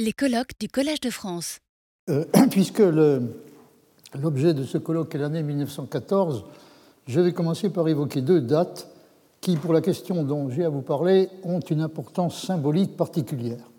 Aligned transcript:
Les 0.00 0.12
colloques 0.12 0.58
du 0.58 0.66
Collège 0.66 0.98
de 0.98 1.10
France. 1.10 1.60
Euh, 2.10 2.24
puisque 2.50 2.82
l'objet 4.20 4.52
de 4.52 4.64
ce 4.64 4.76
colloque 4.76 5.14
est 5.14 5.18
l'année 5.18 5.44
1914, 5.44 6.46
je 7.06 7.20
vais 7.20 7.32
commencer 7.32 7.70
par 7.70 7.86
évoquer 7.86 8.20
deux 8.20 8.40
dates 8.40 8.88
qui, 9.40 9.56
pour 9.56 9.72
la 9.72 9.80
question 9.80 10.24
dont 10.24 10.50
j'ai 10.50 10.64
à 10.64 10.68
vous 10.68 10.82
parler, 10.82 11.28
ont 11.44 11.60
une 11.60 11.80
importance 11.80 12.44
symbolique 12.44 12.96
particulière. 12.96 13.70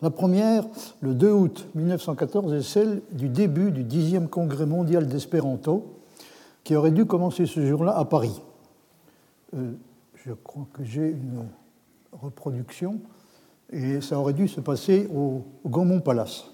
La 0.00 0.10
première, 0.10 0.64
le 1.00 1.14
2 1.14 1.32
août 1.32 1.66
1914, 1.74 2.52
est 2.52 2.62
celle 2.62 3.02
du 3.10 3.28
début 3.28 3.72
du 3.72 3.82
10e 3.82 4.28
congrès 4.28 4.66
mondial 4.66 5.08
d'espéranto, 5.08 5.98
qui 6.62 6.76
aurait 6.76 6.92
dû 6.92 7.04
commencer 7.04 7.46
ce 7.46 7.66
jour-là 7.66 7.98
à 7.98 8.04
Paris. 8.04 8.40
Euh, 9.56 9.72
je 10.24 10.34
crois 10.34 10.68
que 10.72 10.84
j'ai 10.84 11.08
une 11.08 11.48
reproduction 12.12 13.00
et 13.74 14.00
ça 14.00 14.18
aurait 14.18 14.32
dû 14.32 14.46
se 14.46 14.60
passer 14.60 15.08
au, 15.14 15.42
Gaumont 15.66 16.00
Palace. 16.00 16.44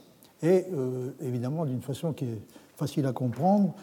Et 0.42 0.64
euh, 0.72 1.10
évidemment, 1.22 1.66
d'une 1.66 1.82
façon 1.82 2.12
qui 2.12 2.24
est 2.24 2.40
facile 2.76 3.06
à 3.06 3.12
comprendre, 3.12 3.74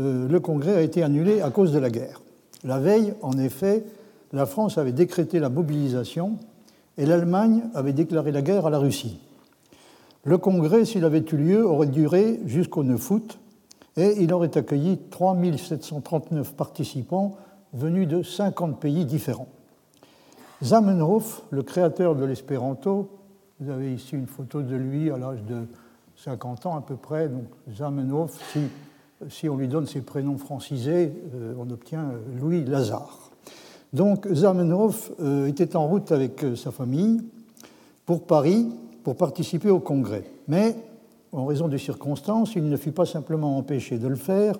euh, 0.00 0.26
le 0.26 0.40
congrès 0.40 0.74
a 0.76 0.80
été 0.80 1.02
annulé 1.02 1.42
à 1.42 1.50
cause 1.50 1.72
de 1.72 1.78
la 1.78 1.90
guerre. 1.90 2.22
La 2.64 2.78
veille, 2.78 3.12
en 3.20 3.36
effet, 3.38 3.84
la 4.32 4.46
France 4.46 4.78
avait 4.78 4.92
décrété 4.92 5.38
la 5.38 5.50
mobilisation 5.50 6.38
et 6.96 7.04
l'Allemagne 7.04 7.64
avait 7.74 7.92
déclaré 7.92 8.32
la 8.32 8.40
guerre 8.40 8.66
à 8.66 8.70
la 8.70 8.78
Russie. 8.78 9.20
Le 10.24 10.38
congrès, 10.38 10.84
s'il 10.86 11.04
avait 11.04 11.24
eu 11.30 11.36
lieu, 11.36 11.66
aurait 11.66 11.86
duré 11.86 12.40
jusqu'au 12.46 12.82
9 12.82 13.10
août 13.10 13.38
et 13.96 14.14
il 14.18 14.32
aurait 14.32 14.56
accueilli 14.56 14.98
3739 15.10 16.54
participants 16.54 17.36
venus 17.72 18.08
de 18.08 18.22
50 18.22 18.80
pays 18.80 19.04
différents. 19.04 19.48
Zamenhof, 20.62 21.42
le 21.50 21.62
créateur 21.62 22.16
de 22.16 22.24
l'espéranto, 22.24 23.10
vous 23.60 23.70
avez 23.70 23.92
ici 23.92 24.14
une 24.14 24.26
photo 24.26 24.62
de 24.62 24.74
lui 24.74 25.10
à 25.10 25.18
l'âge 25.18 25.42
de 25.44 25.66
50 26.16 26.66
ans 26.66 26.76
à 26.76 26.80
peu 26.80 26.96
près. 26.96 27.28
Donc 27.28 27.44
Zamenhof, 27.70 28.38
si, 29.28 29.48
on 29.48 29.56
lui 29.56 29.68
donne 29.68 29.86
ses 29.86 30.00
prénoms 30.00 30.38
francisés, 30.38 31.12
euh, 31.34 31.54
on 31.58 31.70
obtient 31.70 32.04
euh, 32.04 32.40
Louis 32.40 32.64
Lazare. 32.64 33.30
Donc 33.92 34.26
Zamenhof 34.32 35.12
euh, 35.20 35.46
était 35.46 35.76
en 35.76 35.86
route 35.86 36.10
avec 36.10 36.44
sa 36.56 36.70
famille 36.70 37.22
pour 38.06 38.26
Paris 38.26 38.66
pour 39.04 39.16
participer 39.16 39.68
au 39.70 39.80
congrès. 39.80 40.24
Mais 40.48 40.74
en 41.32 41.44
raison 41.44 41.68
des 41.68 41.78
circonstances, 41.78 42.54
il 42.56 42.68
ne 42.68 42.76
fut 42.78 42.92
pas 42.92 43.06
simplement 43.06 43.58
empêché 43.58 43.98
de 43.98 44.08
le 44.08 44.16
faire, 44.16 44.56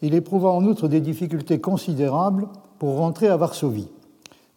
il 0.00 0.14
éprouva 0.14 0.48
en 0.48 0.64
outre 0.64 0.88
des 0.88 1.00
difficultés 1.00 1.60
considérables 1.60 2.48
pour 2.78 2.96
rentrer 2.96 3.28
à 3.28 3.36
Varsovie 3.36 3.88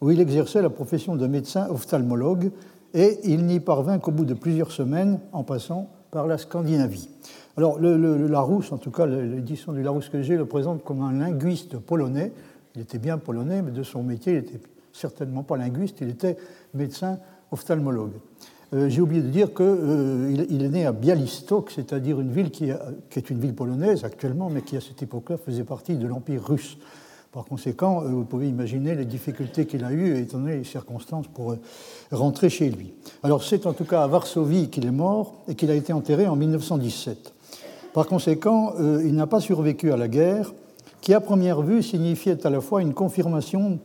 où 0.00 0.10
il 0.10 0.20
exerçait 0.20 0.62
la 0.62 0.70
profession 0.70 1.16
de 1.16 1.26
médecin 1.26 1.68
ophtalmologue, 1.68 2.50
et 2.94 3.18
il 3.24 3.46
n'y 3.46 3.60
parvint 3.60 3.98
qu'au 3.98 4.10
bout 4.10 4.24
de 4.24 4.34
plusieurs 4.34 4.72
semaines 4.72 5.20
en 5.32 5.44
passant 5.44 5.90
par 6.10 6.26
la 6.26 6.38
Scandinavie. 6.38 7.08
Alors, 7.56 7.78
le, 7.78 8.26
Larousse, 8.26 8.72
en 8.72 8.78
tout 8.78 8.90
cas 8.90 9.06
l'édition 9.06 9.72
du 9.72 9.82
Larousse 9.82 10.08
que 10.08 10.22
j'ai, 10.22 10.36
le 10.36 10.46
présente 10.46 10.82
comme 10.82 11.02
un 11.02 11.12
linguiste 11.12 11.78
polonais. 11.78 12.32
Il 12.74 12.82
était 12.82 12.98
bien 12.98 13.18
polonais, 13.18 13.62
mais 13.62 13.70
de 13.70 13.82
son 13.82 14.02
métier, 14.02 14.32
il 14.34 14.38
n'était 14.40 14.60
certainement 14.92 15.42
pas 15.42 15.56
linguiste, 15.56 15.98
il 16.00 16.08
était 16.08 16.36
médecin 16.74 17.18
ophtalmologue. 17.50 18.14
Euh, 18.72 18.88
j'ai 18.88 19.00
oublié 19.00 19.20
de 19.20 19.28
dire 19.28 19.52
qu'il 19.52 19.66
euh, 19.66 20.46
est 20.48 20.68
né 20.68 20.86
à 20.86 20.92
Bialystok, 20.92 21.72
c'est-à-dire 21.72 22.20
une 22.20 22.30
ville 22.30 22.50
qui, 22.50 22.70
qui, 23.10 23.18
est 23.18 23.30
une 23.30 23.40
ville 23.40 23.54
polonaise 23.54 24.04
actuellement, 24.04 24.48
mais 24.48 24.62
qui 24.62 24.76
à 24.76 24.80
cette 24.80 25.02
époque-là 25.02 25.36
faisait 25.36 25.64
partie 25.64 25.96
de 25.96 26.06
l'Empire 26.06 26.44
russe. 26.44 26.78
Par 27.32 27.44
conséquent, 27.44 28.02
euh, 28.02 28.08
vous 28.08 28.24
pouvez 28.24 28.48
imaginer 28.48 28.96
les 28.96 29.04
difficultés 29.04 29.64
qu'il 29.64 29.84
a 29.84 29.92
eues, 29.92 30.18
étant 30.18 30.38
donné 30.38 30.56
les 30.56 30.64
circonstances, 30.64 31.28
pour 31.28 31.52
euh, 31.52 31.60
rentrer 32.10 32.50
chez 32.50 32.68
lui. 32.68 32.92
Alors 33.22 33.44
c'est 33.44 33.66
en 33.66 33.72
tout 33.72 33.84
cas 33.84 34.02
à 34.02 34.08
Varsovie 34.08 34.68
qu'il 34.68 34.84
est 34.84 34.90
mort 34.90 35.36
et 35.46 35.54
qu'il 35.54 35.70
a 35.70 35.76
été 35.76 35.92
enterré 35.92 36.26
en 36.26 36.34
1917. 36.34 37.32
Par 37.94 38.08
conséquent, 38.08 38.72
euh, 38.80 39.04
il 39.04 39.14
n'a 39.14 39.28
pas 39.28 39.38
survécu 39.38 39.92
à 39.92 39.96
la 39.96 40.08
guerre, 40.08 40.52
qui 41.00 41.14
à 41.14 41.20
première 41.20 41.62
vue 41.62 41.84
signifiait 41.84 42.44
à 42.44 42.50
la 42.50 42.60
fois 42.60 42.82
une 42.82 42.94
confirmation 42.94 43.78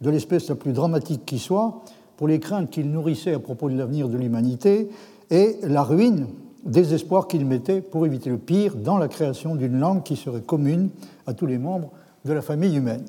de 0.00 0.10
l'espèce 0.10 0.48
la 0.48 0.54
plus 0.54 0.72
dramatique 0.72 1.26
qui 1.26 1.40
soit, 1.40 1.82
pour 2.16 2.28
les 2.28 2.38
craintes 2.38 2.70
qu'il 2.70 2.88
nourrissait 2.88 3.34
à 3.34 3.40
propos 3.40 3.68
de 3.68 3.76
l'avenir 3.76 4.08
de 4.08 4.16
l'humanité, 4.16 4.90
et 5.28 5.56
la 5.64 5.82
ruine 5.82 6.28
des 6.64 6.94
espoirs 6.94 7.26
qu'il 7.26 7.46
mettait 7.46 7.80
pour 7.80 8.06
éviter 8.06 8.30
le 8.30 8.38
pire 8.38 8.76
dans 8.76 8.96
la 8.96 9.08
création 9.08 9.56
d'une 9.56 9.80
langue 9.80 10.04
qui 10.04 10.14
serait 10.14 10.42
commune 10.42 10.90
à 11.26 11.34
tous 11.34 11.46
les 11.46 11.58
membres 11.58 11.90
de 12.24 12.32
la 12.32 12.42
famille 12.42 12.76
humaine. 12.76 13.04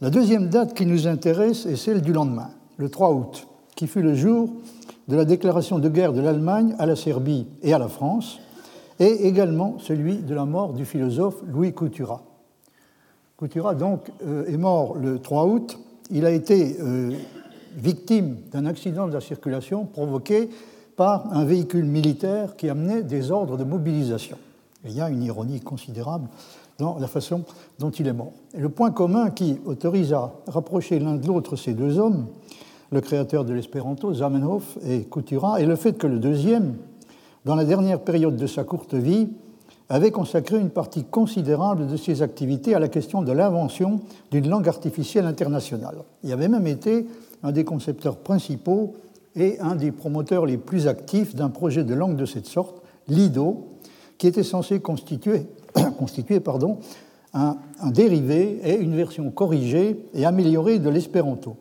La 0.00 0.10
deuxième 0.10 0.48
date 0.48 0.74
qui 0.74 0.86
nous 0.86 1.06
intéresse 1.06 1.66
est 1.66 1.76
celle 1.76 2.02
du 2.02 2.12
lendemain, 2.12 2.50
le 2.76 2.88
3 2.88 3.12
août, 3.12 3.48
qui 3.74 3.86
fut 3.86 4.02
le 4.02 4.14
jour 4.14 4.50
de 5.08 5.16
la 5.16 5.24
déclaration 5.24 5.78
de 5.78 5.88
guerre 5.88 6.12
de 6.12 6.20
l'Allemagne 6.20 6.74
à 6.78 6.86
la 6.86 6.96
Serbie 6.96 7.46
et 7.62 7.72
à 7.72 7.78
la 7.78 7.88
France, 7.88 8.38
et 9.00 9.26
également 9.26 9.78
celui 9.78 10.18
de 10.18 10.34
la 10.34 10.44
mort 10.44 10.72
du 10.72 10.84
philosophe 10.84 11.42
Louis 11.46 11.72
Couturat. 11.72 12.22
Couturat, 13.36 13.74
donc, 13.74 14.10
euh, 14.26 14.46
est 14.46 14.56
mort 14.56 14.96
le 14.96 15.20
3 15.20 15.46
août. 15.46 15.78
Il 16.10 16.26
a 16.26 16.30
été 16.30 16.76
euh, 16.80 17.12
victime 17.76 18.36
d'un 18.50 18.66
accident 18.66 19.06
de 19.06 19.12
la 19.12 19.20
circulation 19.20 19.84
provoqué 19.84 20.50
par 20.96 21.32
un 21.32 21.44
véhicule 21.44 21.84
militaire 21.84 22.56
qui 22.56 22.68
amenait 22.68 23.02
des 23.02 23.30
ordres 23.30 23.56
de 23.56 23.64
mobilisation. 23.64 24.36
il 24.84 24.92
y 24.92 25.00
a 25.00 25.08
une 25.08 25.22
ironie 25.22 25.60
considérable 25.60 26.28
dans 26.78 26.96
la 26.98 27.08
façon 27.08 27.44
dont 27.78 27.90
il 27.90 28.06
est 28.06 28.12
mort. 28.12 28.32
Le 28.56 28.68
point 28.68 28.90
commun 28.90 29.30
qui 29.30 29.58
autorise 29.64 30.12
à 30.12 30.32
rapprocher 30.46 31.00
l'un 31.00 31.16
de 31.16 31.26
l'autre 31.26 31.56
ces 31.56 31.74
deux 31.74 31.98
hommes, 31.98 32.26
le 32.90 33.00
créateur 33.00 33.44
de 33.44 33.52
l'espéranto, 33.52 34.14
Zamenhof 34.14 34.78
et 34.84 35.02
Coutura, 35.02 35.60
est 35.60 35.66
le 35.66 35.76
fait 35.76 35.94
que 35.94 36.06
le 36.06 36.18
deuxième, 36.18 36.76
dans 37.44 37.56
la 37.56 37.64
dernière 37.64 38.00
période 38.00 38.36
de 38.36 38.46
sa 38.46 38.64
courte 38.64 38.94
vie, 38.94 39.28
avait 39.88 40.10
consacré 40.10 40.58
une 40.58 40.70
partie 40.70 41.04
considérable 41.04 41.86
de 41.86 41.96
ses 41.96 42.22
activités 42.22 42.74
à 42.74 42.78
la 42.78 42.88
question 42.88 43.22
de 43.22 43.32
l'invention 43.32 44.00
d'une 44.30 44.48
langue 44.48 44.68
artificielle 44.68 45.26
internationale. 45.26 45.96
Il 46.22 46.32
avait 46.32 46.48
même 46.48 46.66
été 46.66 47.06
un 47.42 47.52
des 47.52 47.64
concepteurs 47.64 48.18
principaux 48.18 48.94
et 49.34 49.58
un 49.60 49.76
des 49.76 49.90
promoteurs 49.90 50.46
les 50.46 50.58
plus 50.58 50.86
actifs 50.86 51.34
d'un 51.34 51.48
projet 51.48 51.84
de 51.84 51.94
langue 51.94 52.16
de 52.16 52.26
cette 52.26 52.46
sorte, 52.46 52.82
l'IDO, 53.08 53.66
qui 54.18 54.26
était 54.26 54.42
censé 54.42 54.80
constituer 54.80 55.46
constituer 55.98 56.40
pardon, 56.40 56.78
un, 57.34 57.56
dérivé 57.90 58.60
et 58.64 58.76
une 58.76 58.96
version 58.96 59.30
corrigée 59.30 60.04
et 60.14 60.24
améliorée 60.24 60.78
de 60.78 60.88
l'espéranto. 60.88 61.56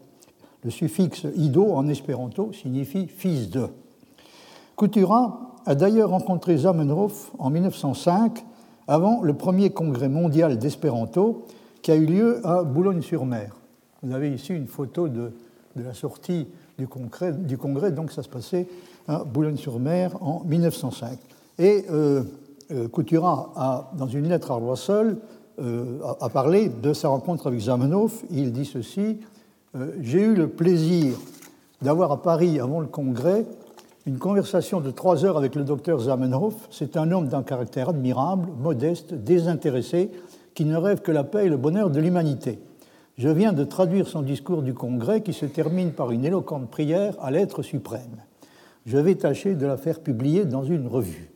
Le 0.63 0.71
suffixe 0.71 1.27
ido 1.35 1.73
en 1.73 1.87
espéranto 1.87 2.51
signifie 2.53 3.07
fils 3.07 3.49
de. 3.49 3.67
Coutura 4.75 5.55
a 5.65 5.75
d'ailleurs 5.75 6.09
rencontré 6.09 6.57
Zamenhof 6.57 7.31
en 7.37 7.49
1905, 7.49 8.43
avant 8.87 9.21
le 9.21 9.33
premier 9.33 9.69
congrès 9.69 10.09
mondial 10.09 10.57
d'espéranto 10.57 11.45
qui 11.81 11.91
a 11.91 11.95
eu 11.95 12.05
lieu 12.05 12.45
à 12.45 12.63
Boulogne-sur-Mer. 12.63 13.55
Vous 14.01 14.13
avez 14.13 14.31
ici 14.31 14.53
une 14.53 14.67
photo 14.67 15.07
de, 15.07 15.31
la 15.75 15.93
sortie 15.93 16.47
du 16.77 16.87
congrès, 16.87 17.91
donc 17.91 18.11
ça 18.11 18.23
se 18.23 18.29
passait 18.29 18.67
à 19.07 19.23
Boulogne-sur-Mer 19.23 20.21
en 20.21 20.43
1905. 20.45 21.19
Et 21.59 21.85
euh, 21.91 22.23
Coutura 22.91 23.51
a, 23.55 23.91
dans 23.97 24.07
une 24.07 24.27
lettre 24.27 24.51
à 24.51 24.55
Roissel, 24.55 25.17
euh, 25.59 25.99
a, 26.19 26.29
parlé 26.29 26.69
de 26.69 26.93
sa 26.93 27.09
rencontre 27.09 27.47
avec 27.47 27.59
Zamenhof. 27.61 28.23
Il 28.29 28.51
dit 28.51 28.65
ceci 28.65 29.17
euh, 29.75 29.91
J'ai 30.01 30.19
eu 30.19 30.35
le 30.35 30.49
plaisir 30.49 31.17
d'avoir 31.81 32.11
à 32.11 32.21
Paris, 32.21 32.59
avant 32.59 32.79
le 32.79 32.85
congrès, 32.85 33.43
une 34.05 34.19
conversation 34.19 34.81
de 34.81 34.91
trois 34.91 35.25
heures 35.25 35.35
avec 35.35 35.55
le 35.55 35.63
docteur 35.63 35.99
Zamenhof. 35.99 36.53
C'est 36.69 36.95
un 36.95 37.11
homme 37.11 37.27
d'un 37.27 37.41
caractère 37.41 37.89
admirable, 37.89 38.49
modeste, 38.59 39.15
désintéressé, 39.15 40.11
qui 40.53 40.63
ne 40.63 40.77
rêve 40.77 41.01
que 41.01 41.11
la 41.11 41.23
paix 41.23 41.47
et 41.47 41.49
le 41.49 41.57
bonheur 41.57 41.89
de 41.89 41.99
l'humanité. 41.99 42.59
Je 43.17 43.29
viens 43.29 43.51
de 43.51 43.63
traduire 43.63 44.07
son 44.07 44.21
discours 44.21 44.61
du 44.61 44.75
congrès 44.75 45.21
qui 45.21 45.33
se 45.33 45.47
termine 45.47 45.91
par 45.91 46.11
une 46.11 46.23
éloquente 46.23 46.69
prière 46.69 47.15
à 47.19 47.31
l'être 47.31 47.63
suprême. 47.63 48.21
Je 48.85 48.99
vais 48.99 49.15
tâcher 49.15 49.55
de 49.55 49.65
la 49.65 49.77
faire 49.77 50.01
publier 50.01 50.45
dans 50.45 50.63
une 50.63 50.85
revue. 50.85 51.31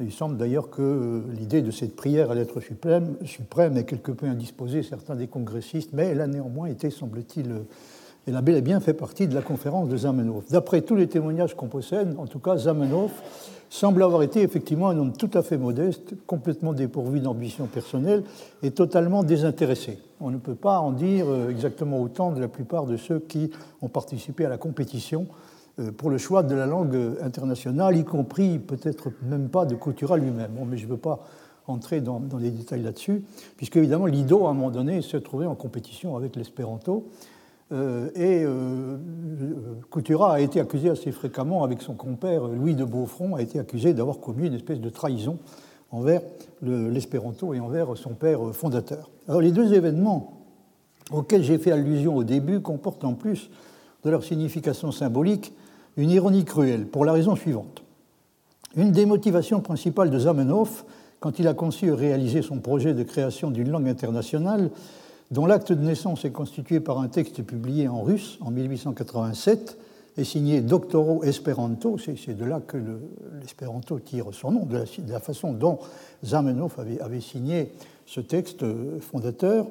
Il 0.00 0.12
semble 0.12 0.38
d'ailleurs 0.38 0.70
que 0.70 1.22
l'idée 1.38 1.60
de 1.60 1.70
cette 1.70 1.94
prière 1.94 2.30
à 2.30 2.34
l'être 2.34 2.60
suprême, 2.60 3.16
suprême 3.24 3.76
est 3.76 3.84
quelque 3.84 4.12
peu 4.12 4.26
indisposée 4.26 4.82
certains 4.82 5.14
des 5.14 5.26
congressistes, 5.26 5.90
mais 5.92 6.06
elle 6.06 6.22
a 6.22 6.26
néanmoins 6.26 6.68
été, 6.68 6.88
semble-t-il, 6.88 7.54
elle 8.26 8.36
a 8.36 8.40
bel 8.40 8.56
et 8.56 8.62
bien 8.62 8.80
fait 8.80 8.94
partie 8.94 9.28
de 9.28 9.34
la 9.34 9.42
conférence 9.42 9.88
de 9.88 9.96
Zamenhof. 9.98 10.50
D'après 10.50 10.80
tous 10.80 10.96
les 10.96 11.06
témoignages 11.06 11.54
qu'on 11.54 11.68
possède, 11.68 12.14
en 12.16 12.26
tout 12.26 12.38
cas, 12.38 12.56
Zamenhof 12.56 13.12
semble 13.68 14.02
avoir 14.02 14.22
été 14.22 14.40
effectivement 14.42 14.88
un 14.88 14.98
homme 14.98 15.12
tout 15.12 15.30
à 15.34 15.42
fait 15.42 15.58
modeste, 15.58 16.14
complètement 16.26 16.72
dépourvu 16.72 17.20
d'ambition 17.20 17.66
personnelle 17.66 18.24
et 18.62 18.70
totalement 18.70 19.22
désintéressé. 19.22 19.98
On 20.20 20.30
ne 20.30 20.38
peut 20.38 20.54
pas 20.54 20.80
en 20.80 20.92
dire 20.92 21.26
euh, 21.28 21.50
exactement 21.50 22.00
autant 22.00 22.32
de 22.32 22.40
la 22.40 22.48
plupart 22.48 22.86
de 22.86 22.96
ceux 22.96 23.20
qui 23.20 23.50
ont 23.82 23.88
participé 23.88 24.44
à 24.44 24.48
la 24.48 24.58
compétition 24.58 25.26
pour 25.96 26.10
le 26.10 26.18
choix 26.18 26.42
de 26.42 26.54
la 26.54 26.66
langue 26.66 26.96
internationale, 27.22 27.96
y 27.96 28.04
compris 28.04 28.58
peut-être 28.58 29.10
même 29.22 29.48
pas 29.48 29.64
de 29.64 29.74
Coutura 29.74 30.16
lui-même. 30.16 30.52
mais 30.66 30.76
je 30.76 30.86
ne 30.86 30.90
veux 30.90 30.96
pas 30.96 31.26
entrer 31.66 32.00
dans, 32.00 32.20
les 32.38 32.50
détails 32.50 32.82
là-dessus, 32.82 33.22
puisque 33.56 33.76
évidemment 33.76 34.06
l'IDO, 34.06 34.46
à 34.46 34.50
un 34.50 34.54
moment 34.54 34.70
donné, 34.70 35.02
se 35.02 35.16
trouvait 35.16 35.46
en 35.46 35.54
compétition 35.54 36.16
avec 36.16 36.36
l'espéranto. 36.36 37.08
et 37.72 38.44
Couturat 39.90 40.34
a 40.34 40.40
été 40.40 40.60
accusé 40.60 40.90
assez 40.90 41.12
fréquemment, 41.12 41.62
avec 41.62 41.82
son 41.82 41.94
compère 41.94 42.48
Louis 42.48 42.74
de 42.74 42.84
Beaufront, 42.84 43.36
a 43.36 43.42
été 43.42 43.58
accusé 43.58 43.94
d'avoir 43.94 44.18
commis 44.18 44.48
une 44.48 44.54
espèce 44.54 44.80
de 44.80 44.90
trahison 44.90 45.38
envers 45.90 46.22
l'espéranto 46.62 47.54
et 47.54 47.60
envers 47.60 47.96
son 47.96 48.10
père 48.10 48.54
fondateur. 48.54 49.10
Alors 49.28 49.40
les 49.40 49.52
deux 49.52 49.74
événements 49.74 50.40
auxquels 51.10 51.42
j'ai 51.42 51.58
fait 51.58 51.72
allusion 51.72 52.16
au 52.16 52.24
début 52.24 52.60
comportent 52.60 53.04
en 53.04 53.14
plus 53.14 53.50
de 54.04 54.10
leur 54.10 54.24
signification 54.24 54.92
symbolique 54.92 55.52
une 56.00 56.10
ironie 56.10 56.44
cruelle, 56.44 56.86
pour 56.86 57.04
la 57.04 57.12
raison 57.12 57.36
suivante. 57.36 57.82
Une 58.74 58.92
des 58.92 59.04
motivations 59.04 59.60
principales 59.60 60.10
de 60.10 60.18
Zamenhof, 60.18 60.84
quand 61.20 61.38
il 61.38 61.46
a 61.46 61.54
conçu 61.54 61.86
et 61.86 61.92
réalisé 61.92 62.40
son 62.40 62.58
projet 62.58 62.94
de 62.94 63.02
création 63.02 63.50
d'une 63.50 63.70
langue 63.70 63.88
internationale, 63.88 64.70
dont 65.30 65.46
l'acte 65.46 65.72
de 65.72 65.84
naissance 65.84 66.24
est 66.24 66.30
constitué 66.30 66.80
par 66.80 66.98
un 67.00 67.08
texte 67.08 67.42
publié 67.42 67.86
en 67.86 68.02
russe 68.02 68.38
en 68.40 68.50
1887 68.50 69.76
et 70.16 70.24
signé 70.24 70.60
Doctoro 70.60 71.22
Esperanto, 71.22 71.96
c'est 71.98 72.36
de 72.36 72.44
là 72.44 72.60
que 72.66 72.78
l'espéranto 73.40 73.98
tire 74.00 74.26
son 74.32 74.52
nom, 74.52 74.66
de 74.66 74.82
la, 75.08 75.20
façon 75.20 75.52
dont 75.52 75.78
Zamenhof 76.24 76.78
avait, 76.78 77.00
avait, 77.00 77.20
signé 77.20 77.72
ce 78.06 78.20
texte 78.20 78.64
fondateur. 79.00 79.66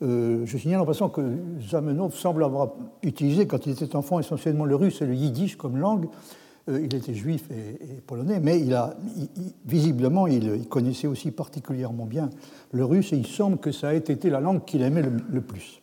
Euh, 0.00 0.42
je 0.44 0.58
signale 0.58 0.80
en 0.80 0.86
passant 0.86 1.08
que 1.08 1.22
Zamenhof 1.68 2.14
semble 2.14 2.44
avoir 2.44 2.72
utilisé, 3.02 3.46
quand 3.46 3.66
il 3.66 3.72
était 3.72 3.96
enfant, 3.96 4.20
essentiellement 4.20 4.64
le 4.64 4.76
russe 4.76 5.02
et 5.02 5.06
le 5.06 5.14
yiddish 5.14 5.56
comme 5.56 5.76
langue. 5.76 6.06
Euh, 6.68 6.80
il 6.80 6.94
était 6.94 7.14
juif 7.14 7.48
et, 7.50 8.00
polonais, 8.06 8.40
mais 8.40 8.60
il 8.60 8.74
a, 8.74 8.94
visiblement, 9.64 10.26
il, 10.26 10.68
connaissait 10.68 11.08
aussi 11.08 11.30
particulièrement 11.30 12.04
bien 12.04 12.30
le 12.72 12.84
russe 12.84 13.12
et 13.12 13.16
il 13.16 13.26
semble 13.26 13.58
que 13.58 13.72
ça 13.72 13.94
ait 13.94 13.98
été 13.98 14.30
la 14.30 14.40
langue 14.40 14.64
qu'il 14.64 14.82
aimait 14.82 15.02
le, 15.02 15.40
plus. 15.40 15.82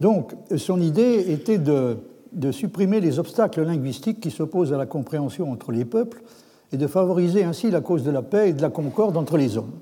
Donc, 0.00 0.34
son 0.56 0.80
idée 0.80 1.32
était 1.32 1.58
de 1.58 2.50
supprimer 2.50 3.00
les 3.00 3.20
obstacles 3.20 3.62
linguistiques 3.62 4.20
qui 4.20 4.30
s'opposent 4.30 4.72
à 4.72 4.78
la 4.78 4.86
compréhension 4.86 5.52
entre 5.52 5.70
les 5.70 5.84
peuples 5.84 6.22
et 6.72 6.76
de 6.76 6.86
favoriser 6.86 7.44
ainsi 7.44 7.70
la 7.70 7.80
cause 7.80 8.02
de 8.02 8.10
la 8.10 8.22
paix 8.22 8.48
et 8.48 8.52
de 8.54 8.62
la 8.62 8.70
concorde 8.70 9.16
entre 9.16 9.36
les 9.36 9.56
hommes. 9.56 9.72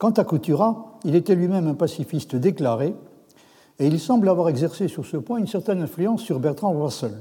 Quant 0.00 0.12
à 0.12 0.24
Couturat, 0.24 0.98
il 1.04 1.14
était 1.14 1.34
lui-même 1.34 1.66
un 1.66 1.74
pacifiste 1.74 2.34
déclaré, 2.34 2.94
et 3.78 3.86
il 3.86 4.00
semble 4.00 4.30
avoir 4.30 4.48
exercé 4.48 4.88
sur 4.88 5.04
ce 5.04 5.18
point 5.18 5.36
une 5.36 5.46
certaine 5.46 5.82
influence 5.82 6.22
sur 6.22 6.40
Bertrand 6.40 6.72
Russell, 6.72 7.12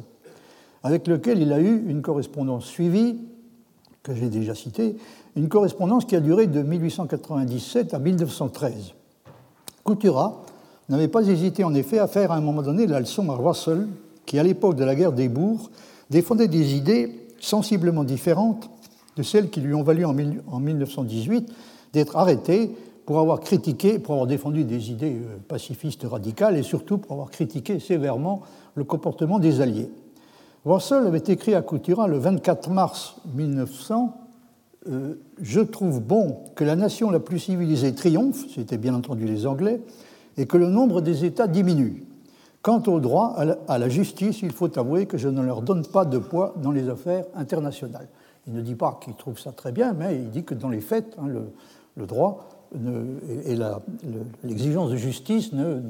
avec 0.84 1.06
lequel 1.08 1.42
il 1.42 1.52
a 1.52 1.60
eu 1.60 1.84
une 1.90 2.02
correspondance 2.02 2.64
suivie, 2.64 3.20
que 4.02 4.16
j'ai 4.16 4.30
déjà 4.30 4.56
citée, 4.56 4.96
une 5.36 5.50
correspondance 5.50 6.06
qui 6.06 6.16
a 6.16 6.22
duré 6.22 6.48
de 6.48 6.62
1897 6.62 7.94
à 7.94 8.00
1913. 8.00 8.94
Couturat 9.84 10.42
n'avait 10.88 11.10
pas 11.10 11.28
hésité 11.28 11.66
en 11.66 11.74
effet 11.74 12.00
à 12.00 12.08
faire 12.08 12.32
à 12.32 12.38
un 12.38 12.42
moment 12.42 12.62
donné 12.62 12.88
la 12.88 13.02
leçon 13.02 13.30
à 13.30 13.36
Russell, 13.36 13.90
qui 14.26 14.40
à 14.40 14.44
l'époque 14.44 14.78
de 14.78 14.86
la 14.86 14.96
guerre 14.96 15.12
des 15.12 15.28
bourgs 15.28 15.70
défendait 16.10 16.48
des 16.48 16.76
idées 16.76 17.28
sensiblement 17.42 18.06
différentes 18.06 18.70
de 19.18 19.24
celles 19.24 19.50
qui 19.50 19.60
lui 19.60 19.74
ont 19.74 19.84
valu 19.84 20.06
en 20.06 20.14
1918 20.14 21.52
d'être 21.94 22.18
arrêté 22.18 22.72
pour 23.06 23.20
avoir 23.20 23.40
critiqué, 23.40 23.98
pour 23.98 24.14
avoir 24.14 24.28
défendu 24.28 24.66
des 24.66 24.92
idées 24.92 25.16
euh, 25.16 25.38
pacifistes 25.48 26.04
radicales 26.04 26.58
et 26.58 26.62
surtout 26.62 27.00
pour 27.00 27.14
avoir 27.14 27.32
critiqué 27.32 27.80
sévèrement 27.80 28.42
le 28.76 28.84
comportement 28.84 29.40
des 29.40 29.62
Alliés. 29.62 29.90
Russell 30.64 31.08
avait 31.08 31.24
écrit 31.26 31.56
à 31.56 31.64
Couturat 31.64 32.08
le 32.08 32.20
24 32.20 32.70
mars 32.70 33.16
1900 33.34 34.16
euh, 34.88 35.16
Je 35.42 35.62
trouve 35.62 36.02
bon 36.02 36.38
que 36.56 36.64
la 36.64 36.76
nation 36.76 37.10
la 37.10 37.20
plus 37.20 37.40
civilisée 37.40 37.96
triomphe, 37.96 38.46
c'était 38.54 38.78
bien 38.78 38.94
entendu 38.94 39.26
les 39.26 39.48
Anglais, 39.48 39.82
et 40.38 40.46
que 40.46 40.58
le 40.58 40.68
nombre 40.68 41.02
des 41.02 41.26
États 41.26 41.48
diminue. 41.48 42.04
Quant 42.62 42.84
au 42.88 43.00
droit, 43.00 43.36
à 43.68 43.78
la, 43.78 43.90
justice, 43.90 44.42
il 44.44 44.52
faut 44.52 44.78
avouer 44.78 45.06
que 45.06 45.18
je 45.18 45.30
ne 45.30 45.42
leur 45.42 45.62
donne 45.62 45.86
pas 45.86 46.06
de 46.06 46.18
poids 46.18 46.54
dans 46.62 46.72
les 46.72 46.90
affaires 46.90 47.26
internationales. 47.34 48.08
Il 48.46 48.54
ne 48.54 48.62
dit 48.62 48.76
pas 48.76 49.00
qu'il 49.02 49.16
trouve 49.16 49.40
ça 49.40 49.52
très 49.52 49.72
bien, 49.72 49.94
mais 49.94 50.16
il 50.16 50.30
dit 50.30 50.44
que 50.44 50.54
dans 50.54 50.70
les 50.70 50.82
faits, 50.82 51.16
hein, 51.18 51.28
le, 51.28 51.52
le 52.00 52.08
droit 52.08 52.50
et 53.46 53.58
l'exigence 54.44 54.92
de 54.92 54.96
justice 54.96 55.54
ne, 55.54 55.82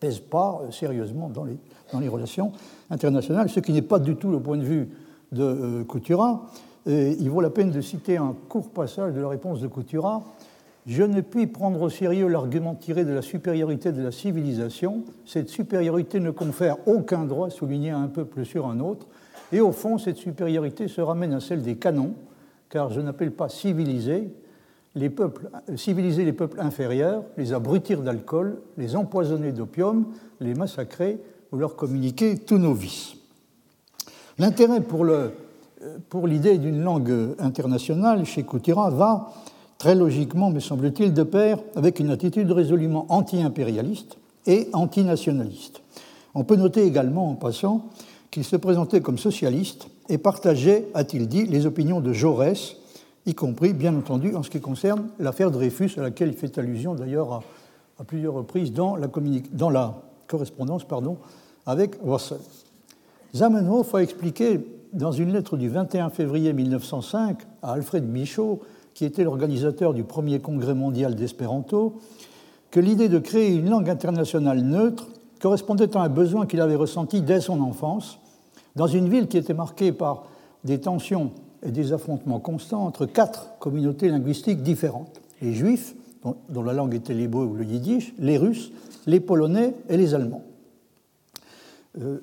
pèsent 0.00 0.18
pas 0.18 0.62
sérieusement 0.70 1.30
dans 1.30 1.44
les, 1.44 2.08
relations 2.08 2.52
internationales, 2.90 3.48
ce 3.48 3.60
qui 3.60 3.72
n'est 3.72 3.82
pas 3.82 3.98
du 3.98 4.16
tout 4.16 4.30
le 4.30 4.40
point 4.40 4.56
de 4.56 4.64
vue 4.64 4.88
de 5.32 5.42
euh, 5.42 5.84
Couturat. 5.84 6.42
il 6.86 7.30
vaut 7.30 7.40
la 7.40 7.50
peine 7.50 7.70
de 7.70 7.80
citer 7.80 8.16
un 8.16 8.34
court 8.48 8.70
passage 8.70 9.14
de 9.14 9.20
la 9.20 9.28
réponse 9.28 9.60
de 9.60 9.68
Couturat. 9.68 10.22
Je 10.86 11.02
ne 11.02 11.20
puis 11.20 11.46
prendre 11.46 11.82
au 11.82 11.90
sérieux 11.90 12.28
l'argument 12.28 12.74
tiré 12.74 13.04
de 13.04 13.12
la 13.12 13.20
supériorité 13.22 13.92
de 13.92 14.02
la 14.02 14.10
civilisation. 14.10 15.02
Cette 15.26 15.50
supériorité 15.50 16.18
ne 16.18 16.30
confère 16.30 16.76
aucun 16.86 17.24
droit 17.24 17.50
souligné 17.50 17.90
à 17.90 17.98
un 17.98 18.06
peuple 18.06 18.44
sur 18.44 18.66
un 18.66 18.80
autre. 18.80 19.06
Et 19.52 19.60
au 19.60 19.72
fond, 19.72 19.98
cette 19.98 20.16
supériorité 20.16 20.88
se 20.88 21.02
ramène 21.02 21.34
à 21.34 21.40
celle 21.40 21.62
des 21.62 21.76
canons, 21.76 22.14
car 22.70 22.90
je 22.90 23.00
n'appelle 23.02 23.32
pas 23.32 23.50
civilisé 23.50 24.30
les 24.98 25.10
peuples, 25.10 25.48
civiliser 25.76 26.24
les 26.24 26.32
peuples 26.32 26.60
inférieurs, 26.60 27.22
les 27.36 27.52
abrutir 27.52 28.02
d'alcool, 28.02 28.58
les 28.76 28.96
empoisonner 28.96 29.52
d'opium, 29.52 30.06
les 30.40 30.54
massacrer 30.54 31.18
ou 31.52 31.56
leur 31.56 31.76
communiquer 31.76 32.36
tous 32.36 32.58
nos 32.58 32.74
vices. 32.74 33.14
L'intérêt 34.38 34.80
pour, 34.80 35.06
pour 36.08 36.26
l'idée 36.26 36.58
d'une 36.58 36.82
langue 36.82 37.34
internationale 37.38 38.24
chez 38.24 38.42
Koutira 38.42 38.90
va 38.90 39.32
très 39.78 39.94
logiquement, 39.94 40.50
me 40.50 40.60
semble-t-il, 40.60 41.14
de 41.14 41.22
pair 41.22 41.58
avec 41.76 42.00
une 42.00 42.10
attitude 42.10 42.50
résolument 42.50 43.06
anti-impérialiste 43.08 44.18
et 44.46 44.68
anti-nationaliste. 44.72 45.80
On 46.34 46.44
peut 46.44 46.56
noter 46.56 46.82
également, 46.82 47.30
en 47.30 47.34
passant, 47.34 47.86
qu'il 48.30 48.44
se 48.44 48.56
présentait 48.56 49.00
comme 49.00 49.18
socialiste 49.18 49.88
et 50.08 50.18
partageait, 50.18 50.88
a-t-il 50.94 51.28
dit, 51.28 51.46
les 51.46 51.66
opinions 51.66 52.00
de 52.00 52.12
Jaurès, 52.12 52.76
y 53.26 53.34
compris, 53.34 53.72
bien 53.72 53.94
entendu, 53.96 54.34
en 54.34 54.42
ce 54.42 54.50
qui 54.50 54.60
concerne 54.60 55.08
l'affaire 55.18 55.50
Dreyfus, 55.50 55.90
à 55.98 56.02
laquelle 56.02 56.28
il 56.28 56.34
fait 56.34 56.56
allusion 56.58 56.94
d'ailleurs 56.94 57.42
à, 57.98 58.04
plusieurs 58.04 58.34
reprises 58.34 58.72
dans 58.72 58.96
la, 58.96 60.02
correspondance 60.26 60.86
avec 61.66 61.98
Russell. 62.02 62.38
Zamenhof 63.34 63.94
a 63.94 64.02
expliqué 64.02 64.60
dans 64.92 65.12
une 65.12 65.32
lettre 65.32 65.56
du 65.56 65.68
21 65.68 66.10
février 66.10 66.52
1905 66.52 67.38
à 67.62 67.72
Alfred 67.72 68.08
Michaud, 68.08 68.60
qui 68.94 69.04
était 69.04 69.24
l'organisateur 69.24 69.94
du 69.94 70.04
premier 70.04 70.40
congrès 70.40 70.74
mondial 70.74 71.14
d'espéranto, 71.14 71.98
que 72.70 72.80
l'idée 72.80 73.08
de 73.08 73.18
créer 73.18 73.54
une 73.54 73.68
langue 73.68 73.88
internationale 73.88 74.60
neutre 74.60 75.08
correspondait 75.40 75.96
à 75.96 76.00
un 76.00 76.08
besoin 76.08 76.46
qu'il 76.46 76.60
avait 76.60 76.74
ressenti 76.74 77.20
dès 77.20 77.40
son 77.40 77.60
enfance, 77.60 78.18
dans 78.76 78.86
une 78.86 79.08
ville 79.08 79.28
qui 79.28 79.38
était 79.38 79.54
marquée 79.54 79.92
par 79.92 80.24
des 80.64 80.80
tensions 80.80 81.32
et 81.62 81.70
des 81.70 81.92
affrontements 81.92 82.40
constants 82.40 82.84
entre 82.84 83.06
quatre 83.06 83.58
communautés 83.58 84.08
linguistiques 84.08 84.62
différentes. 84.62 85.20
Les 85.42 85.54
juifs, 85.54 85.94
dont, 86.48 86.62
la 86.62 86.72
langue 86.72 86.94
était 86.94 87.14
l'hébreu 87.14 87.44
ou 87.44 87.54
le 87.54 87.64
yiddish, 87.64 88.14
les 88.18 88.38
russes, 88.38 88.72
les 89.06 89.20
polonais 89.20 89.74
et 89.88 89.96
les 89.96 90.14
allemands. 90.14 90.44
Euh, 92.00 92.18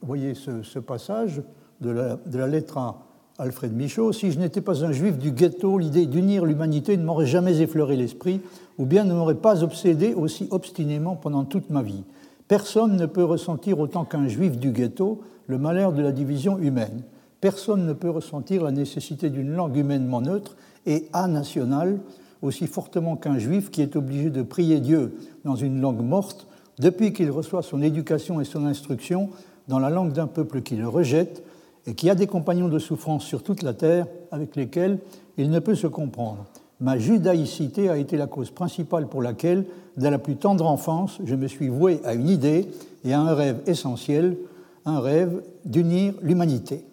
vous 0.00 0.06
voyez 0.06 0.34
ce, 0.34 0.78
passage 0.78 1.42
de 1.80 1.90
la, 1.90 2.46
lettre 2.46 2.78
à 2.78 3.02
Alfred 3.38 3.74
Michaud. 3.74 4.12
Si 4.12 4.30
je 4.30 4.38
n'étais 4.38 4.60
pas 4.60 4.84
un 4.84 4.92
juif 4.92 5.18
du 5.18 5.32
ghetto, 5.32 5.78
l'idée 5.78 6.06
d'unir 6.06 6.44
l'humanité 6.44 6.96
ne 6.96 7.04
m'aurait 7.04 7.26
jamais 7.26 7.60
effleuré 7.60 7.96
l'esprit, 7.96 8.40
ou 8.78 8.86
bien 8.86 9.04
ne 9.04 9.14
m'aurait 9.14 9.34
pas 9.34 9.64
obsédé 9.64 10.14
aussi 10.14 10.46
obstinément 10.50 11.16
pendant 11.16 11.44
toute 11.44 11.70
ma 11.70 11.82
vie. 11.82 12.04
Personne 12.46 12.96
ne 12.96 13.06
peut 13.06 13.24
ressentir 13.24 13.80
autant 13.80 14.04
qu'un 14.04 14.28
juif 14.28 14.58
du 14.58 14.70
ghetto 14.70 15.22
le 15.48 15.58
malheur 15.58 15.92
de 15.92 16.02
la 16.02 16.12
division 16.12 16.58
humaine 16.58 17.02
personne 17.40 17.86
ne 17.86 17.92
peut 17.92 18.10
ressentir 18.10 18.62
la 18.62 18.70
nécessité 18.70 19.30
d'une 19.30 19.52
langue 19.52 19.76
humainement 19.76 20.20
neutre 20.20 20.56
et 20.86 21.08
anationale 21.12 21.98
aussi 22.42 22.66
fortement 22.66 23.16
qu'un 23.16 23.38
juif 23.38 23.70
qui 23.70 23.82
est 23.82 23.96
obligé 23.96 24.30
de 24.30 24.42
prier 24.42 24.80
Dieu 24.80 25.16
dans 25.44 25.56
une 25.56 25.80
langue 25.80 26.02
morte 26.02 26.46
depuis 26.78 27.12
qu'il 27.12 27.30
reçoit 27.30 27.62
son 27.62 27.82
éducation 27.82 28.40
et 28.40 28.44
son 28.44 28.66
instruction 28.66 29.30
dans 29.68 29.78
la 29.78 29.90
langue 29.90 30.12
d'un 30.12 30.26
peuple 30.26 30.62
qui 30.62 30.76
le 30.76 30.88
rejette 30.88 31.42
et 31.86 31.94
qui 31.94 32.10
a 32.10 32.14
des 32.14 32.26
compagnons 32.26 32.68
de 32.68 32.78
souffrance 32.78 33.24
sur 33.24 33.42
toute 33.42 33.62
la 33.62 33.72
terre 33.72 34.06
avec 34.30 34.56
lesquels 34.56 34.98
il 35.38 35.50
ne 35.50 35.58
peut 35.58 35.74
se 35.74 35.86
comprendre. 35.86 36.46
Ma 36.80 36.98
judaïcité 36.98 37.88
a 37.88 37.96
été 37.96 38.16
la 38.16 38.26
cause 38.26 38.50
principale 38.50 39.06
pour 39.06 39.22
laquelle, 39.22 39.64
dès 39.96 40.10
la 40.10 40.18
plus 40.18 40.36
tendre 40.36 40.66
enfance, 40.66 41.18
je 41.24 41.34
me 41.34 41.46
suis 41.46 41.68
voué 41.68 42.00
à 42.04 42.12
une 42.12 42.28
idée 42.28 42.68
et 43.04 43.14
à 43.14 43.20
un 43.20 43.34
rêve 43.34 43.60
essentiel, 43.66 44.36
un 44.84 45.00
rêve 45.00 45.42
d'unir 45.64 46.12
l'humanité. 46.20 46.84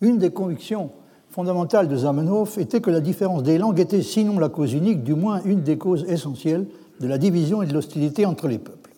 Une 0.00 0.18
des 0.18 0.30
convictions 0.30 0.90
fondamentales 1.30 1.88
de 1.88 1.96
Zamenhof 1.96 2.58
était 2.58 2.80
que 2.80 2.90
la 2.90 3.00
différence 3.00 3.42
des 3.42 3.58
langues 3.58 3.80
était, 3.80 4.02
sinon 4.02 4.38
la 4.38 4.48
cause 4.48 4.72
unique, 4.72 5.02
du 5.02 5.14
moins 5.14 5.40
une 5.44 5.62
des 5.62 5.76
causes 5.76 6.04
essentielles 6.08 6.66
de 7.00 7.06
la 7.06 7.18
division 7.18 7.62
et 7.62 7.66
de 7.66 7.74
l'hostilité 7.74 8.26
entre 8.26 8.48
les 8.48 8.58
peuples. 8.58 8.90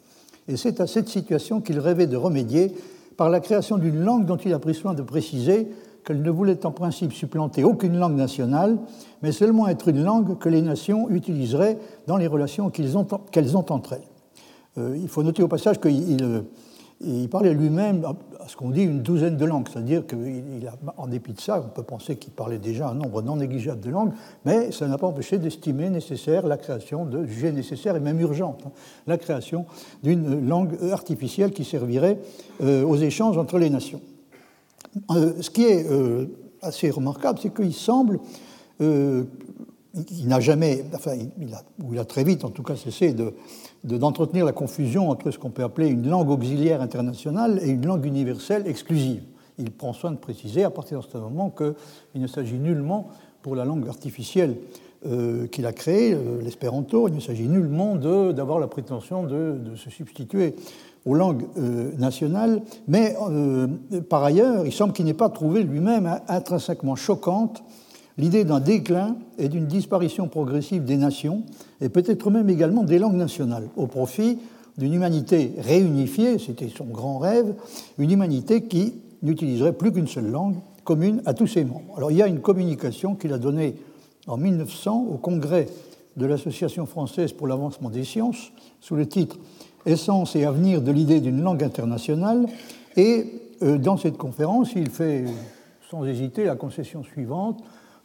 Et 0.49 0.57
c'est 0.57 0.81
à 0.81 0.87
cette 0.87 1.09
situation 1.09 1.61
qu'il 1.61 1.79
rêvait 1.79 2.07
de 2.07 2.17
remédier 2.17 2.75
par 3.17 3.31
la 3.31 3.41
création 3.41 3.79
d'une 3.79 4.01
langue 4.01 4.27
dont 4.27 4.37
il 4.37 4.53
a 4.53 4.59
pris 4.59 4.75
soin 4.75 4.95
de 4.95 5.03
préciser 5.03 5.69
qu'elle 6.05 6.23
ne 6.23 6.31
voulait 6.31 6.65
en 6.65 6.71
principe 6.71 7.13
supplanter 7.13 7.63
aucune 7.65 7.99
langue 7.99 8.17
nationale, 8.17 8.79
mais 9.23 9.33
seulement 9.33 9.69
être 9.69 9.89
une 9.89 10.03
langue 10.03 10.39
que 10.39 10.49
les 10.49 10.63
nations 10.63 11.11
utiliseraient 11.11 11.79
dans 12.07 12.17
les 12.17 12.27
relations 12.27 12.71
qu'elles 12.71 12.97
ont, 12.97 13.07
entre 13.11 13.93
elles. 13.93 14.97
il 14.97 15.09
faut 15.09 15.23
noter 15.23 15.43
au 15.43 15.49
passage 15.49 15.79
qu'il 15.79 16.45
il 17.03 17.29
parlait 17.29 17.55
lui-même, 17.55 18.05
à 18.05 18.49
ce 18.49 18.57
qu'on 18.57 18.71
dit, 18.71 18.83
une 18.83 19.01
douzaine 19.01 19.37
de 19.37 19.45
langues. 19.47 19.69
C'est-à-dire 19.73 20.03
qu'en 20.07 21.07
dépit 21.07 21.33
de 21.33 21.41
ça, 21.41 21.63
on 21.65 21.69
peut 21.69 21.83
penser 21.83 22.17
qu'il 22.17 22.33
parlait 22.33 22.59
déjà 22.59 22.89
un 22.89 22.95
nombre 22.95 23.23
non 23.23 23.37
négligeable 23.37 23.81
de 23.81 23.91
langues, 23.91 24.13
mais 24.45 24.71
ça 24.71 24.87
n'a 24.87 24.99
pas 24.99 25.07
empêché 25.07 25.39
d'estimer 25.39 25.89
nécessaire 25.89 26.47
la 26.47 26.59
création, 26.59 27.07
de 27.07 27.25
juger 27.25 27.53
nécessaire 27.53 27.97
et 27.97 28.01
même 28.01 28.21
urgente, 28.21 28.63
hein, 28.67 28.73
la 29.07 29.17
création 29.17 29.65
d'une 30.03 30.47
langue 30.47 30.77
artificielle 30.93 31.53
qui 31.53 31.65
servirait 31.65 32.19
euh, 32.63 32.85
aux 32.85 32.97
échanges 32.97 33.39
entre 33.39 33.59
les 33.59 33.71
nations. 33.71 34.03
Euh, 35.13 35.41
ce 35.41 35.49
qui 35.49 35.65
est 35.65 35.91
euh, 35.91 36.27
assez 36.61 36.91
remarquable, 36.91 37.39
c'est 37.41 37.55
qu'il 37.55 37.75
semble 37.75 38.21
il 38.83 40.29
n'a 40.29 40.41
jamais, 40.41 40.85
enfin, 40.95 41.13
il 41.39 41.53
a, 41.53 41.63
ou 41.83 41.93
il 41.93 41.99
a 41.99 42.05
très 42.05 42.25
vite 42.25 42.45
en 42.45 42.51
tout 42.51 42.63
cas 42.63 42.77
cessé 42.77 43.13
de, 43.13 43.35
d'entretenir 43.85 44.45
la 44.45 44.53
confusion 44.53 45.11
entre 45.11 45.31
ce 45.31 45.39
qu'on 45.39 45.51
peut 45.51 45.63
appeler 45.63 45.89
une 45.89 46.09
langue 46.09 46.31
auxiliaire 46.31 46.83
internationale 46.83 47.61
et 47.63 47.71
une 47.71 47.87
langue 47.87 48.05
universelle 48.05 48.67
exclusive. 48.67 49.23
Il 49.59 49.71
prend 49.71 49.93
soin 49.93 50.11
de 50.11 50.17
préciser 50.17 50.65
à 50.65 50.71
partir 50.71 51.01
de 51.01 51.05
ce 51.05 51.19
moment 51.19 51.51
qu'il 51.51 52.21
ne 52.21 52.27
s'agit 52.27 52.59
nullement, 52.59 53.09
pour 53.43 53.57
la 53.57 53.65
langue 53.65 53.89
artificielle 53.89 54.57
euh, 55.07 55.47
qu'il 55.47 55.65
a 55.65 55.73
créée, 55.73 56.13
euh, 56.13 56.43
l'espéranto, 56.43 57.09
il 57.09 57.15
ne 57.15 57.21
s'agit 57.21 57.49
nullement 57.49 57.97
d'avoir 57.97 58.59
la 58.59 58.67
prétention 58.67 59.23
de, 59.25 59.57
se 59.77 59.89
substituer 59.89 60.55
aux 61.07 61.15
langues 61.15 61.45
euh, 61.57 61.93
nationales, 61.97 62.61
mais 62.87 63.17
par 64.11 64.23
ailleurs, 64.23 64.67
il 64.67 64.73
semble 64.73 64.93
qu'il 64.93 65.07
n'ait 65.07 65.15
pas 65.15 65.31
trouvé 65.31 65.63
lui-même 65.63 66.21
intrinsèquement 66.29 66.97
choquante 66.97 67.63
l'idée 68.21 68.45
d'un 68.45 68.61
déclin 68.61 69.17
et 69.39 69.49
d'une 69.49 69.67
disparition 69.67 70.29
progressive 70.29 70.85
des 70.85 70.97
nations, 70.97 71.43
et 71.81 71.89
peut-être 71.89 72.31
même 72.31 72.49
également 72.49 72.85
des 72.85 72.99
langues 72.99 73.17
nationales, 73.17 73.69
au 73.77 73.87
profit 73.87 74.39
d'une 74.79 74.95
humanité 74.95 75.53
réunifiée, 75.59 76.39
c'était 76.39 76.69
son 76.69 76.85
grand 76.85 77.19
rêve, 77.19 77.55
une 77.99 78.11
humanité 78.11 78.63
qui 78.63 78.95
n'utiliserait 79.23 79.73
plus 79.73 79.93
qu'une 79.93 80.07
seule 80.07 80.31
langue 80.31 80.57
commune 80.85 81.23
à 81.27 81.35
tous 81.35 81.47
ses 81.47 81.65
membres. 81.65 81.95
Alors 81.97 82.11
il 82.11 82.19
y 82.19 82.23
a 82.23 82.27
une 82.27 82.41
communication 82.41 83.15
qu'il 83.15 83.33
a 83.33 83.39
donnée 83.39 83.75
en 84.27 84.37
1900 84.37 85.07
au 85.13 85.17
congrès 85.17 85.67
de 86.17 86.27
l'Association 86.27 86.87
française 86.87 87.33
pour 87.33 87.47
l'avancement 87.47 87.91
des 87.91 88.05
sciences, 88.05 88.53
sous 88.81 88.97
le 88.97 89.07
titre 89.07 89.39
Essence 89.87 90.37
et 90.37 90.45
avenir 90.45 90.83
de 90.83 90.93
l'idée 90.93 91.21
d'une 91.21 91.41
langue 91.41 91.65
internationale, 91.65 92.47
et 92.97 93.27
euh, 93.63 93.79
dans 93.79 93.97
cette 93.97 94.19
conférence, 94.19 94.73
il 94.77 94.91
fait 94.91 95.25
sans 95.91 96.05
hésiter 96.05 96.45
la 96.45 96.55
concession 96.55 97.03
suivante 97.03 97.63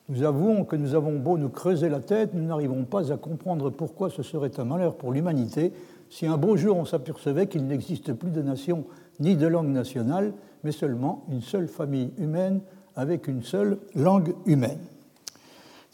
nous 0.08 0.24
avouons 0.24 0.66
que 0.66 0.76
nous 0.76 0.94
avons 0.94 1.18
beau 1.18 1.38
nous 1.38 1.50
creuser 1.50 1.90
la 1.90 2.00
tête, 2.00 2.34
nous 2.34 2.46
n'arrivons 2.46 2.84
pas 2.84 3.12
à 3.12 3.18
comprendre 3.18 3.70
pourquoi 3.70 4.10
ce 4.10 4.24
serait 4.24 4.52
un 4.60 4.66
malheur 4.66 4.96
pour 4.96 5.12
l'humanité 5.12 5.74
si 6.10 6.28
un 6.28 6.38
beau 6.38 6.56
jour 6.56 6.78
on 6.78 6.86
s'apercevait 6.86 7.48
qu'il 7.48 7.66
n'existe 7.66 8.14
plus 8.14 8.30
de 8.30 8.42
nation 8.42 8.86
ni 9.20 9.36
de 9.36 9.48
langue 9.48 9.70
nationale, 9.70 10.34
mais 10.64 10.72
seulement 10.72 11.24
une 11.32 11.42
seule 11.42 11.68
famille 11.68 12.12
humaine 12.18 12.62
avec 12.96 13.28
une 13.28 13.44
seule 13.44 13.80
langue 13.96 14.36
humaine. 14.46 14.80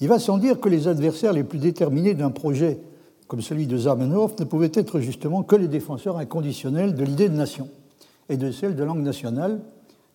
Il 0.01 0.07
va 0.07 0.19
sans 0.19 0.37
dire 0.37 0.59
que 0.59 0.67
les 0.67 0.87
adversaires 0.87 1.33
les 1.33 1.43
plus 1.43 1.59
déterminés 1.59 2.13
d'un 2.13 2.31
projet 2.31 2.79
comme 3.27 3.41
celui 3.41 3.65
de 3.65 3.77
Zamenhof 3.77 4.37
ne 4.39 4.43
pouvaient 4.43 4.71
être 4.73 4.99
justement 4.99 5.41
que 5.43 5.55
les 5.55 5.69
défenseurs 5.69 6.17
inconditionnels 6.17 6.95
de 6.95 7.05
l'idée 7.05 7.29
de 7.29 7.35
nation 7.35 7.69
et 8.27 8.35
de 8.35 8.51
celle 8.51 8.75
de 8.75 8.83
langue 8.83 9.03
nationale 9.03 9.61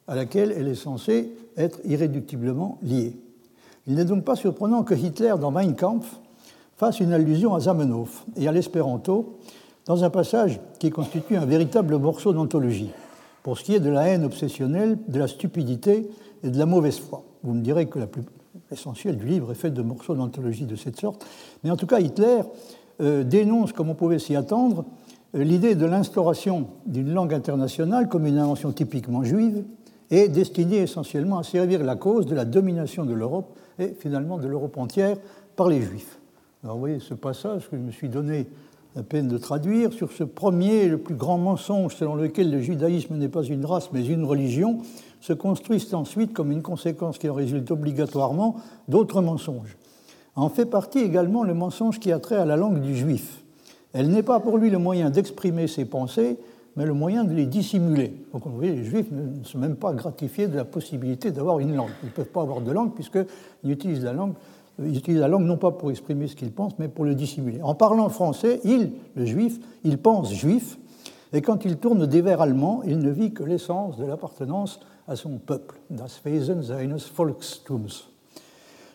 à 0.07 0.15
laquelle 0.15 0.53
elle 0.55 0.69
est 0.69 0.75
censée 0.75 1.31
être 1.57 1.81
irréductiblement 1.85 2.79
liée. 2.83 3.17
Il 3.87 3.95
n'est 3.95 4.05
donc 4.05 4.25
pas 4.25 4.35
surprenant 4.35 4.83
que 4.83 4.95
Hitler, 4.95 5.35
dans 5.41 5.51
Mein 5.51 5.75
Kampf, 5.75 6.21
fasse 6.77 7.01
une 7.01 7.13
allusion 7.13 7.55
à 7.55 7.61
Zamenhof 7.61 8.27
et 8.37 8.49
à 8.49 8.53
l'espéranto 8.53 9.39
dans 9.87 10.03
un 10.03 10.11
passage 10.11 10.61
qui 10.79 10.91
constitue 10.91 11.37
un 11.37 11.47
véritable 11.47 11.97
morceau 11.97 12.33
d'anthologie, 12.33 12.91
pour 13.43 13.57
ce 13.57 13.65
qui 13.65 13.75
est 13.75 13.81
de 13.81 13.89
la 13.89 14.09
haine 14.09 14.25
obsessionnelle, 14.25 14.99
de 15.07 15.19
la 15.19 15.29
stupidité 15.29 16.11
et 16.43 16.51
de 16.51 16.59
la 16.59 16.67
mauvaise 16.67 16.99
foi. 16.99 17.23
Vous 17.45 17.55
me 17.55 17.63
direz 17.63 17.87
que 17.87 18.01
l'essentiel 18.71 19.17
du 19.17 19.27
livre 19.27 19.53
est 19.53 19.57
fait 19.57 19.71
de 19.71 19.83
morceaux 19.83 20.15
d'anthologie 20.15 20.65
de 20.65 20.75
cette 20.75 20.99
sorte, 20.99 21.25
mais 21.63 21.71
en 21.71 21.77
tout 21.77 21.87
cas 21.87 22.01
Hitler 22.01 22.41
euh, 23.01 23.23
dénonce, 23.23 23.73
comme 23.73 23.89
on 23.89 23.95
pouvait 23.95 24.19
s'y 24.19 24.35
attendre, 24.35 24.85
euh, 25.37 25.45
l'idée 25.45 25.77
de 25.77 25.87
l'instauration 25.87 26.67
d'une 26.87 27.13
langue 27.13 27.33
internationale 27.33 28.09
comme 28.09 28.27
une 28.27 28.39
invention 28.39 28.73
typiquement 28.73 29.23
juive 29.23 29.65
et 30.11 30.29
destinée 30.29 30.79
essentiellement 30.79 31.39
à 31.39 31.45
servir 31.45 31.85
la 31.85 31.95
cause 31.95 32.27
de 32.27 32.35
la 32.35 32.45
domination 32.45 33.05
de 33.05 33.15
l'Europe 33.15 33.57
et 33.79 33.95
finalement 33.99 34.39
de 34.39 34.47
l'Europe 34.47 34.77
entière 34.79 35.17
par 35.57 35.69
les 35.69 35.81
Juifs. 35.81 36.19
Alors 36.63 36.77
vous 36.77 36.81
voyez 36.81 37.01
ce 37.01 37.15
passage 37.15 37.69
que 37.71 37.77
je 37.77 37.83
me 37.83 37.91
suis 37.91 38.09
donné 38.09 38.47
la 38.95 39.03
peine 39.03 39.29
de 39.29 39.37
traduire 39.37 39.93
sur 39.93 40.11
ce 40.11 40.25
premier 40.25 40.89
le 40.89 40.99
plus 40.99 41.15
grand 41.15 41.37
mensonge 41.37 41.95
selon 41.97 42.15
lequel 42.15 42.51
le 42.51 42.61
judaïsme 42.61 43.17
n'est 43.17 43.29
pas 43.29 43.43
une 43.43 43.65
race 43.65 43.91
mais 43.93 44.07
une 44.07 44.25
religion, 44.25 44.79
se 45.21 45.33
construisent 45.33 45.93
ensuite 45.93 46.33
comme 46.33 46.51
une 46.51 46.63
conséquence 46.63 47.19
qui 47.19 47.29
en 47.29 47.35
résulte 47.35 47.71
obligatoirement 47.71 48.57
d'autres 48.89 49.21
mensonges. 49.21 49.77
En 50.35 50.49
fait 50.49 50.67
partie 50.67 51.01
également 51.01 51.43
le 51.43 51.55
mensonge 51.55 51.99
qui 51.99 52.13
a 52.13 52.19
trait 52.19 52.37
à 52.37 52.45
la 52.45 52.57
langue 52.57 52.81
du 52.81 52.97
juif. 52.97 53.43
Elle 53.93 54.11
n'est 54.11 54.23
pas 54.23 54.41
pour 54.41 54.59
lui 54.59 54.71
le 54.71 54.79
moyen 54.79 55.11
d'exprimer 55.11 55.69
ses 55.69 55.85
pensées, 55.85 56.39
mais 56.77 56.85
le 56.85 56.93
moyen 56.93 57.25
de 57.25 57.35
les 57.35 57.47
dissimuler. 57.47 58.15
Donc 58.33 58.47
vous 58.47 58.55
voyez, 58.57 58.73
les 58.73 58.85
juifs 58.85 59.11
ne 59.11 59.45
sont 59.45 59.59
même 59.59 59.77
pas 59.77 59.93
gratifiés 59.93 60.47
de 60.47 60.57
la 60.57 60.65
possibilité 60.65 61.31
d'avoir 61.31 61.59
une 61.59 61.75
langue. 61.75 61.91
Ils 62.03 62.07
ne 62.07 62.13
peuvent 62.13 62.29
pas 62.29 62.43
avoir 62.43 62.61
de 62.61 62.71
langue 62.71 62.93
puisqu'ils 62.95 63.71
utilisent 63.71 64.05
la 64.05 64.13
langue. 64.13 64.35
Ils 64.79 64.97
utilisent 64.99 65.21
la 65.21 65.29
langue 65.29 65.45
non 65.45 65.57
pas 65.57 65.71
pour 65.71 65.91
exprimer 65.91 66.29
ce 66.29 66.37
qu'ils 66.37 66.53
pensent, 66.53 66.79
mais 66.79 66.89
pour 66.89 67.07
le 67.07 67.15
dissimuler. 67.15 67.63
En 67.63 67.75
parlant 67.75 68.11
français, 68.11 68.61
il, 68.65 68.93
le 69.15 69.25
juif, 69.25 69.59
il 69.85 69.97
pense 69.97 70.33
juif, 70.35 70.79
et 71.33 71.41
quand 71.41 71.65
il 71.65 71.79
tourne 71.79 72.07
des 72.07 72.21
vers 72.21 72.41
allemands, 72.41 72.83
il 72.87 72.99
ne 72.99 73.11
vit 73.11 73.33
que 73.33 73.43
l'essence 73.43 73.97
de 73.97 74.05
l'appartenance 74.05 74.81
à 75.09 75.17
son 75.17 75.39
peuple, 75.39 75.77
das 75.91 76.21
Wesen 76.25 76.63
seines 76.63 76.99
Volkstums. 77.17 78.11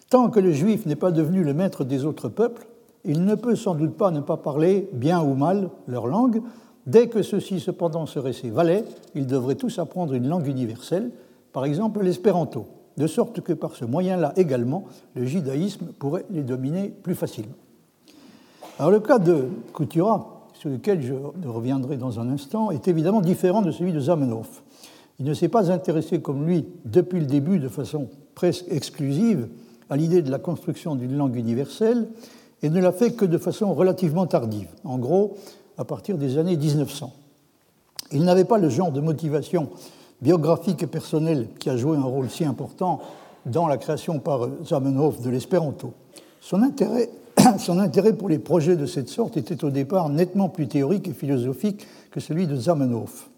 Tant 0.09 0.29
que 0.29 0.39
le 0.39 0.51
juif 0.51 0.85
n'est 0.85 0.95
pas 0.95 1.11
devenu 1.11 1.43
le 1.43 1.53
maître 1.53 1.83
des 1.83 2.05
autres 2.05 2.29
peuples, 2.29 2.67
il 3.03 3.25
ne 3.25 3.35
peut 3.35 3.55
sans 3.55 3.75
doute 3.75 3.95
pas 3.95 4.11
ne 4.11 4.19
pas 4.19 4.37
parler, 4.37 4.89
bien 4.93 5.21
ou 5.21 5.33
mal, 5.33 5.69
leur 5.87 6.05
langue, 6.05 6.41
Dès 6.87 7.07
que 7.07 7.21
ceux-ci 7.21 7.59
cependant 7.59 8.05
seraient 8.05 8.33
ses 8.33 8.49
valets, 8.49 8.85
ils 9.13 9.27
devraient 9.27 9.55
tous 9.55 9.77
apprendre 9.79 10.13
une 10.13 10.27
langue 10.27 10.47
universelle, 10.47 11.11
par 11.53 11.65
exemple 11.65 12.01
l'espéranto, 12.03 12.65
de 12.97 13.07
sorte 13.07 13.41
que 13.41 13.53
par 13.53 13.75
ce 13.75 13.85
moyen-là 13.85 14.33
également, 14.35 14.85
le 15.15 15.25
judaïsme 15.25 15.87
pourrait 15.99 16.25
les 16.31 16.43
dominer 16.43 16.89
plus 16.89 17.15
facilement. 17.15 17.55
Alors 18.79 18.91
le 18.91 18.99
cas 18.99 19.19
de 19.19 19.47
Coutura, 19.73 20.47
sur 20.53 20.69
lequel 20.69 21.01
je 21.01 21.13
reviendrai 21.47 21.97
dans 21.97 22.19
un 22.19 22.29
instant, 22.29 22.71
est 22.71 22.87
évidemment 22.87 23.21
différent 23.21 23.61
de 23.61 23.71
celui 23.71 23.93
de 23.93 23.99
Zamenhof. 23.99 24.63
Il 25.19 25.25
ne 25.25 25.33
s'est 25.33 25.49
pas 25.49 25.71
intéressé 25.71 26.19
comme 26.19 26.47
lui, 26.47 26.65
depuis 26.85 27.19
le 27.19 27.27
début, 27.27 27.59
de 27.59 27.67
façon 27.67 28.07
presque 28.33 28.65
exclusive, 28.69 29.47
à 29.89 29.97
l'idée 29.97 30.21
de 30.21 30.31
la 30.31 30.39
construction 30.39 30.95
d'une 30.95 31.15
langue 31.15 31.35
universelle, 31.35 32.07
et 32.63 32.69
ne 32.69 32.79
l'a 32.79 32.91
fait 32.91 33.11
que 33.11 33.25
de 33.25 33.37
façon 33.37 33.73
relativement 33.73 34.25
tardive. 34.25 34.69
En 34.83 34.97
gros, 34.97 35.35
à 35.77 35.85
partir 35.85 36.17
des 36.17 36.37
années 36.37 36.57
1900. 36.57 37.11
Il 38.11 38.23
n'avait 38.23 38.45
pas 38.45 38.57
le 38.57 38.69
genre 38.69 38.91
de 38.91 39.01
motivation 39.01 39.69
biographique 40.21 40.83
et 40.83 40.87
personnelle 40.87 41.47
qui 41.59 41.69
a 41.69 41.77
joué 41.77 41.97
un 41.97 42.03
rôle 42.03 42.29
si 42.29 42.45
important 42.45 43.01
dans 43.45 43.67
la 43.67 43.77
création 43.77 44.19
par 44.19 44.47
Zamenhof 44.65 45.21
de 45.21 45.29
l'espéranto. 45.29 45.93
Son 46.41 46.61
intérêt, 46.61 48.13
pour 48.13 48.29
les 48.29 48.39
projets 48.39 48.75
de 48.75 48.85
cette 48.85 49.09
sorte 49.09 49.37
était 49.37 49.63
au 49.63 49.69
départ 49.69 50.09
nettement 50.09 50.49
plus 50.49 50.67
théorique 50.67 51.07
et 51.07 51.13
philosophique 51.13 51.87
que 52.11 52.19
celui 52.19 52.47
de 52.47 52.55
Zamenhof. 52.55 53.29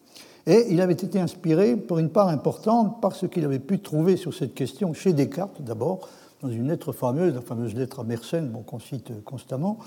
Et 0.46 0.66
il 0.72 0.82
avait 0.82 0.94
été 0.94 1.20
inspiré 1.20 1.78
pour 1.78 2.00
une 2.00 2.10
part 2.10 2.28
importante 2.28 3.00
par 3.02 3.16
ce 3.16 3.26
qu'il 3.26 3.46
avait 3.46 3.60
pu 3.60 3.80
trouver 3.80 4.18
sur 4.18 4.34
cette 4.34 4.54
question 4.54 4.94
chez 4.94 5.14
Descartes 5.14 5.62
d'abord, 5.62 6.10
dans 6.42 6.50
une 6.50 6.68
lettre 6.68 6.92
fameuse, 6.92 7.34
la 7.34 7.42
fameuse 7.42 7.76
lettre 7.76 8.02
à 8.02 8.04
Mersenne 8.04 8.52
qu'on 8.66 8.80
cite 8.80 9.24
constamment, 9.24 9.78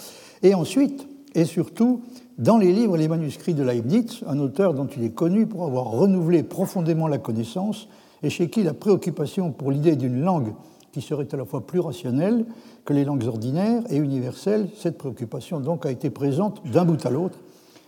et 0.43 0.55
ensuite 0.55 1.07
et 1.37 1.45
surtout 1.45 2.01
dans 2.39 2.57
les 2.57 2.73
livres 2.73 2.97
et 2.97 2.99
les 2.99 3.09
manuscrits 3.09 3.55
de 3.55 3.63
Leibniz, 3.63 4.23
un 4.27 4.39
auteur 4.39 4.73
dont 4.73 4.87
il 4.87 5.05
est 5.05 5.11
connu 5.11 5.47
pour 5.47 5.65
avoir 5.65 5.85
renouvelé 5.85 6.43
profondément 6.43 7.07
la 7.07 7.19
connaissance 7.19 7.89
et 8.23 8.31
chez 8.31 8.49
qui 8.49 8.63
la 8.63 8.73
préoccupation 8.73 9.53
pour 9.53 9.71
l'idée 9.71 9.97
d'une 9.97 10.23
langue 10.23 10.55
qui 10.93 11.03
serait 11.03 11.29
à 11.31 11.37
la 11.37 11.45
fois 11.45 11.67
plus 11.67 11.79
rationnelle 11.79 12.47
que 12.87 12.95
les 12.95 13.05
langues 13.05 13.27
ordinaires 13.27 13.83
et 13.91 13.97
universelles, 13.97 14.71
cette 14.79 14.97
préoccupation 14.97 15.61
donc 15.61 15.85
a 15.85 15.91
été 15.91 16.09
présente 16.09 16.63
d'un 16.67 16.87
bout 16.87 17.05
à 17.05 17.11
l'autre 17.11 17.39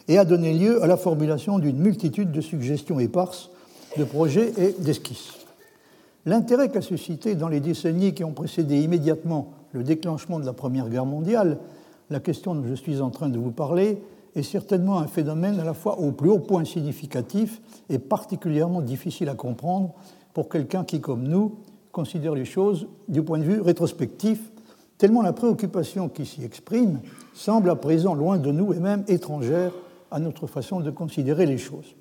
et 0.08 0.18
a 0.18 0.26
donné 0.26 0.52
lieu 0.52 0.82
à 0.82 0.86
la 0.86 0.98
formulation 0.98 1.58
d'une 1.58 1.78
multitude 1.78 2.30
de 2.30 2.42
suggestions 2.42 3.00
éparses, 3.00 3.50
de 3.96 4.04
projets 4.04 4.52
et 4.58 4.74
d'esquisses. 4.78 5.32
L'intérêt 6.26 6.68
qu'a 6.68 6.82
suscité 6.82 7.34
dans 7.34 7.48
les 7.48 7.60
décennies 7.60 8.12
qui 8.12 8.24
ont 8.24 8.32
précédé 8.32 8.78
immédiatement 8.78 9.52
le 9.72 9.84
déclenchement 9.84 10.38
de 10.38 10.44
la 10.44 10.52
Première 10.52 10.90
Guerre 10.90 11.06
mondiale 11.06 11.58
la 12.10 12.20
question 12.20 12.54
dont 12.54 12.64
je 12.66 12.74
suis 12.74 13.00
en 13.00 13.10
train 13.10 13.28
de 13.28 13.38
vous 13.38 13.50
parler 13.50 14.02
est 14.34 14.42
certainement 14.42 14.98
un 14.98 15.06
phénomène 15.06 15.58
à 15.60 15.64
la 15.64 15.74
fois 15.74 15.98
au 15.98 16.12
plus 16.12 16.30
haut 16.30 16.38
point 16.38 16.64
significatif 16.64 17.60
et 17.88 17.98
particulièrement 17.98 18.82
difficile 18.82 19.28
à 19.28 19.34
comprendre 19.34 19.94
pour 20.34 20.48
quelqu'un 20.48 20.84
qui, 20.84 21.00
comme 21.00 21.24
nous, 21.24 21.56
considère 21.92 22.34
les 22.34 22.44
choses 22.44 22.86
du 23.08 23.22
point 23.22 23.38
de 23.38 23.44
vue 23.44 23.60
rétrospectif, 23.60 24.50
tellement 24.98 25.22
la 25.22 25.32
préoccupation 25.32 26.08
qui 26.08 26.26
s'y 26.26 26.44
exprime 26.44 27.00
semble 27.34 27.70
à 27.70 27.76
présent 27.76 28.14
loin 28.14 28.38
de 28.38 28.52
nous 28.52 28.72
et 28.72 28.78
même 28.78 29.04
étrangère 29.08 29.72
à 30.10 30.20
notre 30.20 30.46
façon 30.46 30.80
de 30.80 30.90
considérer 30.90 31.46
les 31.46 31.58
choses. 31.58 31.94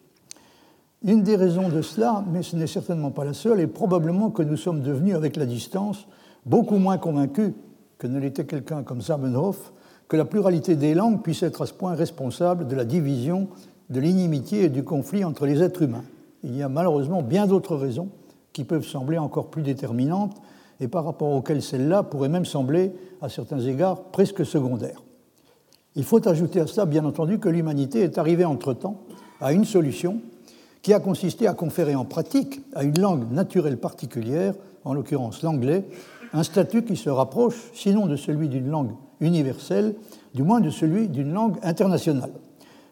Une 1.03 1.21
des 1.23 1.35
raisons 1.35 1.69
de 1.69 1.81
cela, 1.81 2.23
mais 2.31 2.43
ce 2.43 2.55
n'est 2.55 2.67
certainement 2.67 3.11
pas 3.11 3.23
la 3.23 3.33
seule, 3.33 3.59
est 3.59 3.67
probablement 3.67 4.31
que 4.31 4.41
nous 4.41 4.57
sommes 4.57 4.81
devenus, 4.81 5.15
avec 5.15 5.35
la 5.35 5.45
distance, 5.45 6.07
beaucoup 6.45 6.77
moins 6.77 6.97
convaincus 6.97 7.53
que 7.97 8.07
ne 8.07 8.19
l'était 8.19 8.45
quelqu'un 8.45 8.83
comme 8.83 9.01
Zamenhof, 9.01 9.73
que 10.07 10.17
la 10.17 10.25
pluralité 10.25 10.75
des 10.75 10.93
langues 10.93 11.21
puisse 11.21 11.43
être 11.43 11.61
à 11.61 11.65
ce 11.65 11.73
point 11.73 11.93
responsable 11.93 12.67
de 12.67 12.75
la 12.75 12.85
division, 12.85 13.49
de 13.89 13.99
l'inimitié 13.99 14.63
et 14.63 14.69
du 14.69 14.83
conflit 14.83 15.23
entre 15.23 15.45
les 15.45 15.61
êtres 15.61 15.81
humains. 15.81 16.03
Il 16.43 16.55
y 16.55 16.61
a 16.61 16.69
malheureusement 16.69 17.21
bien 17.21 17.47
d'autres 17.47 17.75
raisons 17.75 18.09
qui 18.53 18.63
peuvent 18.63 18.85
sembler 18.85 19.17
encore 19.17 19.49
plus 19.49 19.63
déterminantes 19.63 20.35
et 20.79 20.87
par 20.87 21.05
rapport 21.05 21.31
auxquelles 21.31 21.61
celle-là 21.61 22.03
pourrait 22.03 22.29
même 22.29 22.45
sembler, 22.45 22.93
à 23.21 23.29
certains 23.29 23.59
égards, 23.59 24.03
presque 24.03 24.45
secondaire. 24.45 25.01
Il 25.95 26.03
faut 26.03 26.25
ajouter 26.27 26.59
à 26.59 26.67
cela, 26.67 26.85
bien 26.85 27.03
entendu, 27.05 27.39
que 27.39 27.49
l'humanité 27.49 28.01
est 28.01 28.19
arrivée 28.19 28.45
entre-temps 28.45 29.01
à 29.41 29.53
une 29.53 29.65
solution 29.65 30.21
qui 30.83 30.93
a 30.93 30.99
consisté 30.99 31.47
à 31.47 31.53
conférer 31.53 31.95
en 31.95 32.05
pratique 32.05 32.61
à 32.75 32.83
une 32.83 32.99
langue 32.99 33.31
naturelle 33.31 33.77
particulière, 33.77 34.53
en 34.85 34.93
l'occurrence 34.93 35.41
l'anglais, 35.41 35.85
un 36.33 36.43
statut 36.43 36.83
qui 36.83 36.95
se 36.95 37.09
rapproche, 37.09 37.71
sinon 37.73 38.05
de 38.05 38.15
celui 38.15 38.49
d'une 38.49 38.69
langue 38.69 38.91
universelle, 39.19 39.95
du 40.33 40.43
moins 40.43 40.59
de 40.59 40.69
celui 40.69 41.07
d'une 41.07 41.33
langue 41.33 41.57
internationale, 41.63 42.31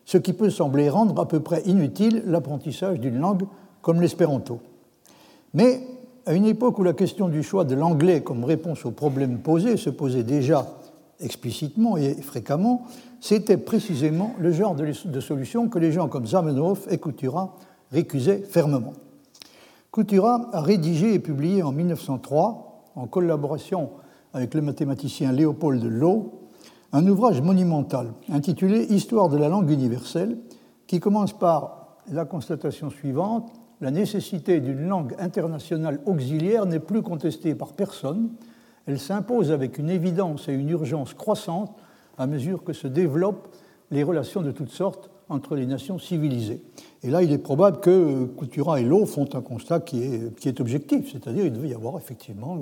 ce 0.05 0.17
qui 0.17 0.33
peut 0.33 0.49
sembler 0.49 0.89
rendre 0.89 1.19
à 1.19 1.27
peu 1.27 1.39
près 1.39 1.61
inutile 1.65 2.23
l'apprentissage 2.25 2.99
d'une 2.99 3.19
langue 3.19 3.43
comme 3.81 4.01
l'espéranto. 4.01 4.59
Mais 5.53 5.81
à 6.25 6.33
une 6.33 6.45
époque 6.45 6.79
où 6.79 6.83
la 6.83 6.93
question 6.93 7.29
du 7.29 7.43
choix 7.43 7.65
de 7.65 7.75
l'anglais 7.75 8.21
comme 8.21 8.43
réponse 8.43 8.85
aux 8.85 8.91
problèmes 8.91 9.39
posés 9.39 9.77
se 9.77 9.89
posait 9.89 10.23
déjà 10.23 10.67
explicitement 11.19 11.97
et 11.97 12.15
fréquemment, 12.15 12.83
c'était 13.21 13.57
précisément 13.57 14.33
le 14.39 14.51
genre 14.51 14.75
de, 14.75 15.19
solution 15.19 15.69
que 15.69 15.79
les 15.79 15.91
gens 15.91 16.07
comme 16.07 16.27
Zamenhof 16.27 16.87
et 16.91 16.97
Coutura 16.97 17.55
récusaient 17.91 18.39
fermement. 18.39 18.93
Coutura 19.91 20.49
a 20.51 20.61
rédigé 20.61 21.13
et 21.13 21.19
publié 21.19 21.63
en 21.63 21.71
1903, 21.71 22.64
en 22.95 23.07
collaboration 23.07 23.91
avec 24.33 24.53
le 24.53 24.61
mathématicien 24.61 25.31
Léopold 25.31 25.83
Lowe, 25.83 26.33
un 26.91 27.07
ouvrage 27.07 27.41
monumental 27.41 28.13
intitulé 28.29 28.83
Histoire 28.83 29.29
de 29.29 29.37
la 29.37 29.49
langue 29.49 29.69
universelle, 29.69 30.37
qui 30.87 30.99
commence 30.99 31.33
par 31.33 31.97
la 32.11 32.25
constatation 32.25 32.89
suivante 32.89 33.51
la 33.81 33.91
nécessité 33.91 34.61
d'une 34.61 34.87
langue 34.87 35.15
internationale 35.19 35.99
auxiliaire 36.05 36.65
n'est 36.65 36.79
plus 36.79 37.01
contestée 37.01 37.55
par 37.55 37.73
personne, 37.73 38.29
elle 38.85 38.99
s'impose 38.99 39.51
avec 39.51 39.77
une 39.77 39.89
évidence 39.89 40.47
et 40.47 40.53
une 40.53 40.69
urgence 40.69 41.13
croissantes 41.13 41.75
à 42.17 42.27
mesure 42.27 42.63
que 42.63 42.73
se 42.73 42.87
développent 42.87 43.49
les 43.91 44.03
relations 44.03 44.41
de 44.41 44.51
toutes 44.51 44.69
sortes 44.69 45.09
entre 45.29 45.55
les 45.55 45.65
nations 45.65 45.97
civilisées. 45.99 46.61
Et 47.03 47.09
là, 47.09 47.23
il 47.23 47.31
est 47.31 47.37
probable 47.37 47.79
que 47.79 48.25
Coutura 48.25 48.79
et 48.79 48.83
Lowe 48.83 49.05
font 49.05 49.27
un 49.33 49.41
constat 49.41 49.79
qui 49.79 50.03
est, 50.03 50.35
qui 50.39 50.47
est 50.47 50.59
objectif, 50.59 51.11
c'est-à-dire 51.11 51.43
qu'il 51.43 51.53
devait 51.53 51.69
y 51.69 51.73
avoir 51.73 51.97
effectivement 51.97 52.57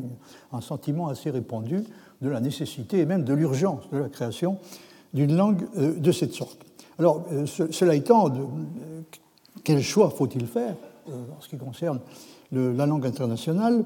un 0.52 0.62
sentiment 0.62 1.08
assez 1.08 1.30
répandu 1.30 1.84
de 2.22 2.30
la 2.30 2.40
nécessité 2.40 3.00
et 3.00 3.06
même 3.06 3.24
de 3.24 3.34
l'urgence 3.34 3.90
de 3.92 3.98
la 3.98 4.10
création 4.10 4.58
d'une 5.14 5.36
langue 5.36 5.64
euh, 5.78 5.94
de 5.94 6.12
cette 6.12 6.34
sorte. 6.34 6.58
Alors, 7.00 7.26
euh, 7.32 7.46
cela 7.46 7.96
étant, 7.96 8.30
euh, 8.30 9.02
quel 9.64 9.82
choix 9.82 10.10
faut-il 10.10 10.48
faire 10.48 10.76
en 11.08 11.42
ce 11.42 11.50
qui 11.50 11.58
concerne 11.58 12.00
la 12.54 12.86
langue 12.86 13.06
internationale 13.06 13.84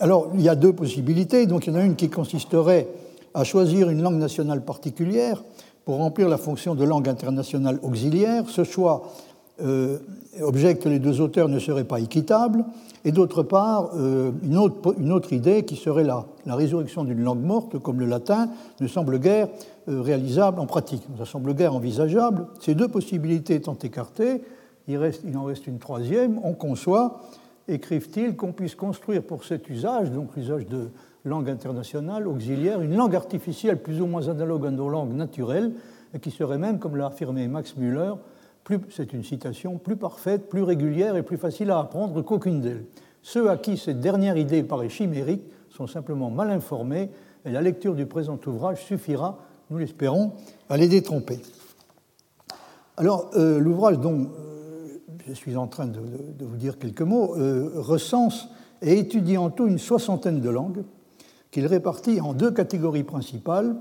alors, 0.00 0.30
il 0.34 0.42
y 0.42 0.48
a 0.48 0.54
deux 0.54 0.72
possibilités. 0.72 1.46
Donc, 1.46 1.66
il 1.66 1.72
y 1.72 1.76
en 1.76 1.78
a 1.78 1.82
une 1.82 1.96
qui 1.96 2.08
consisterait 2.08 2.88
à 3.34 3.44
choisir 3.44 3.88
une 3.90 4.02
langue 4.02 4.18
nationale 4.18 4.64
particulière 4.64 5.42
pour 5.88 5.96
remplir 5.96 6.28
la 6.28 6.36
fonction 6.36 6.74
de 6.74 6.84
langue 6.84 7.08
internationale 7.08 7.78
auxiliaire. 7.82 8.44
Ce 8.50 8.62
choix, 8.62 9.04
euh, 9.62 9.96
objecte 10.42 10.84
les 10.84 10.98
deux 10.98 11.22
auteurs, 11.22 11.48
ne 11.48 11.58
serait 11.58 11.84
pas 11.84 11.98
équitable. 11.98 12.66
Et 13.06 13.10
d'autre 13.10 13.42
part, 13.42 13.92
euh, 13.96 14.30
une, 14.42 14.58
autre, 14.58 15.32
idée 15.32 15.64
qui 15.64 15.76
serait 15.76 16.04
la, 16.04 16.26
résurrection 16.44 17.04
d'une 17.04 17.24
langue 17.24 17.40
morte, 17.40 17.78
comme 17.78 18.00
le 18.00 18.04
latin, 18.04 18.50
ne 18.82 18.86
semble 18.86 19.18
guère 19.18 19.48
euh, 19.88 20.02
réalisable 20.02 20.60
en 20.60 20.66
pratique. 20.66 21.04
Ça 21.16 21.24
semble 21.24 21.54
guère 21.54 21.74
envisageable. 21.74 22.48
Ces 22.60 22.74
deux 22.74 22.88
possibilités 22.88 23.54
étant 23.54 23.78
écartées, 23.82 24.42
il, 24.88 25.00
il 25.24 25.38
en 25.38 25.44
reste 25.44 25.66
une 25.66 25.78
troisième. 25.78 26.38
On 26.44 26.52
conçoit 26.52 27.22
écrivent-ils, 27.68 28.34
qu'on 28.34 28.52
puisse 28.52 28.74
construire 28.74 29.22
pour 29.22 29.44
cet 29.44 29.68
usage, 29.68 30.10
donc 30.10 30.34
l'usage 30.36 30.66
de 30.66 30.88
langue 31.28 31.48
internationale 31.48 32.26
auxiliaire, 32.26 32.80
une 32.80 32.96
langue 32.96 33.14
artificielle 33.14 33.80
plus 33.80 34.00
ou 34.00 34.06
moins 34.06 34.28
analogue 34.28 34.66
à 34.66 34.70
nos 34.70 34.88
langues 34.88 35.14
naturelles, 35.14 35.72
et 36.14 36.18
qui 36.18 36.30
serait 36.30 36.58
même, 36.58 36.78
comme 36.78 36.96
l'a 36.96 37.06
affirmé 37.06 37.46
Max 37.48 37.76
Müller, 37.76 38.14
c'est 38.90 39.12
une 39.12 39.24
citation, 39.24 39.78
plus 39.78 39.96
parfaite, 39.96 40.48
plus 40.48 40.62
régulière 40.62 41.16
et 41.16 41.22
plus 41.22 41.38
facile 41.38 41.70
à 41.70 41.78
apprendre 41.78 42.20
qu'aucune 42.22 42.60
d'elles. 42.60 42.84
Ceux 43.22 43.50
à 43.50 43.56
qui 43.56 43.76
cette 43.76 44.00
dernière 44.00 44.36
idée 44.36 44.62
paraît 44.62 44.90
chimérique 44.90 45.42
sont 45.70 45.86
simplement 45.86 46.30
mal 46.30 46.50
informés, 46.50 47.10
et 47.44 47.50
la 47.50 47.62
lecture 47.62 47.94
du 47.94 48.06
présent 48.06 48.38
ouvrage 48.46 48.84
suffira, 48.84 49.38
nous 49.70 49.78
l'espérons, 49.78 50.32
à 50.68 50.76
les 50.76 50.88
détromper. 50.88 51.40
Alors, 52.96 53.30
euh, 53.36 53.58
l'ouvrage 53.58 53.98
dont 53.98 54.28
je 55.26 55.32
suis 55.32 55.56
en 55.56 55.66
train 55.66 55.86
de, 55.86 56.00
vous 56.40 56.56
dire 56.56 56.78
quelques 56.78 57.02
mots, 57.02 57.36
euh, 57.36 57.70
recense 57.76 58.48
et 58.82 58.98
étudie 58.98 59.36
en 59.36 59.50
tout 59.50 59.66
une 59.66 59.78
soixantaine 59.78 60.40
de 60.40 60.50
langues 60.50 60.84
qu'il 61.50 61.66
répartit 61.66 62.20
en 62.20 62.34
deux 62.34 62.50
catégories 62.50 63.04
principales. 63.04 63.76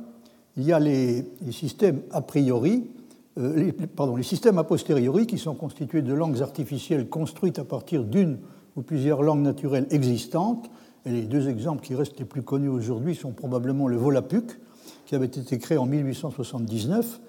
Il 0.56 0.64
y 0.64 0.74
a 0.74 0.80
les, 0.80 1.26
systèmes 1.52 2.02
a 2.12 2.22
priori, 2.22 2.90
euh, 3.38 3.72
pardon, 3.96 4.16
les 4.16 4.24
systèmes 4.24 4.58
a 4.58 4.64
posteriori 4.64 5.28
qui 5.28 5.38
sont 5.38 5.56
constitués 5.56 6.02
de 6.02 6.14
langues 6.14 6.42
artificielles 6.42 7.10
construites 7.10 7.60
à 7.60 7.64
partir 7.64 8.04
d'une 8.04 8.40
ou 8.76 8.82
plusieurs 8.82 9.24
langues 9.24 9.42
naturelles 9.42 9.88
existantes. 9.92 10.70
Et 11.06 11.12
les 11.12 11.24
deux 11.24 11.48
exemples 11.48 11.86
qui 11.86 11.96
restent 11.96 12.20
les 12.20 12.26
plus 12.26 12.42
connus 12.42 12.70
aujourd'hui 12.70 13.16
sont 13.16 13.32
probablement 13.32 13.88
le 13.88 13.98
Volapük, 13.98 14.60
qui 15.06 15.16
avait 15.16 15.26
été 15.26 15.58
créé 15.58 15.78
en 15.78 15.86
1879 15.86 17.20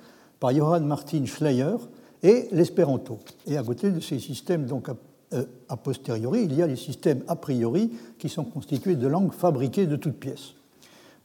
par 0.41 0.55
Johann 0.55 0.87
Martin 0.87 1.25
Schleyer, 1.27 1.77
et 2.23 2.49
l'espéranto. 2.51 3.19
Et 3.47 3.57
à 3.57 3.63
côté 3.63 3.91
de 3.91 4.01
ces 4.01 4.19
systèmes 4.19 4.67
donc 4.67 4.89
euh, 5.35 5.45
a, 5.69 5.77
posteriori, 5.77 6.45
il 6.45 6.55
y 6.55 6.63
a 6.63 6.67
les 6.67 6.77
systèmes 6.77 7.23
a 7.29 7.37
priori 7.37 7.93
qui 8.19 8.29
sont 8.29 8.45
constitués 8.45 8.97
de 8.97 9.07
langues 9.07 9.33
fabriquées 9.33 9.87
de 9.87 9.97
toutes 9.97 10.19
pièces. 10.19 10.55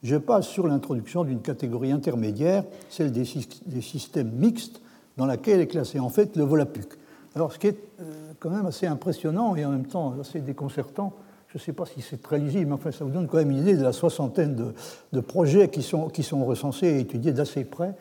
Je 0.04 0.18
passe 0.18 0.48
sur 0.48 0.68
l'introduction 0.68 1.24
d'une 1.24 1.42
catégorie 1.42 1.92
intermédiaire, 1.92 2.66
celle 2.90 3.14
des, 3.14 3.24
systèmes 3.24 4.32
mixtes, 4.32 4.82
dans 5.16 5.26
laquelle 5.26 5.62
est 5.62 5.68
classé 5.68 6.00
en 6.00 6.10
fait 6.10 6.36
le 6.36 6.44
Volapük. 6.44 6.98
Alors 7.36 7.54
ce 7.54 7.60
qui 7.60 7.68
est 7.68 7.78
euh, 8.02 8.34
quand 8.40 8.50
même 8.50 8.66
assez 8.66 8.88
impressionnant 8.88 9.56
et 9.56 9.64
en 9.64 9.70
même 9.70 9.86
temps 9.86 10.14
assez 10.20 10.42
déconcertant, 10.42 11.14
je 11.48 11.58
ne 11.58 11.62
sais 11.62 11.72
pas 11.72 11.86
si 11.86 12.02
c'est 12.02 12.22
très 12.22 12.40
lisible, 12.40 12.66
mais 12.66 12.74
enfin 12.74 12.92
ça 12.92 13.06
vous 13.06 13.12
donne 13.12 13.28
quand 13.28 13.38
même 13.38 13.52
une 13.52 13.60
idée 13.60 13.78
de 13.78 13.84
la 13.84 13.94
soixantaine 13.94 14.74
de, 15.14 15.20
projets 15.22 15.70
qui 15.70 15.82
sont, 15.82 16.10
qui 16.10 16.24
sont 16.24 16.44
recensés 16.44 16.88
et 16.88 17.00
étudiés 17.00 17.32
d'assez 17.32 17.64
près. 17.64 17.96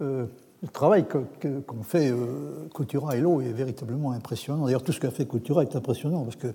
Euh, 0.00 0.26
le 0.62 0.68
travail 0.68 1.06
qu'ont 1.06 1.82
fait 1.82 2.10
euh, 2.10 2.68
Coutura 2.74 3.16
et 3.16 3.20
Lowe 3.20 3.40
est 3.40 3.52
véritablement 3.52 4.12
impressionnant. 4.12 4.66
D'ailleurs, 4.66 4.82
tout 4.82 4.92
ce 4.92 5.00
qu'a 5.00 5.10
fait 5.10 5.24
Coutura 5.24 5.62
est 5.62 5.74
impressionnant, 5.74 6.24
parce 6.24 6.36
que 6.36 6.48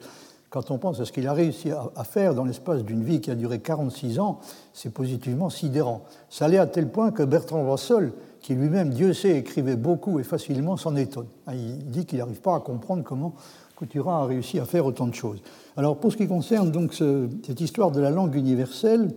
quand 0.50 0.72
on 0.72 0.78
pense 0.78 1.00
à 1.00 1.06
ce 1.06 1.12
qu'il 1.12 1.28
a 1.28 1.34
réussi 1.34 1.72
à, 1.72 2.04
faire 2.04 2.34
dans 2.34 2.46
l'espace 2.46 2.84
d'une 2.84 3.04
vie 3.04 3.20
qui 3.20 3.30
a 3.30 3.36
duré 3.36 3.60
46 3.60 4.20
ans, 4.20 4.40
c'est 4.74 4.94
positivement 4.94 5.50
sidérant. 5.50 6.06
Ça 6.30 6.46
allait 6.46 6.60
à 6.60 6.68
tel 6.68 6.88
point 6.88 7.12
que 7.12 7.24
Bertrand 7.24 7.70
Russell, 7.70 8.14
qui 8.42 8.54
lui-même, 8.54 8.92
Dieu 8.92 9.14
sait, 9.14 9.38
écrivait 9.38 9.76
beaucoup 9.76 10.20
et 10.20 10.24
facilement, 10.24 10.78
s'en 10.78 10.96
étonne. 10.96 11.28
Ah, 11.48 11.56
il 11.56 11.90
dit 11.90 12.06
qu'il 12.06 12.20
n'arrive 12.20 12.40
pas 12.40 12.56
à 12.56 12.60
comprendre 12.60 13.04
comment 13.04 13.34
Coutura 13.76 14.22
a 14.22 14.26
réussi 14.26 14.60
à 14.60 14.66
faire 14.66 14.86
autant 14.86 15.08
de 15.08 15.16
choses. 15.16 15.42
Alors, 15.76 15.98
pour 15.98 16.12
ce 16.12 16.18
qui 16.18 16.28
concerne 16.28 16.72
donc 16.72 16.94
cette 16.94 17.60
histoire 17.60 17.92
de 17.92 18.00
la 18.00 18.12
langue 18.12 18.36
universelle, 18.36 19.12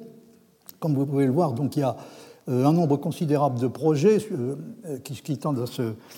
comme 0.81 0.95
vous 0.95 1.07
pouvez 1.07 1.27
le 1.27 1.33
voir, 1.33 1.53
donc 1.53 1.77
il 1.77 1.81
y 1.81 1.85
a 1.85 1.97
un 2.49 2.73
nombre 2.73 2.97
considérable 2.97 3.59
de 3.59 3.67
projets 3.67 4.19
euh, 4.33 4.57
qui, 5.05 5.37
tendent 5.37 5.65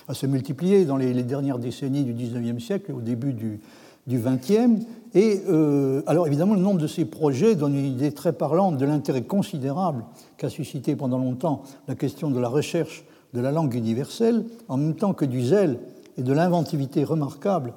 à 0.08 0.14
se, 0.14 0.26
multiplier 0.26 0.84
dans 0.84 0.96
les, 0.96 1.12
dernières 1.22 1.58
décennies 1.58 2.04
du 2.04 2.12
XIXe 2.12 2.62
siècle 2.62 2.90
et 2.90 2.94
au 2.94 3.00
début 3.00 3.32
du, 3.32 3.60
XXe. 4.08 4.84
Et 5.14 5.40
euh, 5.48 6.02
alors 6.06 6.26
évidemment, 6.26 6.54
le 6.54 6.60
nombre 6.60 6.80
de 6.80 6.86
ces 6.86 7.04
projets 7.04 7.54
donne 7.54 7.74
une 7.74 7.84
idée 7.84 8.12
très 8.12 8.32
parlante 8.32 8.76
de 8.76 8.84
l'intérêt 8.84 9.22
considérable 9.22 10.04
qu'a 10.36 10.48
suscité 10.48 10.96
pendant 10.96 11.18
longtemps 11.18 11.62
la 11.86 11.94
question 11.94 12.30
de 12.30 12.40
la 12.40 12.48
recherche 12.48 13.04
de 13.34 13.40
la 13.40 13.52
langue 13.52 13.74
universelle, 13.74 14.44
en 14.68 14.76
même 14.76 14.94
temps 14.94 15.12
que 15.12 15.24
du 15.24 15.42
zèle 15.42 15.78
et 16.18 16.22
de 16.22 16.32
l'inventivité 16.32 17.04
remarquable 17.04 17.72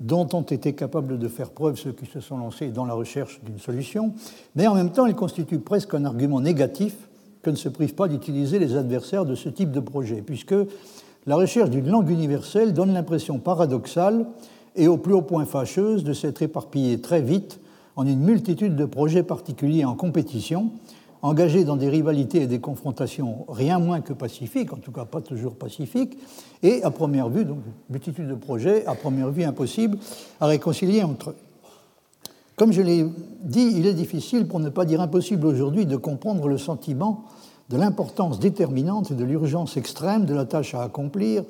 dont 0.00 0.28
ont 0.32 0.42
été 0.42 0.74
capables 0.74 1.18
de 1.18 1.28
faire 1.28 1.50
preuve 1.50 1.76
ceux 1.76 1.92
qui 1.92 2.06
se 2.06 2.20
sont 2.20 2.36
lancés 2.36 2.68
dans 2.68 2.84
la 2.84 2.94
recherche 2.94 3.40
d'une 3.44 3.58
solution, 3.58 4.12
mais 4.54 4.66
en 4.66 4.74
même 4.74 4.90
temps, 4.90 5.06
il 5.06 5.14
constitue 5.14 5.58
presque 5.58 5.94
un 5.94 6.04
argument 6.04 6.40
négatif 6.40 7.07
que 7.42 7.50
ne 7.50 7.56
se 7.56 7.68
privent 7.68 7.94
pas 7.94 8.08
d'utiliser 8.08 8.58
les 8.58 8.76
adversaires 8.76 9.24
de 9.24 9.34
ce 9.34 9.48
type 9.48 9.70
de 9.70 9.80
projet, 9.80 10.22
puisque 10.22 10.54
la 11.26 11.36
recherche 11.36 11.70
d'une 11.70 11.88
langue 11.88 12.10
universelle 12.10 12.72
donne 12.72 12.92
l'impression 12.92 13.38
paradoxale 13.38 14.26
et 14.76 14.88
au 14.88 14.96
plus 14.96 15.14
haut 15.14 15.22
point 15.22 15.44
fâcheuse 15.44 16.04
de 16.04 16.12
s'être 16.12 16.42
éparpillée 16.42 17.00
très 17.00 17.20
vite 17.20 17.60
en 17.96 18.06
une 18.06 18.20
multitude 18.20 18.76
de 18.76 18.84
projets 18.84 19.22
particuliers 19.22 19.84
en 19.84 19.94
compétition, 19.94 20.70
engagés 21.20 21.64
dans 21.64 21.76
des 21.76 21.88
rivalités 21.88 22.42
et 22.42 22.46
des 22.46 22.60
confrontations 22.60 23.44
rien 23.48 23.78
moins 23.78 24.00
que 24.00 24.12
pacifiques, 24.12 24.72
en 24.72 24.76
tout 24.76 24.92
cas 24.92 25.04
pas 25.04 25.20
toujours 25.20 25.56
pacifiques, 25.56 26.16
et 26.62 26.82
à 26.84 26.90
première 26.90 27.28
vue, 27.28 27.44
donc 27.44 27.58
multitude 27.90 28.28
de 28.28 28.34
projets, 28.34 28.86
à 28.86 28.94
première 28.94 29.30
vue 29.30 29.42
impossible 29.42 29.98
à 30.40 30.46
réconcilier 30.46 31.02
entre 31.02 31.30
eux. 31.30 31.36
Comme 32.58 32.72
je 32.72 32.82
l'ai 32.82 33.06
dit, 33.44 33.72
il 33.76 33.86
est 33.86 33.94
difficile, 33.94 34.48
pour 34.48 34.58
ne 34.58 34.68
pas 34.68 34.84
dire 34.84 35.00
impossible 35.00 35.46
aujourd'hui, 35.46 35.86
de 35.86 35.96
comprendre 35.96 36.48
le 36.48 36.58
sentiment 36.58 37.22
de 37.68 37.76
l'importance 37.76 38.40
déterminante 38.40 39.12
et 39.12 39.14
de 39.14 39.22
l'urgence 39.22 39.76
extrême 39.76 40.24
de 40.24 40.34
la 40.34 40.44
tâche 40.44 40.74
à 40.74 40.82
accomplir, 40.82 41.44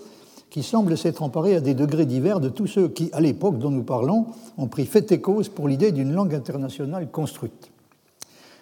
qui 0.51 0.63
semble 0.63 0.99
s'être 0.99 1.23
emparée 1.23 1.57
à 1.57 1.61
des 1.63 1.73
degrés 1.73 2.05
divers 2.05 2.41
de 2.41 2.51
tous 2.51 2.67
ceux 2.67 2.89
qui, 2.89 3.09
à 3.15 3.23
l'époque 3.23 3.59
dont 3.59 3.71
nous 3.71 3.85
parlons, 3.85 4.27
ont 4.59 4.67
pris 4.67 4.85
fait 4.85 5.11
et 5.11 5.21
cause 5.23 5.49
pour 5.49 5.67
l'idée 5.67 5.93
d'une 5.93 6.13
langue 6.13 6.35
internationale 6.35 7.11
construite. 7.11 7.71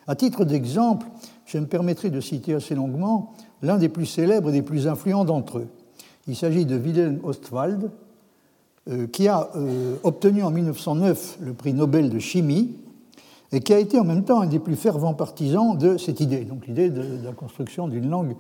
À 0.07 0.15
titre 0.15 0.45
d'exemple, 0.45 1.09
je 1.47 1.59
me 1.59 1.67
permettrai 1.67 2.11
de 2.11 2.21
citer 2.21 2.55
assez 2.55 2.77
longuement 2.77 3.33
l'un 3.61 3.77
des 3.77 3.89
plus 3.89 4.07
célèbres 4.07 4.51
et 4.51 4.53
des 4.53 4.63
plus 4.63 4.87
influents 4.87 5.25
d'entre 5.25 5.59
eux. 5.59 5.69
Il 6.29 6.37
s'agit 6.37 6.65
de 6.65 6.77
Wilhelm 6.77 7.19
Ostwald, 7.25 7.91
qui 9.13 9.27
a 9.27 9.51
euh, 9.57 9.97
obtenu 10.05 10.43
en 10.45 10.51
1909 10.51 11.39
le 11.41 11.53
prix 11.53 11.73
Nobel 11.73 12.09
de 12.09 12.19
chimie 12.19 12.77
et 13.53 13.61
qui 13.61 13.75
a 13.75 13.79
été 13.79 13.99
en 13.99 14.05
même 14.05 14.25
temps 14.25 14.41
un 14.41 14.47
des 14.47 14.59
plus 14.59 14.77
fervents 14.77 15.15
partisans 15.15 15.77
de 15.77 15.97
cette 15.97 16.21
idée, 16.21 16.45
donc 16.45 16.67
l'idée 16.67 16.91
de, 16.91 17.03
la 17.25 17.33
construction 17.33 17.89
d'une 17.89 18.09
langue 18.09 18.37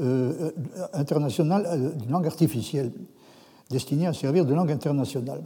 euh, 0.00 0.50
internationale, 0.92 1.92
langue 2.10 2.26
artificielle 2.26 2.90
destinée 3.70 4.06
à 4.06 4.12
servir 4.12 4.44
de 4.44 4.54
langue 4.54 4.72
internationale. 4.72 5.42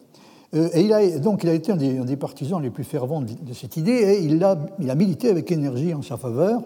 et 0.53 0.81
il 0.81 0.93
a, 0.93 1.19
donc 1.19 1.45
il 1.45 1.51
a 1.51 1.55
été 1.55 1.73
un 1.73 1.77
des, 1.77 2.17
partisans 2.17 2.61
les 2.61 2.71
plus 2.71 2.85
fervents 2.85 3.23
de, 3.23 3.53
cette 3.53 3.77
idée 3.77 3.93
et 3.93 4.25
il 4.25 4.43
a, 4.43 4.59
il 4.79 4.91
a 4.91 4.95
milité 4.95 5.29
avec 5.29 5.53
énergie 5.53 5.93
en 5.93 6.03
sa 6.03 6.17
faveur. 6.17 6.63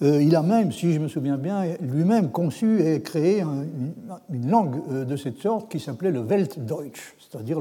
Euh, 0.00 0.22
il 0.22 0.36
a 0.36 0.42
même, 0.42 0.70
si 0.70 0.92
je 0.92 1.00
me 1.00 1.08
souviens 1.08 1.36
bien, 1.36 1.64
lui-même 1.80 2.30
conçu 2.30 2.80
et 2.80 3.02
créé 3.02 3.40
une, 3.40 4.48
langue 4.48 4.80
euh, 4.90 5.04
de 5.04 5.16
cette 5.16 5.38
sorte 5.38 5.70
qui 5.70 5.80
s'appelait 5.80 6.12
le 6.12 6.20
Weltdeutsch, 6.20 7.16
c'est-à-dire 7.18 7.58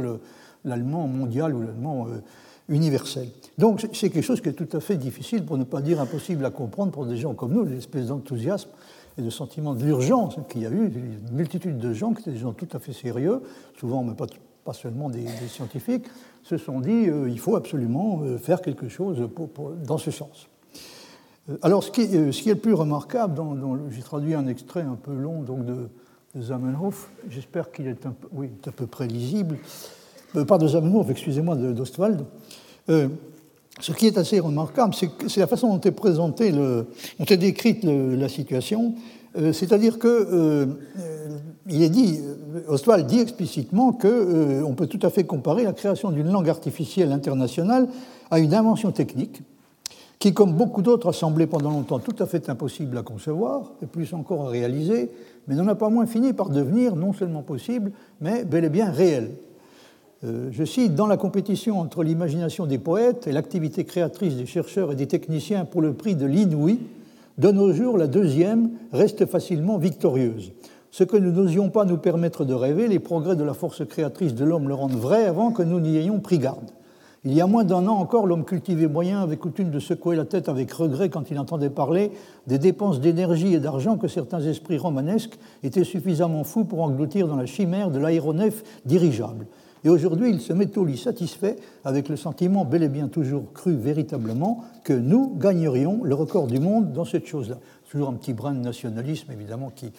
l'allemand 0.64 1.08
mondial 1.08 1.56
ou 1.56 1.62
l'allemand 1.62 2.08
euh, 2.08 2.22
universel. 2.70 3.30
Donc 3.58 3.88
c'est 3.92 4.12
quelque 4.12 4.24
chose 4.24 4.42
qui 4.42 4.50
est 4.50 4.54
tout 4.54 4.78
à 4.78 4.80
fait 4.80 4.98
difficile, 4.98 5.44
pour 5.46 5.58
ne 5.58 5.64
pas 5.64 5.82
dire 5.82 6.00
impossible 6.00 6.46
à 6.46 6.52
comprendre 6.52 6.92
pour 6.92 7.08
des 7.08 7.18
gens 7.18 7.34
comme 7.34 7.54
nous, 7.54 7.66
l'espèce 7.66 8.08
d'enthousiasme 8.08 8.70
et 9.18 9.24
de 9.24 9.32
sentiment 9.32 9.74
de 9.74 9.84
l'urgence 9.84 10.36
qu'il 10.48 10.62
y 10.62 10.68
a 10.68 10.70
eu, 10.70 10.92
une 10.94 11.36
multitude 11.36 11.80
de 11.80 11.92
gens 11.92 12.14
qui 12.14 12.22
étaient 12.22 12.32
des 12.34 12.38
gens 12.38 12.54
tout 12.54 12.68
à 12.72 12.78
fait 12.78 12.94
sérieux, 12.94 13.42
souvent 13.80 14.04
mais 14.04 14.14
pas, 14.14 14.28
pas 14.64 14.74
seulement 14.74 15.10
des, 15.10 15.26
scientifiques, 15.48 16.06
se 16.44 16.58
sont 16.58 16.82
dit 16.82 17.10
il 17.28 17.40
faut 17.40 17.56
absolument 17.56 18.22
faire 18.38 18.62
quelque 18.62 18.90
chose 18.90 19.28
dans 19.88 19.98
ce 19.98 20.12
sens. 20.12 20.48
Euh, 21.50 21.58
alors, 21.62 21.84
ce 21.84 21.92
qui, 21.92 22.02
est, 22.02 22.32
ce 22.32 22.42
qui, 22.42 22.50
est 22.50 22.54
le 22.54 22.60
plus 22.60 22.74
remarquable, 22.74 23.42
j'ai 23.92 24.02
traduit 24.02 24.34
un 24.34 24.48
extrait 24.48 24.82
un 24.82 24.98
peu 25.02 25.14
long 25.14 25.42
donc 25.42 25.66
de, 25.66 25.90
Zamenhof, 26.40 27.10
j'espère 27.30 27.72
qu'il 27.72 27.88
est, 27.88 28.06
à 28.06 28.72
peu 28.72 28.86
près 28.86 29.08
lisible, 29.08 29.58
euh, 30.36 30.46
pas 30.46 30.58
de 30.58 30.68
Zamenhof, 30.68 31.10
excusez-moi, 31.10 31.56
d'Ostwald. 31.56 32.26
Euh, 32.90 33.08
ce 33.80 33.92
qui 33.92 34.08
est 34.08 34.18
assez 34.18 34.40
remarquable, 34.40 34.94
c'est 34.94 35.40
la 35.40 35.48
façon 35.48 35.74
dont 35.74 35.82
est 35.82 35.92
présentée, 35.92 36.52
dont 36.52 36.86
est 37.28 37.38
décrite 37.38 37.84
la 37.84 38.28
situation. 38.28 38.96
C'est-à-dire 39.36 40.00
que 40.00 40.68
est 41.70 41.90
dit, 41.90 42.20
Ostwald 42.68 43.06
dit 43.06 43.20
explicitement 43.20 43.94
qu'on 43.94 44.74
peut 44.76 44.88
tout 44.88 45.00
à 45.04 45.12
fait 45.12 45.26
comparer 45.26 45.64
la 45.64 45.74
création 45.74 46.10
d'une 46.10 46.32
langue 46.32 46.50
artificielle 46.50 47.12
internationale 47.12 47.88
à 48.32 48.40
une 48.40 48.56
invention 48.56 48.92
technique 48.92 49.44
qui, 50.20 50.34
comme 50.34 50.54
beaucoup 50.54 50.82
d'autres, 50.82 51.10
a 51.10 51.14
semblé 51.14 51.46
pendant 51.48 51.72
longtemps 51.72 52.00
tout 52.00 52.16
à 52.20 52.26
fait 52.26 52.50
impossible 52.50 52.98
à 52.98 53.04
concevoir, 53.04 53.72
et 53.82 53.86
plus 53.86 54.14
encore 54.14 54.48
à 54.48 54.50
réaliser, 54.50 55.12
mais 55.48 55.56
n'en 55.56 55.68
a 55.68 55.76
pas 55.76 55.90
moins 55.90 56.08
fini 56.08 56.34
par 56.34 56.50
devenir 56.50 56.96
non 56.96 57.14
seulement 57.14 57.44
possible, 57.44 57.92
mais 58.22 58.44
bel 58.44 58.66
et 58.66 58.70
bien 58.70 58.90
réel. 58.90 59.32
Euh, 60.24 60.50
je 60.52 60.64
cite, 60.64 60.96
Dans 60.96 61.06
la 61.06 61.18
compétition 61.18 61.80
entre 61.80 62.04
l'imagination 62.04 62.66
des 62.66 62.80
poètes 62.80 63.28
et 63.28 63.32
l'activité 63.32 63.84
créatrice 63.84 64.36
des 64.36 64.48
chercheurs 64.48 64.92
et 64.92 64.96
des 64.96 65.08
techniciens 65.08 65.66
pour 65.66 65.82
le 65.82 65.94
prix 65.94 66.16
de 66.16 66.26
l'inouï, 66.26 66.80
de 67.38 67.52
nos 67.52 67.72
jours, 67.72 68.00
la 68.00 68.08
deuxième 68.08 68.72
reste 68.92 69.28
facilement 69.28 69.78
victorieuse. 69.78 70.54
Ce 70.90 71.04
que 71.04 71.18
nous 71.18 71.32
n'osions 71.32 71.70
pas 71.70 71.86
nous 71.86 71.98
permettre 71.98 72.46
de 72.46 72.56
rêver, 72.56 72.88
les 72.88 72.98
progrès 72.98 73.36
de 73.36 73.44
la 73.44 73.54
force 73.54 73.86
créatrice 73.86 74.34
de 74.34 74.44
l'homme 74.44 74.68
le 74.68 74.74
rendent 74.74 74.98
vrai 74.98 75.26
avant 75.26 75.52
que 75.52 75.62
nous 75.62 75.80
n'y 75.80 75.98
ayons 75.98 76.20
pris 76.20 76.40
garde. 76.40 76.72
Il 77.26 77.34
y 77.34 77.42
a 77.42 77.48
moins 77.48 77.64
d'un 77.64 77.88
an 77.88 77.96
encore, 77.96 78.28
l'homme 78.28 78.46
cultivé 78.46 78.88
moyen 78.88 79.22
avait 79.22 79.38
coutume 79.38 79.72
de 79.72 79.80
secouer 79.80 80.16
la 80.16 80.26
tête 80.26 80.50
avec 80.50 80.72
regret 80.72 81.10
quand 81.10 81.32
il 81.32 81.40
entendait 81.40 81.72
parler 81.72 82.12
des 82.46 82.60
dépenses 82.60 83.02
d'énergie 83.02 83.56
et 83.56 83.60
d'argent 83.60 83.98
que 83.98 84.08
certains 84.08 84.42
esprits 84.42 84.78
romanesques 84.78 85.38
étaient 85.64 85.84
suffisamment 85.84 86.44
fous 86.44 86.64
pour 86.64 86.82
engloutir 86.84 87.28
dans 87.28 87.36
la 87.36 87.48
chimère 87.48 87.90
de 87.90 88.00
l'aéronef 88.00 88.64
dirigeable. 88.86 89.48
Et 89.84 89.90
aujourd'hui, 89.90 90.30
il 90.30 90.42
se 90.42 90.54
met 90.54 90.78
au 90.78 90.86
lit 90.86 90.98
satisfait 90.98 91.56
avec 91.86 92.10
le 92.10 92.18
sentiment 92.18 92.66
bel 92.66 92.84
et 92.84 92.90
bien 92.90 93.08
toujours 93.08 93.54
cru 93.54 93.74
véritablement 93.74 94.64
que 94.84 94.94
nous 94.94 95.34
gagnerions 95.38 96.02
le 96.04 96.16
record 96.16 96.48
du 96.48 96.60
monde 96.60 96.94
dans 96.94 97.06
cette 97.06 97.28
chose-là. 97.28 97.58
Toujours 97.90 98.10
un 98.10 98.14
petit 98.14 98.34
brin 98.34 98.54
de 98.54 98.60
nationalisme, 98.60 99.32
évidemment, 99.32 99.72
qui, 99.74 99.94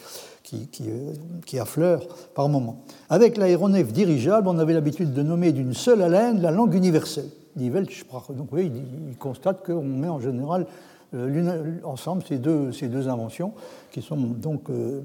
euh, 0.53 1.13
qui, 1.47 1.59
affleure 1.59 2.07
par 2.35 2.49
moments. 2.51 2.83
Avec 3.09 3.39
l'aéronef 3.39 3.93
dirigeable, 3.93 4.49
on 4.49 4.59
avait 4.59 4.75
l'habitude 4.75 5.15
de 5.15 5.23
nommer 5.23 5.53
d'une 5.53 5.73
seule 5.73 6.03
haleine 6.03 6.43
la 6.43 6.51
langue 6.51 6.75
universelle, 6.75 7.31
Weltsprache. 7.57 8.31
Donc 8.33 8.49
oui, 8.53 8.71
il, 9.09 9.17
constate 9.17 9.65
qu'on 9.65 9.83
met 9.83 10.09
en 10.09 10.21
général 10.21 10.67
euh, 11.15 11.79
ensemble 11.83 12.23
ces 12.29 12.37
deux, 12.37 12.73
ces 12.73 12.89
deux 12.89 13.09
inventions 13.09 13.53
qui 13.91 14.03
sont 14.03 14.17
donc 14.17 14.69
euh, 14.69 15.01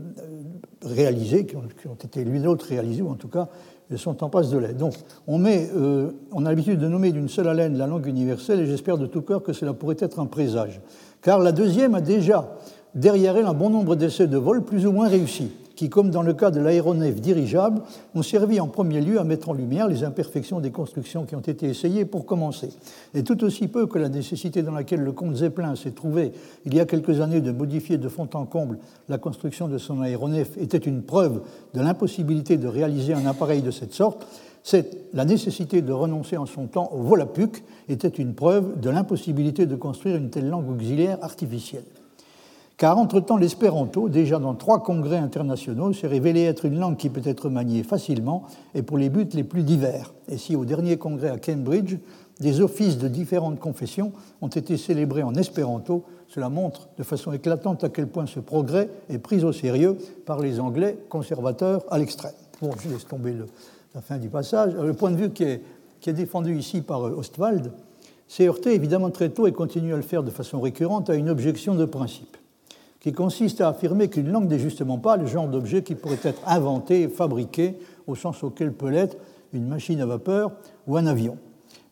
réalisées, 0.83 1.45
qui 1.45 1.55
ont, 1.55 1.95
été 1.95 2.25
l'une 2.25 2.43
l'autre 2.43 2.65
réalisées, 2.67 3.01
ou 3.01 3.09
en 3.09 3.15
tout 3.15 3.29
cas 3.29 3.47
sont 3.95 4.23
en 4.23 4.29
passe 4.29 4.49
de 4.49 4.57
l'être. 4.57 4.77
Donc 4.77 4.95
on, 5.27 5.37
met, 5.37 5.69
on 6.31 6.45
a 6.45 6.49
l'habitude 6.49 6.79
de 6.79 6.87
nommer 6.87 7.11
d'une 7.11 7.29
seule 7.29 7.47
haleine 7.47 7.77
la 7.77 7.85
langue 7.85 8.07
universelle 8.07 8.59
et 8.59 8.65
j'espère 8.65 8.97
de 8.97 9.05
tout 9.05 9.21
cœur 9.21 9.43
que 9.43 9.53
cela 9.53 9.73
pourrait 9.73 9.97
être 9.99 10.19
un 10.19 10.25
présage. 10.25 10.81
Car 11.23 11.39
la 11.39 11.53
deuxième 11.53 11.95
a 11.95 12.01
déjà 12.01 12.57
derrière 12.95 13.37
elle 13.37 13.45
un 13.45 13.53
bon 13.53 13.69
nombre 13.69 13.95
d'essais 13.95 14.27
de 14.27 14.37
vol 14.37 14.63
plus 14.63 14.85
ou 14.85 14.91
moins 14.91 15.07
réussis, 15.07 15.51
qui, 15.75 15.89
comme 15.89 16.11
dans 16.11 16.21
le 16.21 16.33
cas 16.33 16.51
de 16.51 16.59
l'aéronef 16.59 17.19
dirigeable, 17.19 17.81
ont 18.13 18.21
servi 18.21 18.59
en 18.59 18.67
premier 18.67 19.01
lieu 19.01 19.19
à 19.19 19.23
mettre 19.23 19.49
en 19.49 19.53
lumière 19.53 19.87
les 19.87 20.03
imperfections 20.03 20.59
des 20.59 20.71
constructions 20.71 21.25
qui 21.25 21.35
ont 21.35 21.39
été 21.39 21.67
essayées 21.67 22.05
pour 22.05 22.25
commencer. 22.25 22.69
Et 23.15 23.23
tout 23.23 23.41
aussi 23.43 23.67
peu 23.67 23.87
que 23.87 23.97
la 23.97 24.09
nécessité 24.09 24.61
dans 24.63 24.73
laquelle 24.73 24.99
le 24.99 25.13
comte 25.13 25.37
Zeppelin 25.37 25.75
s'est 25.75 25.91
trouvé 25.91 26.33
il 26.65 26.75
y 26.75 26.79
a 26.79 26.85
quelques 26.85 27.21
années 27.21 27.41
de 27.41 27.51
modifier 27.51 27.97
de 27.97 28.09
fond 28.09 28.29
en 28.33 28.45
comble 28.45 28.77
la 29.09 29.17
construction 29.17 29.67
de 29.67 29.77
son 29.77 30.01
aéronef 30.01 30.57
était 30.57 30.77
une 30.77 31.03
preuve 31.03 31.41
de 31.73 31.81
l'impossibilité 31.81 32.57
de 32.57 32.67
réaliser 32.67 33.13
un 33.13 33.25
appareil 33.25 33.61
de 33.61 33.71
cette 33.71 33.93
sorte, 33.93 34.27
la 35.13 35.25
nécessité 35.25 35.81
de 35.81 35.91
renoncer 35.91 36.37
en 36.37 36.45
son 36.45 36.67
temps 36.67 36.89
au 36.93 37.01
volapuc 37.01 37.63
était 37.89 38.07
une 38.07 38.33
preuve 38.33 38.79
de 38.79 38.89
l'impossibilité 38.89 39.65
de 39.65 39.75
construire 39.75 40.15
une 40.15 40.29
telle 40.29 40.49
langue 40.49 40.69
auxiliaire 40.69 41.17
artificielle 41.21 41.83
car 42.77 42.97
entre-temps 42.97 43.37
l'espéranto, 43.37 44.09
déjà 44.09 44.39
dans 44.39 44.55
trois 44.55 44.81
congrès 44.83 45.17
internationaux, 45.17 45.93
s'est 45.93 46.07
révélé 46.07 46.43
être 46.43 46.65
une 46.65 46.79
langue 46.79 46.97
qui 46.97 47.09
peut 47.09 47.21
être 47.23 47.49
maniée 47.49 47.83
facilement 47.83 48.43
et 48.73 48.81
pour 48.81 48.97
les 48.97 49.09
buts 49.09 49.29
les 49.33 49.43
plus 49.43 49.63
divers. 49.63 50.13
Et 50.27 50.37
si 50.37 50.55
au 50.55 50.65
dernier 50.65 50.97
congrès 50.97 51.29
à 51.29 51.37
Cambridge, 51.37 51.95
des 52.39 52.61
offices 52.61 52.97
de 52.97 53.07
différentes 53.07 53.59
confessions 53.59 54.11
ont 54.41 54.47
été 54.47 54.75
célébrés 54.75 55.23
en 55.23 55.35
espéranto, 55.35 56.03
cela 56.27 56.49
montre 56.49 56.89
de 56.97 57.03
façon 57.03 57.31
éclatante 57.31 57.83
à 57.83 57.89
quel 57.89 58.07
point 58.07 58.25
ce 58.25 58.39
progrès 58.39 58.89
est 59.09 59.19
pris 59.19 59.43
au 59.43 59.53
sérieux 59.53 59.97
par 60.25 60.39
les 60.39 60.59
Anglais 60.59 60.97
conservateurs 61.09 61.83
à 61.89 61.99
l'extrême. 61.99 62.33
Bon, 62.61 62.71
je 62.83 62.89
laisse 62.89 63.07
tomber 63.07 63.33
la 63.93 64.01
fin 64.01 64.17
du 64.17 64.29
passage. 64.29 64.75
Le 64.75 64.93
point 64.93 65.11
de 65.11 65.17
vue 65.17 65.31
qui 65.31 65.43
est, 65.43 65.61
qui 65.99 66.11
défendu 66.13 66.55
ici 66.55 66.81
par 66.81 67.01
Ostwald 67.01 67.71
s'est 68.27 68.47
heurté 68.47 68.73
évidemment 68.73 69.09
très 69.09 69.29
tôt 69.29 69.47
et 69.47 69.51
continue 69.51 69.93
à 69.93 69.97
le 69.97 70.01
faire 70.01 70.23
de 70.23 70.31
façon 70.31 70.59
récurrente 70.59 71.09
à 71.09 71.15
une 71.15 71.29
objection 71.29 71.75
de 71.75 71.85
principe 71.85 72.37
qui 73.03 73.11
consiste 73.11 73.59
à 73.59 73.67
affirmer 73.67 74.07
qu'une 74.07 74.31
langue 74.31 74.49
n'est 74.49 74.57
justement 74.57 74.97
pas 74.97 75.17
le 75.17 75.25
genre 75.25 75.49
d'objet 75.49 75.83
qui 75.83 75.93
pourrait 75.93 76.21
être 76.23 76.41
inventé 76.47 77.01
et 77.01 77.09
fabriqué 77.09 77.77
au 78.07 78.15
sens 78.15 78.43
auquel 78.45 78.71
peut 78.71 78.89
l'être 78.89 79.17
une 79.51 79.67
machine 79.67 79.99
à 79.99 80.05
vapeur 80.05 80.53
ou 80.87 80.95
un 80.95 81.05
avion, 81.05 81.37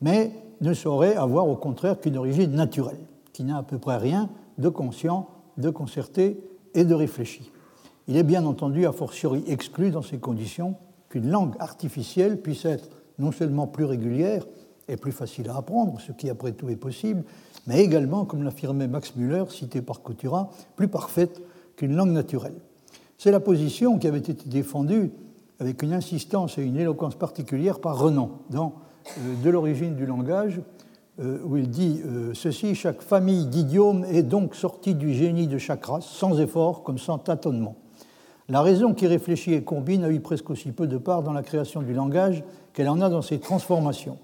mais 0.01 0.31
ne 0.61 0.73
saurait 0.73 1.15
avoir 1.15 1.49
au 1.49 1.57
contraire 1.57 1.99
qu'une 1.99 2.17
origine 2.17 2.51
naturelle, 2.51 2.97
qui 3.33 3.43
n'a 3.43 3.57
à 3.57 3.63
peu 3.63 3.77
près 3.77 3.97
rien 3.97 4.29
de 4.57 4.69
conscient, 4.69 5.27
de 5.57 5.69
concerté 5.69 6.39
et 6.73 6.85
de 6.85 6.93
réfléchi. 6.93 7.51
Il 8.07 8.15
est 8.15 8.23
bien 8.23 8.45
entendu 8.45 8.85
a 8.85 8.93
fortiori 8.93 9.43
exclu 9.47 9.91
dans 9.91 10.01
ces 10.01 10.17
conditions 10.17 10.75
qu'une 11.11 11.29
langue 11.29 11.55
artificielle 11.59 12.41
puisse 12.41 12.65
être 12.65 12.89
non 13.19 13.31
seulement 13.31 13.67
plus 13.67 13.85
régulière 13.85 14.47
et 14.87 14.97
plus 14.97 15.11
facile 15.11 15.49
à 15.49 15.57
apprendre, 15.57 15.99
ce 15.99 16.13
qui 16.13 16.29
après 16.29 16.53
tout 16.53 16.69
est 16.69 16.77
possible, 16.77 17.23
mais 17.67 17.83
également, 17.83 18.25
comme 18.25 18.43
l'affirmait 18.43 18.87
Max 18.87 19.15
Müller, 19.15 19.43
cité 19.49 19.81
par 19.81 20.01
Coutura, 20.01 20.49
plus 20.75 20.87
parfaite 20.87 21.41
qu'une 21.75 21.95
langue 21.95 22.11
naturelle. 22.11 22.55
C'est 23.17 23.31
la 23.31 23.39
position 23.39 23.99
qui 23.99 24.07
avait 24.07 24.19
été 24.19 24.33
défendue 24.33 25.11
avec 25.59 25.83
une 25.83 25.93
insistance 25.93 26.57
et 26.57 26.63
une 26.63 26.77
éloquence 26.77 27.15
particulière 27.15 27.79
par 27.79 27.99
Renan 27.99 28.39
dans 28.49 28.73
euh, 29.19 29.43
De 29.43 29.49
l'origine 29.49 29.95
du 29.95 30.05
langage, 30.05 30.61
euh, 31.19 31.39
où 31.43 31.57
il 31.57 31.69
dit 31.69 32.01
euh, 32.05 32.33
ceci 32.33 32.73
chaque 32.73 33.01
famille 33.01 33.45
d'idiomes 33.45 34.05
est 34.05 34.23
donc 34.23 34.55
sortie 34.55 34.95
du 34.95 35.13
génie 35.13 35.47
de 35.47 35.57
chaque 35.57 35.85
race, 35.85 36.05
sans 36.05 36.39
effort 36.39 36.83
comme 36.83 36.97
sans 36.97 37.19
tâtonnement. 37.19 37.75
La 38.51 38.61
raison 38.61 38.93
qui 38.93 39.07
réfléchit 39.07 39.53
et 39.53 39.63
combine 39.63 40.03
a 40.03 40.09
eu 40.09 40.19
presque 40.19 40.49
aussi 40.49 40.73
peu 40.73 40.85
de 40.85 40.97
part 40.97 41.23
dans 41.23 41.31
la 41.31 41.41
création 41.41 41.81
du 41.81 41.93
langage 41.93 42.43
qu'elle 42.73 42.89
en 42.89 42.99
a 42.99 43.07
dans 43.07 43.21
ses 43.21 43.39
transformations. 43.39 44.17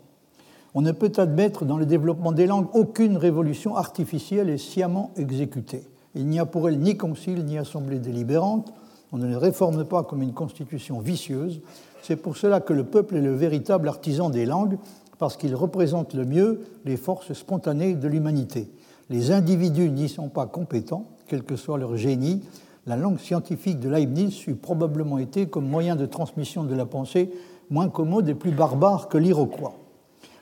On 0.73 0.81
ne 0.81 0.91
peut 0.91 1.13
admettre 1.15 1.63
dans 1.63 1.77
le 1.77 1.85
développement 1.85 2.33
des 2.33 2.45
langues 2.45 2.67
aucune 2.73 3.15
révolution 3.15 3.77
artificielle 3.77 4.49
et 4.49 4.57
sciemment 4.57 5.11
exécutée. 5.15 5.87
Il 6.13 6.25
n'y 6.27 6.39
a 6.39 6.45
pour 6.45 6.67
elle 6.67 6.77
ni 6.77 6.97
concile 6.97 7.45
ni 7.45 7.57
assemblée 7.57 7.99
délibérante. 7.99 8.73
On 9.13 9.17
ne 9.17 9.27
les 9.27 9.37
réforme 9.37 9.85
pas 9.85 10.03
comme 10.03 10.21
une 10.21 10.33
constitution 10.33 10.99
vicieuse. 10.99 11.61
C'est 12.01 12.17
pour 12.17 12.35
cela 12.35 12.59
que 12.59 12.73
le 12.73 12.83
peuple 12.83 13.15
est 13.15 13.21
le 13.21 13.33
véritable 13.33 13.87
artisan 13.87 14.29
des 14.29 14.45
langues, 14.45 14.77
parce 15.19 15.37
qu'il 15.37 15.55
représente 15.55 16.13
le 16.13 16.25
mieux 16.25 16.65
les 16.83 16.97
forces 16.97 17.31
spontanées 17.31 17.95
de 17.95 18.09
l'humanité. 18.09 18.67
Les 19.09 19.31
individus 19.31 19.89
n'y 19.89 20.09
sont 20.09 20.27
pas 20.27 20.47
compétents, 20.47 21.05
quel 21.27 21.43
que 21.43 21.55
soit 21.55 21.77
leur 21.77 21.95
génie. 21.95 22.41
La 22.87 22.95
langue 22.95 23.19
scientifique 23.19 23.81
de 23.81 23.89
Leibniz 23.89 24.47
eût 24.47 24.55
probablement 24.55 25.17
été, 25.17 25.47
comme 25.47 25.67
moyen 25.67 25.97
de 25.97 26.05
transmission 26.05 26.63
de 26.63 26.73
la 26.73 26.85
pensée, 26.85 27.29
moins 27.69 27.89
commode 27.89 28.29
et 28.29 28.33
plus 28.33 28.51
barbare 28.51 29.09
que 29.09 29.17
l'iroquois. 29.17 29.73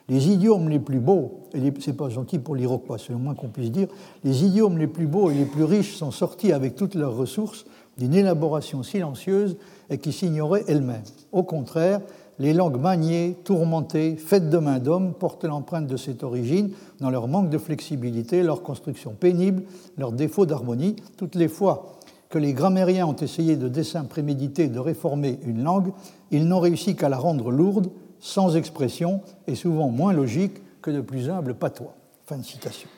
Les 0.09 0.29
idiomes 0.29 0.69
les 0.69 0.77
plus 0.77 0.99
beaux, 0.99 1.39
et 1.55 1.73
c'est 1.79 1.97
pas 1.97 2.09
gentil 2.09 2.37
pour 2.37 2.55
l'iroquois, 2.55 2.99
c'est 2.99 3.13
le 3.13 3.17
moins 3.17 3.33
qu'on 3.33 3.47
puisse 3.47 3.71
dire, 3.71 3.87
les 4.23 4.45
idiomes 4.45 4.77
les 4.77 4.85
plus 4.85 5.07
beaux 5.07 5.31
et 5.31 5.33
les 5.33 5.45
plus 5.45 5.63
riches 5.63 5.95
sont 5.95 6.11
sortis 6.11 6.51
avec 6.51 6.75
toutes 6.75 6.93
leurs 6.93 7.17
ressources 7.17 7.65
d'une 7.97 8.13
élaboration 8.13 8.83
silencieuse 8.83 9.57
et 9.89 9.97
qui 9.97 10.11
s'ignorait 10.11 10.65
elle-même. 10.67 11.01
Au 11.31 11.41
contraire, 11.41 12.01
les 12.37 12.53
langues 12.53 12.79
maniées, 12.79 13.35
tourmentées, 13.43 14.17
faites 14.17 14.51
de 14.51 14.57
main 14.59 14.77
d'homme 14.77 15.13
portent 15.13 15.45
l'empreinte 15.45 15.87
de 15.87 15.97
cette 15.97 16.21
origine 16.21 16.69
dans 16.99 17.09
leur 17.09 17.27
manque 17.27 17.49
de 17.49 17.57
flexibilité, 17.57 18.43
leur 18.43 18.61
construction 18.61 19.15
pénible, 19.19 19.63
leur 19.97 20.11
défaut 20.11 20.45
d'harmonie. 20.45 20.97
Toutes 21.17 21.35
les 21.35 21.47
fois 21.47 21.94
que 22.29 22.37
les 22.37 22.53
grammairiens 22.53 23.07
ont 23.07 23.15
essayé 23.15 23.55
de 23.55 23.67
dessein 23.67 24.03
prémédité 24.03 24.67
de 24.67 24.79
réformer 24.79 25.39
une 25.45 25.63
langue, 25.63 25.91
ils 26.31 26.47
n'ont 26.47 26.59
réussi 26.59 26.95
qu'à 26.95 27.09
la 27.09 27.17
rendre 27.17 27.51
lourde, 27.51 27.89
sans 28.19 28.55
expression 28.55 29.21
et 29.47 29.55
souvent 29.55 29.89
moins 29.89 30.13
logique 30.13 30.61
que 30.81 30.91
de 30.91 31.01
plus 31.01 31.29
humbles 31.29 31.53
patois. 31.53 31.95
Fin 32.25 32.37
de 32.37 32.43
citation. 32.43 32.89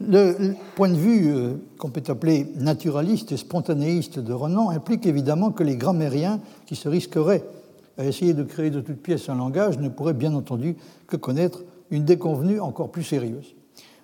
Le 0.00 0.54
point 0.74 0.90
de 0.90 0.94
vue 0.94 1.34
euh, 1.34 1.54
qu'on 1.78 1.88
peut 1.88 2.02
appeler 2.08 2.46
naturaliste 2.56 3.32
et 3.32 3.36
spontanéiste 3.36 4.18
de 4.18 4.32
Renan 4.32 4.68
implique 4.70 5.06
évidemment 5.06 5.50
que 5.50 5.64
les 5.64 5.76
grammairiens 5.76 6.38
qui 6.66 6.76
se 6.76 6.88
risqueraient 6.88 7.44
à 7.98 8.04
essayer 8.04 8.34
de 8.34 8.42
créer 8.42 8.70
de 8.70 8.80
toutes 8.80 9.00
pièces 9.00 9.30
un 9.30 9.36
langage 9.36 9.78
ne 9.78 9.88
pourrait 9.88 10.12
bien 10.12 10.34
entendu 10.34 10.76
que 11.06 11.16
connaître 11.16 11.64
une 11.90 12.04
déconvenue 12.04 12.60
encore 12.60 12.90
plus 12.90 13.04
sérieuse. 13.04 13.55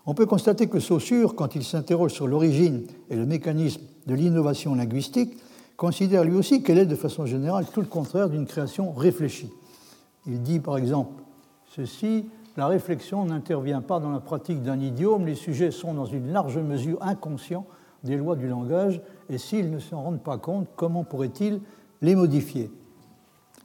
On 0.05 0.15
peut 0.15 0.27
constater 0.27 0.67
que 0.67 0.81
Saussure, 0.81 1.37
quand 1.37 1.55
il 1.55 1.63
s'interroge 1.63 2.13
sur 2.13 2.27
l'origine 2.27 2.85
et 3.09 3.17
le 3.17 3.25
mécanisme 3.25 3.83
de 4.07 4.15
l'innovation 4.15 4.75
linguistique, 4.75 5.37
considère 5.77 6.25
lui 6.25 6.35
aussi 6.35 6.63
qu'elle 6.63 6.79
est 6.79 6.87
de 6.87 6.97
façon 6.97 7.25
générale 7.25 7.67
tout 7.73 7.81
le 7.81 7.87
contraire 7.87 8.29
d'une 8.29 8.47
création 8.47 8.93
réfléchie. 8.93 9.51
Il 10.27 10.43
dit 10.43 10.59
par 10.59 10.77
exemple 10.77 11.23
ceci, 11.75 12.27
la 12.57 12.67
réflexion 12.67 13.25
n'intervient 13.25 13.81
pas 13.81 14.01
dans 14.01 14.11
la 14.11 14.21
pratique 14.21 14.63
d'un 14.63 14.79
idiome, 14.79 15.27
les 15.27 15.35
sujets 15.35 15.71
sont 15.71 15.95
dans 15.95 16.05
une 16.05 16.33
large 16.33 16.59
mesure 16.59 17.03
inconscients 17.03 17.67
des 18.05 18.17
lois 18.17 18.37
du 18.37 18.49
langage, 18.49 19.01
et 19.31 19.39
s'ils 19.39 19.71
ne 19.71 19.79
s'en 19.79 20.03
rendent 20.03 20.23
pas 20.23 20.37
compte, 20.37 20.69
comment 20.77 21.05
pourraient-ils 21.05 21.61
les 22.03 22.17
modifier? 22.17 22.71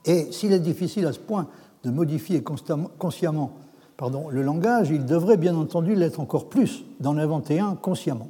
Et 0.06 0.32
s'il 0.32 0.54
est 0.54 0.60
difficile 0.60 1.06
à 1.08 1.14
ce 1.14 1.20
point 1.20 1.48
de 1.84 1.90
modifier 1.90 2.44
consciemment 2.44 3.52
pardon, 3.98 4.30
le 4.30 4.44
langage, 4.44 4.90
il 4.90 5.06
devrait 5.06 5.38
bien 5.38 5.56
entendu 5.56 5.96
l'être 5.96 6.20
encore 6.20 6.48
plus 6.48 6.86
d'en 7.00 7.18
inventer 7.18 7.60
un 7.60 7.76
consciemment. 7.76 8.30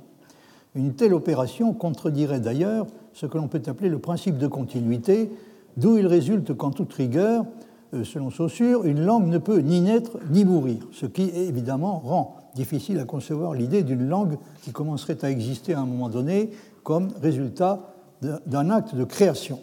Une 0.75 0.93
telle 0.93 1.13
opération 1.13 1.73
contredirait 1.73 2.39
d'ailleurs 2.39 2.87
ce 3.13 3.25
que 3.25 3.37
l'on 3.37 3.47
peut 3.47 3.61
appeler 3.65 3.89
le 3.89 3.99
principe 3.99 4.37
de 4.37 4.47
continuité, 4.47 5.31
d'où 5.75 5.97
il 5.97 6.07
résulte 6.07 6.55
qu'en 6.55 6.71
toute 6.71 6.93
rigueur, 6.93 7.45
euh, 7.93 8.03
selon 8.03 8.29
Saussure, 8.29 8.85
une 8.85 9.03
langue 9.03 9.27
ne 9.27 9.37
peut 9.37 9.59
ni 9.59 9.81
naître 9.81 10.17
ni 10.29 10.45
mourir, 10.45 10.77
ce 10.91 11.05
qui 11.05 11.23
évidemment 11.23 11.99
rend 11.99 12.35
difficile 12.55 12.99
à 12.99 13.05
concevoir 13.05 13.53
l'idée 13.53 13.83
d'une 13.83 14.07
langue 14.07 14.37
qui 14.61 14.71
commencerait 14.71 15.23
à 15.23 15.31
exister 15.31 15.73
à 15.73 15.79
un 15.79 15.85
moment 15.85 16.09
donné 16.09 16.51
comme 16.83 17.09
résultat 17.21 17.93
d'un 18.21 18.69
acte 18.69 18.95
de 18.95 19.03
création. 19.03 19.59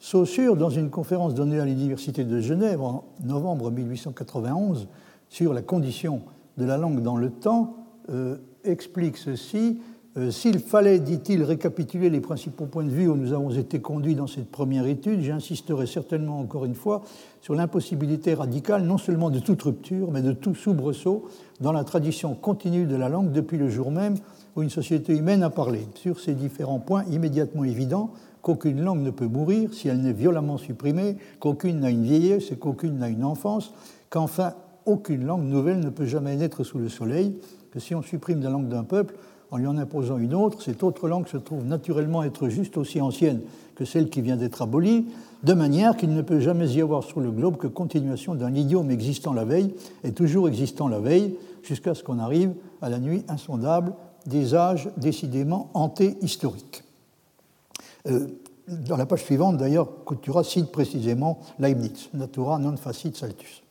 Saussure, 0.00 0.56
dans 0.56 0.70
une 0.70 0.90
conférence 0.90 1.34
donnée 1.34 1.60
à 1.60 1.64
l'Université 1.64 2.24
de 2.24 2.40
Genève 2.40 2.80
en 2.80 3.04
novembre 3.22 3.70
1891 3.70 4.88
sur 5.32 5.54
la 5.54 5.62
condition 5.62 6.20
de 6.58 6.66
la 6.66 6.76
langue 6.76 7.00
dans 7.00 7.16
le 7.16 7.30
temps, 7.30 7.74
euh, 8.10 8.36
explique 8.64 9.16
ceci. 9.16 9.78
Euh, 10.18 10.30
s'il 10.30 10.58
fallait, 10.58 10.98
dit-il, 10.98 11.42
récapituler 11.42 12.10
les 12.10 12.20
principaux 12.20 12.66
points 12.66 12.84
de 12.84 12.90
vue 12.90 13.08
où 13.08 13.16
nous 13.16 13.32
avons 13.32 13.48
été 13.50 13.80
conduits 13.80 14.14
dans 14.14 14.26
cette 14.26 14.50
première 14.50 14.86
étude, 14.86 15.22
j'insisterai 15.22 15.86
certainement 15.86 16.38
encore 16.38 16.66
une 16.66 16.74
fois 16.74 17.00
sur 17.40 17.54
l'impossibilité 17.54 18.34
radicale 18.34 18.82
non 18.82 18.98
seulement 18.98 19.30
de 19.30 19.38
toute 19.38 19.62
rupture, 19.62 20.10
mais 20.10 20.20
de 20.20 20.32
tout 20.32 20.54
soubresaut 20.54 21.24
dans 21.62 21.72
la 21.72 21.84
tradition 21.84 22.34
continue 22.34 22.84
de 22.84 22.96
la 22.96 23.08
langue 23.08 23.32
depuis 23.32 23.56
le 23.56 23.70
jour 23.70 23.90
même 23.90 24.16
où 24.54 24.60
une 24.60 24.68
société 24.68 25.16
humaine 25.16 25.42
a 25.42 25.48
parlé. 25.48 25.86
Sur 25.94 26.20
ces 26.20 26.34
différents 26.34 26.78
points 26.78 27.04
immédiatement 27.10 27.64
évidents, 27.64 28.10
qu'aucune 28.42 28.82
langue 28.82 29.00
ne 29.00 29.10
peut 29.10 29.28
mourir 29.28 29.72
si 29.72 29.88
elle 29.88 30.02
n'est 30.02 30.12
violemment 30.12 30.58
supprimée, 30.58 31.16
qu'aucune 31.40 31.80
n'a 31.80 31.88
une 31.88 32.04
vieillesse 32.04 32.52
et 32.52 32.56
qu'aucune 32.56 32.98
n'a 32.98 33.08
une 33.08 33.24
enfance, 33.24 33.72
qu'enfin 34.10 34.52
aucune 34.86 35.24
langue 35.24 35.44
nouvelle 35.44 35.80
ne 35.80 35.90
peut 35.90 36.06
jamais 36.06 36.36
naître 36.36 36.64
sous 36.64 36.78
le 36.78 36.88
soleil, 36.88 37.36
que 37.70 37.80
si 37.80 37.94
on 37.94 38.02
supprime 38.02 38.42
la 38.42 38.50
langue 38.50 38.68
d'un 38.68 38.84
peuple, 38.84 39.14
en 39.50 39.58
lui 39.58 39.66
en 39.66 39.76
imposant 39.76 40.18
une 40.18 40.34
autre, 40.34 40.62
cette 40.62 40.82
autre 40.82 41.08
langue 41.08 41.28
se 41.28 41.36
trouve 41.36 41.64
naturellement 41.64 42.22
être 42.22 42.48
juste 42.48 42.76
aussi 42.78 43.00
ancienne 43.00 43.40
que 43.74 43.84
celle 43.84 44.08
qui 44.08 44.22
vient 44.22 44.36
d'être 44.36 44.62
abolie, 44.62 45.06
de 45.42 45.52
manière 45.52 45.96
qu'il 45.96 46.14
ne 46.14 46.22
peut 46.22 46.40
jamais 46.40 46.70
y 46.70 46.80
avoir 46.80 47.04
sur 47.04 47.20
le 47.20 47.30
globe 47.30 47.56
que 47.56 47.66
continuation 47.66 48.34
d'un 48.34 48.54
idiome 48.54 48.90
existant 48.90 49.32
la 49.32 49.44
veille 49.44 49.74
et 50.04 50.12
toujours 50.12 50.48
existant 50.48 50.88
la 50.88 51.00
veille, 51.00 51.36
jusqu'à 51.62 51.94
ce 51.94 52.02
qu'on 52.02 52.18
arrive 52.18 52.54
à 52.80 52.88
la 52.88 52.98
nuit 52.98 53.24
insondable 53.28 53.94
des 54.26 54.54
âges 54.54 54.88
décidément 54.96 55.70
antéhistoriques. 55.74 56.84
Euh, 58.08 58.26
dans 58.68 58.96
la 58.96 59.06
page 59.06 59.24
suivante, 59.24 59.56
d'ailleurs, 59.56 60.04
Coutura 60.04 60.44
cite 60.44 60.70
précisément 60.70 61.40
Leibniz, 61.58 62.08
Natura 62.14 62.58
non 62.58 62.76
facit 62.76 63.16
saltus. 63.16 63.62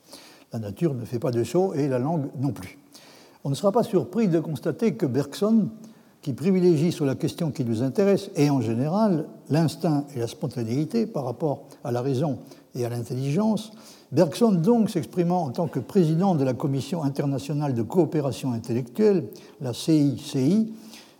La 0.53 0.59
nature 0.59 0.93
ne 0.93 1.05
fait 1.05 1.19
pas 1.19 1.31
de 1.31 1.43
saut 1.43 1.73
et 1.73 1.87
la 1.87 1.99
langue 1.99 2.27
non 2.39 2.51
plus. 2.51 2.77
On 3.43 3.49
ne 3.49 3.55
sera 3.55 3.71
pas 3.71 3.83
surpris 3.83 4.27
de 4.27 4.39
constater 4.39 4.95
que 4.95 5.05
Bergson, 5.05 5.69
qui 6.21 6.33
privilégie 6.33 6.91
sur 6.91 7.05
la 7.05 7.15
question 7.15 7.51
qui 7.51 7.65
nous 7.65 7.81
intéresse, 7.81 8.29
et 8.35 8.49
en 8.49 8.61
général 8.61 9.25
l'instinct 9.49 10.05
et 10.15 10.19
la 10.19 10.27
spontanéité 10.27 11.07
par 11.07 11.25
rapport 11.25 11.63
à 11.83 11.91
la 11.91 12.01
raison 12.01 12.39
et 12.75 12.85
à 12.85 12.89
l'intelligence, 12.89 13.71
Bergson 14.11 14.51
donc 14.51 14.89
s'exprimant 14.89 15.43
en 15.43 15.51
tant 15.51 15.67
que 15.67 15.79
président 15.79 16.35
de 16.35 16.43
la 16.43 16.53
Commission 16.53 17.03
internationale 17.03 17.73
de 17.73 17.81
coopération 17.81 18.51
intellectuelle, 18.51 19.25
la 19.61 19.73
CICI, 19.73 20.73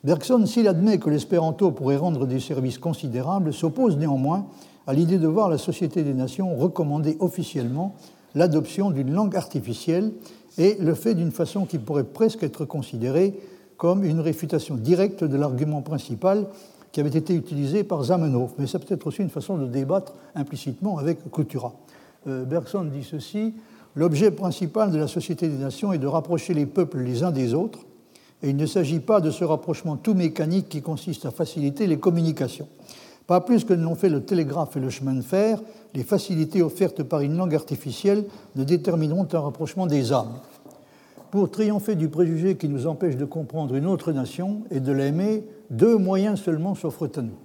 Bergson, 0.04 0.46
s'il 0.48 0.68
admet 0.68 0.98
que 0.98 1.10
l'espéranto 1.10 1.72
pourrait 1.72 1.98
rendre 1.98 2.26
des 2.26 2.40
services 2.40 2.80
considérables, 2.80 3.54
s'oppose 3.54 3.98
néanmoins 3.98 4.48
à 4.88 4.94
l'idée 4.94 5.20
de 5.20 5.28
voir 5.28 5.48
la 5.48 5.60
Société 5.60 6.04
des 6.04 6.16
Nations 6.16 6.56
recommander 6.56 7.18
officiellement 7.20 7.96
l'adoption 8.36 8.92
d'une 8.92 9.14
langue 9.14 9.36
artificielle 9.36 10.12
et 10.58 10.78
le 10.80 10.94
fait 10.94 11.16
d'une 11.16 11.32
façon 11.32 11.66
qui 11.66 11.78
pourrait 11.78 12.04
presque 12.04 12.44
être 12.44 12.66
considérée 12.66 13.34
comme 13.78 14.04
une 14.04 14.20
réfutation 14.20 14.76
directe 14.76 15.24
de 15.24 15.38
l'argument 15.38 15.82
principal 15.82 16.48
qui 16.92 17.00
avait 17.00 17.18
été 17.18 17.34
utilisé 17.34 17.84
par 17.84 18.04
Zamenhof. 18.04 18.52
Mais 18.58 18.68
c'est 18.68 18.80
peut-être 18.80 19.08
aussi 19.08 19.22
une 19.22 19.30
façon 19.30 19.58
de 19.58 19.66
débattre 19.66 20.14
implicitement 20.36 20.98
avec 20.98 21.30
Coutura. 21.32 21.74
Euh, 22.28 22.44
Bergson 22.44 22.84
dit 22.84 23.04
ceci 23.04 23.54
L'objet 23.96 24.32
principal 24.32 24.90
de 24.92 24.98
la 24.98 25.08
Société 25.08 25.50
des 25.50 25.58
Nations 25.58 25.92
est 25.92 25.98
de 25.98 26.08
rapprocher 26.08 26.54
les 26.54 26.66
peuples 26.66 27.00
les 27.00 27.24
uns 27.24 27.32
des 27.32 27.54
autres 27.54 27.80
et 28.42 28.50
il 28.50 28.56
ne 28.56 28.66
s'agit 28.66 29.02
pas 29.02 29.20
de 29.20 29.32
ce 29.32 29.44
rapprochement 29.44 29.98
tout 29.98 30.14
mécanique 30.14 30.70
qui 30.70 30.82
consiste 30.82 31.26
à 31.26 31.32
faciliter 31.32 31.88
les 31.88 32.00
communications. 32.00 32.70
Pas 33.32 33.40
plus 33.40 33.64
que 33.64 33.74
ne 33.74 33.86
l'ont 33.86 33.96
fait 33.96 34.10
le 34.10 34.26
télégraphe 34.26 34.76
et 34.76 34.82
le 34.82 34.90
chemin 34.90 35.14
de 35.14 35.22
fer, 35.22 35.62
les 35.94 36.04
facilités 36.04 36.62
offertes 36.62 37.02
par 37.02 37.22
une 37.22 37.38
langue 37.38 37.56
artificielle 37.56 38.26
ne 38.58 38.66
détermineront 38.66 39.26
un 39.32 39.40
rapprochement 39.40 39.88
des 39.88 40.12
âmes. 40.12 40.34
Pour 41.32 41.50
triompher 41.50 41.96
du 41.96 42.10
préjugé 42.10 42.58
qui 42.58 42.68
nous 42.68 42.88
empêche 42.88 43.16
de 43.16 43.24
comprendre 43.24 43.76
une 43.76 43.86
autre 43.86 44.12
nation 44.12 44.64
et 44.70 44.82
de 44.82 44.92
l'aimer, 44.92 45.46
deux 45.70 45.96
moyens 45.96 46.42
seulement 46.42 46.76
s'offrent 46.76 47.08
à 47.16 47.22
nous. 47.22 47.38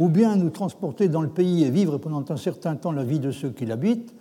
Ou 0.00 0.08
bien 0.08 0.34
nous 0.34 0.50
transporter 0.50 1.06
dans 1.06 1.22
le 1.22 1.28
pays 1.28 1.62
et 1.62 1.70
vivre 1.70 1.98
pendant 1.98 2.24
un 2.28 2.36
certain 2.36 2.74
temps 2.74 2.90
la 2.90 3.04
vie 3.04 3.20
de 3.20 3.30
ceux 3.30 3.50
qui 3.50 3.66
l'habitent, 3.66 4.12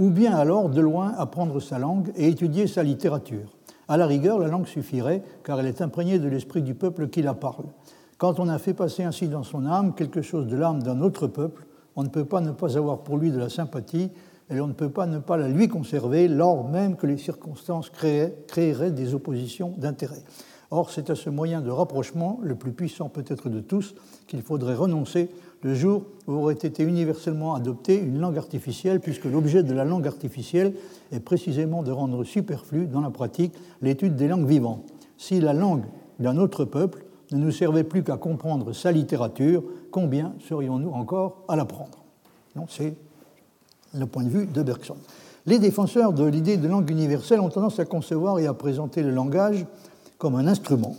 ou 0.00 0.10
bien 0.10 0.34
alors 0.34 0.68
de 0.68 0.80
loin 0.80 1.12
apprendre 1.16 1.60
sa 1.60 1.78
langue 1.78 2.10
et 2.16 2.26
étudier 2.26 2.66
sa 2.66 2.82
littérature. 2.82 3.56
À 3.86 3.96
la 3.96 4.08
rigueur, 4.08 4.40
la 4.40 4.48
langue 4.48 4.66
suffirait, 4.66 5.22
car 5.44 5.60
elle 5.60 5.68
est 5.68 5.80
imprégnée 5.80 6.18
de 6.18 6.26
l'esprit 6.26 6.62
du 6.62 6.74
peuple 6.74 7.06
qui 7.06 7.22
la 7.22 7.34
parle. 7.34 7.66
Quand 8.18 8.40
on 8.40 8.48
a 8.48 8.58
fait 8.58 8.72
passer 8.72 9.02
ainsi 9.02 9.28
dans 9.28 9.42
son 9.42 9.66
âme 9.66 9.94
quelque 9.94 10.22
chose 10.22 10.46
de 10.46 10.56
l'âme 10.56 10.82
d'un 10.82 11.02
autre 11.02 11.26
peuple, 11.26 11.66
on 11.96 12.02
ne 12.02 12.08
peut 12.08 12.24
pas 12.24 12.40
ne 12.40 12.52
pas 12.52 12.78
avoir 12.78 13.00
pour 13.00 13.18
lui 13.18 13.30
de 13.30 13.38
la 13.38 13.50
sympathie, 13.50 14.10
et 14.48 14.60
on 14.60 14.68
ne 14.68 14.72
peut 14.72 14.88
pas 14.88 15.06
ne 15.06 15.18
pas 15.18 15.36
la 15.36 15.48
lui 15.48 15.68
conserver, 15.68 16.26
lors 16.28 16.68
même 16.68 16.96
que 16.96 17.06
les 17.06 17.18
circonstances 17.18 17.90
créeraient 17.90 18.90
des 18.90 19.14
oppositions 19.14 19.74
d'intérêt. 19.76 20.22
Or, 20.70 20.90
c'est 20.90 21.10
à 21.10 21.14
ce 21.14 21.30
moyen 21.30 21.60
de 21.60 21.70
rapprochement, 21.70 22.40
le 22.42 22.54
plus 22.54 22.72
puissant 22.72 23.08
peut-être 23.08 23.48
de 23.48 23.60
tous, 23.60 23.94
qu'il 24.26 24.42
faudrait 24.42 24.74
renoncer 24.74 25.30
le 25.62 25.74
jour 25.74 26.04
où 26.26 26.32
aurait 26.32 26.54
été 26.54 26.82
universellement 26.84 27.54
adoptée 27.54 27.98
une 28.00 28.18
langue 28.18 28.38
artificielle, 28.38 29.00
puisque 29.00 29.26
l'objet 29.26 29.62
de 29.62 29.74
la 29.74 29.84
langue 29.84 30.06
artificielle 30.06 30.74
est 31.12 31.20
précisément 31.20 31.82
de 31.82 31.92
rendre 31.92 32.24
superflu 32.24 32.86
dans 32.86 33.00
la 33.00 33.10
pratique 33.10 33.52
l'étude 33.82 34.16
des 34.16 34.28
langues 34.28 34.46
vivantes. 34.46 34.84
Si 35.18 35.40
la 35.40 35.52
langue 35.52 35.84
d'un 36.18 36.36
autre 36.36 36.64
peuple 36.64 37.05
ne 37.32 37.38
nous 37.38 37.50
servait 37.50 37.84
plus 37.84 38.02
qu'à 38.02 38.16
comprendre 38.16 38.72
sa 38.72 38.92
littérature, 38.92 39.62
combien 39.90 40.34
serions-nous 40.48 40.90
encore 40.90 41.42
à 41.48 41.56
l'apprendre 41.56 41.98
C'est 42.68 42.94
le 43.94 44.06
point 44.06 44.22
de 44.22 44.28
vue 44.28 44.46
de 44.46 44.62
Bergson. 44.62 44.96
Les 45.46 45.58
défenseurs 45.58 46.12
de 46.12 46.24
l'idée 46.24 46.56
de 46.56 46.68
langue 46.68 46.90
universelle 46.90 47.40
ont 47.40 47.48
tendance 47.48 47.78
à 47.78 47.84
concevoir 47.84 48.38
et 48.38 48.46
à 48.46 48.54
présenter 48.54 49.02
le 49.02 49.10
langage 49.10 49.64
comme 50.18 50.34
un 50.34 50.46
instrument, 50.46 50.96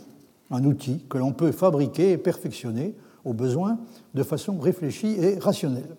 un 0.50 0.64
outil 0.64 1.04
que 1.08 1.18
l'on 1.18 1.32
peut 1.32 1.52
fabriquer 1.52 2.12
et 2.12 2.18
perfectionner 2.18 2.94
au 3.24 3.34
besoin 3.34 3.78
de 4.14 4.22
façon 4.22 4.58
réfléchie 4.58 5.16
et 5.18 5.38
rationnelle. 5.38 5.96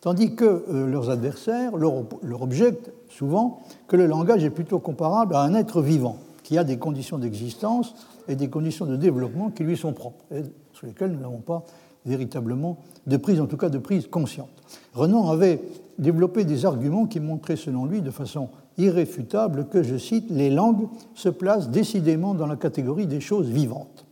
Tandis 0.00 0.34
que 0.34 0.64
euh, 0.68 0.86
leurs 0.86 1.10
adversaires 1.10 1.76
leur, 1.76 2.04
leur 2.22 2.42
objectent 2.42 2.92
souvent 3.08 3.60
que 3.88 3.96
le 3.96 4.06
langage 4.06 4.44
est 4.44 4.50
plutôt 4.50 4.78
comparable 4.78 5.34
à 5.34 5.42
un 5.42 5.54
être 5.54 5.80
vivant 5.80 6.18
qui 6.46 6.56
a 6.58 6.62
des 6.62 6.78
conditions 6.78 7.18
d'existence 7.18 7.92
et 8.28 8.36
des 8.36 8.48
conditions 8.48 8.86
de 8.86 8.94
développement 8.94 9.50
qui 9.50 9.64
lui 9.64 9.76
sont 9.76 9.92
propres 9.92 10.24
et 10.30 10.42
sur 10.74 10.86
lesquelles 10.86 11.10
nous 11.10 11.18
n'avons 11.18 11.40
pas 11.40 11.64
véritablement 12.06 12.78
de 13.08 13.16
prise, 13.16 13.40
en 13.40 13.46
tout 13.46 13.56
cas 13.56 13.68
de 13.68 13.78
prise 13.78 14.06
consciente. 14.06 14.62
Renan 14.94 15.28
avait 15.28 15.60
développé 15.98 16.44
des 16.44 16.64
arguments 16.64 17.06
qui 17.06 17.18
montraient 17.18 17.56
selon 17.56 17.84
lui 17.84 18.00
de 18.00 18.12
façon 18.12 18.48
irréfutable 18.78 19.66
que, 19.66 19.82
je 19.82 19.96
cite, 19.96 20.30
les 20.30 20.48
langues 20.48 20.86
se 21.16 21.28
placent 21.28 21.68
décidément 21.68 22.32
dans 22.32 22.46
la 22.46 22.54
catégorie 22.54 23.08
des 23.08 23.20
choses 23.20 23.48
vivantes. 23.48 24.06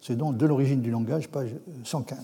C'est 0.00 0.16
donc 0.16 0.38
de 0.38 0.46
l'origine 0.46 0.80
du 0.80 0.90
langage, 0.90 1.28
page 1.28 1.54
115. 1.84 2.18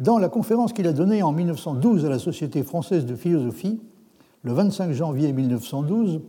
Dans 0.00 0.16
la 0.16 0.30
conférence 0.30 0.72
qu'il 0.72 0.86
a 0.86 0.94
donnée 0.94 1.22
en 1.22 1.32
1912 1.32 2.06
à 2.06 2.08
la 2.08 2.18
Société 2.18 2.62
française 2.62 3.04
de 3.04 3.16
philosophie, 3.16 3.80
le 4.44 4.54
25 4.54 4.92
janvier 4.92 5.30
1912, 5.34 6.22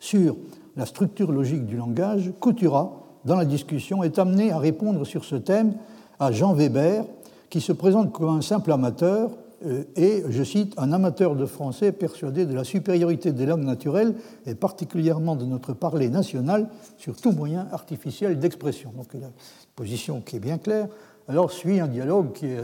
sur 0.00 0.36
la 0.76 0.86
structure 0.86 1.32
logique 1.32 1.66
du 1.66 1.76
langage, 1.76 2.32
Coutura, 2.40 3.02
dans 3.24 3.36
la 3.36 3.44
discussion, 3.44 4.02
est 4.02 4.18
amené 4.18 4.52
à 4.52 4.58
répondre 4.58 5.04
sur 5.04 5.24
ce 5.24 5.36
thème 5.36 5.74
à 6.18 6.32
Jean 6.32 6.52
Weber, 6.52 7.04
qui 7.50 7.60
se 7.60 7.72
présente 7.72 8.12
comme 8.12 8.28
un 8.36 8.42
simple 8.42 8.72
amateur 8.72 9.30
euh, 9.64 9.84
et, 9.96 10.22
je 10.28 10.42
cite, 10.42 10.74
un 10.76 10.92
amateur 10.92 11.34
de 11.34 11.46
français 11.46 11.92
persuadé 11.92 12.44
de 12.44 12.54
la 12.54 12.64
supériorité 12.64 13.32
des 13.32 13.46
langues 13.46 13.64
naturelles 13.64 14.14
et 14.44 14.54
particulièrement 14.54 15.34
de 15.34 15.46
notre 15.46 15.72
parler 15.72 16.10
national 16.10 16.68
sur 16.98 17.16
tout 17.16 17.32
moyen 17.32 17.66
artificiel 17.72 18.38
d'expression. 18.38 18.92
Donc 18.96 19.06
il 19.14 19.22
a 19.22 19.26
une 19.26 19.32
position 19.74 20.20
qui 20.20 20.36
est 20.36 20.40
bien 20.40 20.58
claire. 20.58 20.88
Alors 21.28 21.50
suit 21.50 21.80
un 21.80 21.88
dialogue 21.88 22.32
qui 22.32 22.46
est 22.46 22.60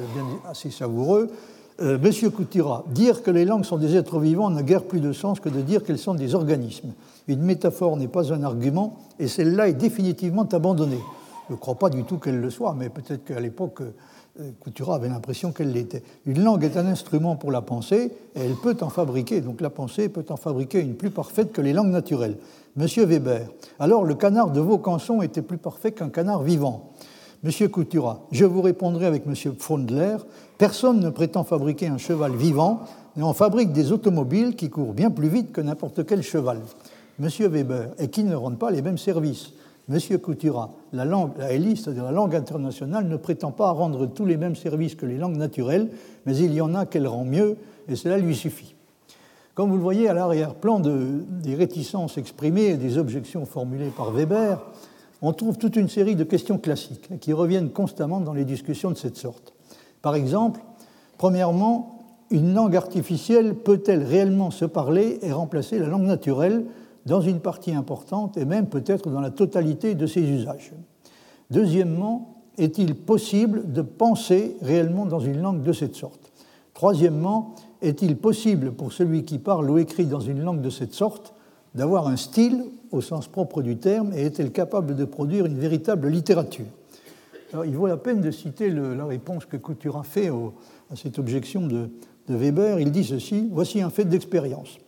assez 0.49 0.71
savoureux. 0.71 1.31
Euh, 1.81 1.99
Monsieur 1.99 2.31
Coutira, 2.31 2.85
dire 2.91 3.23
que 3.23 3.31
les 3.31 3.45
langues 3.45 3.65
sont 3.65 3.79
des 3.79 3.97
êtres 3.97 4.19
vivants 4.19 4.51
n'a 4.51 4.63
guère 4.63 4.85
plus 4.85 5.01
de 5.01 5.13
sens 5.13 5.41
que 5.41 5.49
de 5.49 5.63
dire 5.63 5.83
qu'elles 5.85 5.99
sont 5.99 6.15
des 6.15 6.35
organismes. 6.35 6.93
Une 7.29 7.43
métaphore 7.43 7.97
n'est 7.97 8.09
pas 8.09 8.33
un 8.33 8.43
argument 8.43 8.99
et 9.19 9.27
celle-là 9.27 9.69
est 9.69 9.75
définitivement 9.75 10.47
abandonnée. 10.53 11.01
Je 11.49 11.55
ne 11.55 11.59
crois 11.59 11.77
pas 11.77 11.89
du 11.89 12.05
tout 12.05 12.19
qu'elle 12.19 12.41
le 12.41 12.51
soit, 12.51 12.75
mais 12.79 12.89
peut-être 12.89 13.25
qu'à 13.25 13.41
l'époque, 13.41 13.81
euh, 13.81 14.93
avait 14.93 15.09
l'impression 15.09 15.53
qu'elle 15.53 15.73
l'était. 15.73 16.03
Une 16.27 16.43
langue 16.43 16.65
est 16.65 16.77
un 16.77 16.87
instrument 16.87 17.37
pour 17.37 17.53
la 17.53 17.63
pensée 17.63 18.13
et 18.35 18.41
elle 18.41 18.55
peut 18.55 18.77
en 18.81 18.89
fabriquer, 18.89 19.41
donc 19.41 19.61
la 19.61 19.71
pensée 19.71 20.09
peut 20.09 20.25
en 20.29 20.37
fabriquer 20.37 20.81
une 20.81 20.95
plus 20.95 21.11
parfaite 21.11 21.53
que 21.53 21.61
les 21.61 21.73
langues 21.73 21.91
naturelles. 21.91 22.37
Monsieur 22.77 23.05
Weber, 23.05 23.49
alors 23.79 24.05
le 24.05 24.15
canard 24.15 24.51
de 24.51 24.61
Vaucanson 24.61 25.21
était 25.23 25.43
plus 25.43 25.59
parfait 25.59 25.93
qu'un 25.93 26.09
canard 26.09 26.43
vivant. 26.43 26.93
Monsieur 27.45 27.67
Coutura, 27.67 28.21
je 28.31 28.45
vous 28.45 28.63
répondrai 28.63 29.05
avec 29.05 29.27
Monsieur 29.27 29.53
Fondler, 29.59 30.17
personne 30.59 31.01
ne 31.01 31.11
prétend 31.11 31.43
fabriquer 31.43 31.89
un 31.89 31.99
cheval 31.99 32.37
vivant, 32.37 32.83
mais 33.17 33.25
on 33.25 33.33
fabrique 33.33 33.73
des 33.73 33.91
automobiles 33.91 34.55
qui 34.55 34.71
courent 34.71 34.93
bien 34.93 35.11
plus 35.11 35.27
vite 35.27 35.51
que 35.51 35.61
n'importe 35.61 36.07
quel 36.07 36.23
cheval. 36.23 36.61
Monsieur 37.19 37.49
Weber, 37.49 37.89
et 37.99 38.07
qui 38.07 38.23
ne 38.23 38.37
rendent 38.37 38.61
pas 38.61 38.71
les 38.71 38.81
mêmes 38.81 38.97
services? 38.97 39.55
Monsieur 39.89 40.19
Coutura, 40.19 40.71
la 40.93 41.05
langue, 41.05 41.33
la 41.37 41.53
LI, 41.57 41.77
c'est-à-dire 41.77 42.05
la 42.05 42.13
langue 42.13 42.37
internationale, 42.37 43.09
ne 43.09 43.17
prétend 43.17 43.51
pas 43.51 43.73
rendre 43.73 44.07
tous 44.07 44.25
les 44.25 44.37
mêmes 44.37 44.55
services 44.55 44.95
que 44.95 45.05
les 45.05 45.19
langues 45.19 45.37
naturelles, 45.37 45.91
mais 46.27 46.37
il 46.37 46.55
y 46.55 46.61
en 46.61 46.77
a 46.77 46.87
qu'elle 46.87 47.09
rend 47.09 47.25
mieux, 47.25 47.57
et 47.89 47.97
cela 47.97 48.19
lui 48.19 48.37
suffit. 48.37 48.77
Comme 49.57 49.71
vous 49.71 49.77
le 49.77 49.83
voyez 49.83 50.09
à 50.09 50.15
l'arrière-plan 50.15 50.79
des 50.79 51.57
réticences 51.57 52.19
exprimées 52.19 52.67
et 52.67 52.77
des 52.77 52.99
objections 52.99 53.47
formulées 53.47 53.91
par 53.97 54.13
Weber, 54.13 54.65
on 55.23 55.33
trouve 55.33 55.57
toute 55.57 55.77
une 55.77 55.89
série 55.89 56.17
de 56.17 56.25
questions 56.25 56.59
classiques 56.59 57.19
qui 57.21 57.33
reviennent 57.33 57.71
constamment 57.71 58.21
dans 58.21 58.35
les 58.35 58.45
discussions 58.45 58.91
de 58.91 58.97
cette 58.97 59.17
sorte. 59.17 59.55
Par 60.03 60.17
exemple, 60.17 60.61
premièrement, 61.17 62.01
une 62.31 62.53
langue 62.55 62.75
artificielle 62.75 63.55
peut-elle 63.55 64.03
réellement 64.03 64.51
se 64.51 64.65
parler 64.65 65.21
et 65.23 65.33
remplacer 65.33 65.79
la 65.79 65.87
langue 65.87 66.03
naturelle 66.03 66.65
dans 67.07 67.21
une 67.21 67.41
partie 67.41 67.73
importante 67.73 68.37
et 68.37 68.45
même 68.45 68.67
peut-être 68.67 69.11
dans 69.11 69.21
la 69.21 69.31
totalité 69.31 69.95
de 69.95 70.07
ses 70.07 70.23
usages? 70.23 70.73
Deuxièmement, 71.51 72.43
est-il 72.59 72.97
possible 72.97 73.73
de 73.73 73.83
penser 73.83 74.57
réellement 74.61 75.07
dans 75.07 75.21
une 75.21 75.41
langue 75.41 75.63
de 75.63 75.73
cette 75.73 75.95
sorte? 75.95 76.33
Troisièmement, 76.75 77.55
est-il 77.81 78.17
possible 78.17 78.73
pour 78.73 78.93
celui 78.93 79.25
qui 79.25 79.39
parle 79.39 79.71
ou 79.71 79.79
écrit 79.79 80.07
dans 80.07 80.21
une 80.21 80.43
langue 80.43 80.63
de 80.63 80.71
cette 80.71 80.95
sorte 80.95 81.35
d'avoir 81.75 82.09
un 82.09 82.17
style 82.17 82.65
au 82.91 83.01
sens 83.01 83.29
propre 83.29 83.63
du 83.63 83.79
terme 83.79 84.13
et 84.15 84.23
est-elle 84.23 84.53
capable 84.53 84.95
de 84.95 85.05
produire 85.05 85.47
une 85.47 85.59
véritable 85.59 86.09
littérature 86.09 86.67
Il 87.65 87.77
vaut 87.77 87.87
la 87.87 87.97
peine 87.97 88.21
de 88.21 88.31
citer 88.31 88.71
la 88.71 89.07
réponse 89.07 89.47
que 89.47 89.57
Couture 89.57 90.05
fait 90.05 90.29
à 90.29 90.97
cette 90.97 91.19
objection 91.19 91.67
de 91.67 91.89
Weber. 92.29 92.81
Il 92.81 92.91
dit 92.91 93.05
ceci, 93.05 93.49
voici 93.51 93.81
un 93.81 93.91
fait 93.91 94.05
d'expérience 94.05 94.79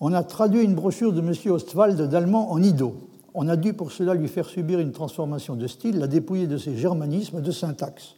on 0.00 0.12
a 0.12 0.22
traduit 0.22 0.62
une 0.62 0.74
brochure 0.74 1.12
de 1.12 1.20
M. 1.20 1.32
Ostwald 1.50 2.00
d'allemand 2.10 2.52
en 2.52 2.62
ido. 2.62 2.94
On 3.32 3.48
a 3.48 3.56
dû 3.56 3.72
pour 3.72 3.90
cela 3.90 4.14
lui 4.14 4.28
faire 4.28 4.46
subir 4.46 4.78
une 4.78 4.92
transformation 4.92 5.56
de 5.56 5.66
style, 5.66 5.98
la 5.98 6.06
dépouiller 6.06 6.46
de 6.46 6.58
ses 6.58 6.76
germanismes 6.76 7.40
de 7.40 7.50
syntaxe. 7.50 8.14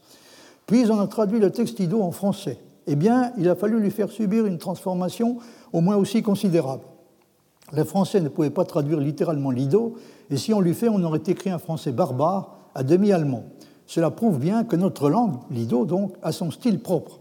Puis 0.66 0.90
on 0.90 0.98
a 0.98 1.06
traduit 1.06 1.38
le 1.38 1.50
texte 1.50 1.78
ido 1.78 2.02
en 2.02 2.10
français. 2.10 2.58
Eh 2.86 2.96
bien, 2.96 3.32
il 3.38 3.48
a 3.48 3.54
fallu 3.54 3.80
lui 3.80 3.90
faire 3.90 4.10
subir 4.10 4.46
une 4.46 4.58
transformation 4.58 5.38
au 5.72 5.80
moins 5.80 5.96
aussi 5.96 6.22
considérable. 6.22 6.82
Le 7.72 7.84
français 7.84 8.20
ne 8.20 8.28
pouvait 8.28 8.50
pas 8.50 8.64
traduire 8.64 9.00
littéralement 9.00 9.50
l'ido, 9.50 9.94
et 10.30 10.36
si 10.36 10.54
on 10.54 10.60
lui 10.60 10.74
fait, 10.74 10.88
on 10.88 11.02
aurait 11.02 11.22
écrit 11.26 11.50
un 11.50 11.58
français 11.58 11.92
barbare 11.92 12.56
à 12.74 12.82
demi-allemand. 12.82 13.44
Cela 13.86 14.10
prouve 14.10 14.38
bien 14.38 14.64
que 14.64 14.76
notre 14.76 15.08
langue, 15.08 15.38
l'ido 15.50 15.84
donc, 15.84 16.14
a 16.22 16.32
son 16.32 16.50
style 16.50 16.80
propre. 16.80 17.20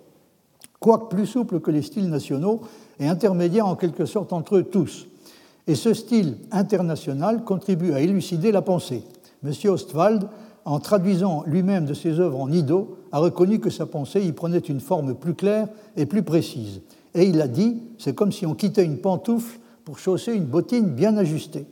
Quoique 0.80 1.16
plus 1.16 1.26
souple 1.26 1.60
que 1.60 1.72
les 1.72 1.82
styles 1.82 2.10
nationaux, 2.10 2.62
et 3.00 3.08
intermédiaire 3.08 3.68
en 3.68 3.76
quelque 3.76 4.06
sorte 4.06 4.34
entre 4.34 4.58
eux 4.58 4.64
tous. 4.64 5.08
Et 5.68 5.76
ce 5.76 5.94
style 5.94 6.38
international 6.52 7.44
contribue 7.44 7.94
à 7.94 8.02
élucider 8.02 8.52
la 8.52 8.62
pensée. 8.62 9.04
M. 9.44 9.52
Ostwald, 9.70 10.28
en 10.64 10.80
traduisant 10.80 11.44
lui-même 11.46 11.86
de 11.86 11.94
ses 11.94 12.20
œuvres 12.20 12.40
en 12.40 12.52
ido, 12.52 12.98
a 13.12 13.20
reconnu 13.20 13.60
que 13.60 13.70
sa 13.70 13.86
pensée 13.86 14.22
y 14.22 14.32
prenait 14.32 14.60
une 14.60 14.80
forme 14.80 15.16
plus 15.16 15.36
claire 15.36 15.68
et 15.98 16.06
plus 16.06 16.24
précise. 16.24 16.82
Et 17.14 17.26
il 17.26 17.42
a 17.42 17.48
dit, 17.48 17.78
c'est 17.98 18.16
comme 18.16 18.32
si 18.32 18.46
on 18.46 18.56
quittait 18.56 18.86
une 18.86 18.98
pantoufle 18.98 19.60
pour 19.86 19.98
chausser 20.00 20.34
une 20.34 20.46
bottine 20.46 20.90
bien 20.90 21.16
ajustée. 21.16 21.66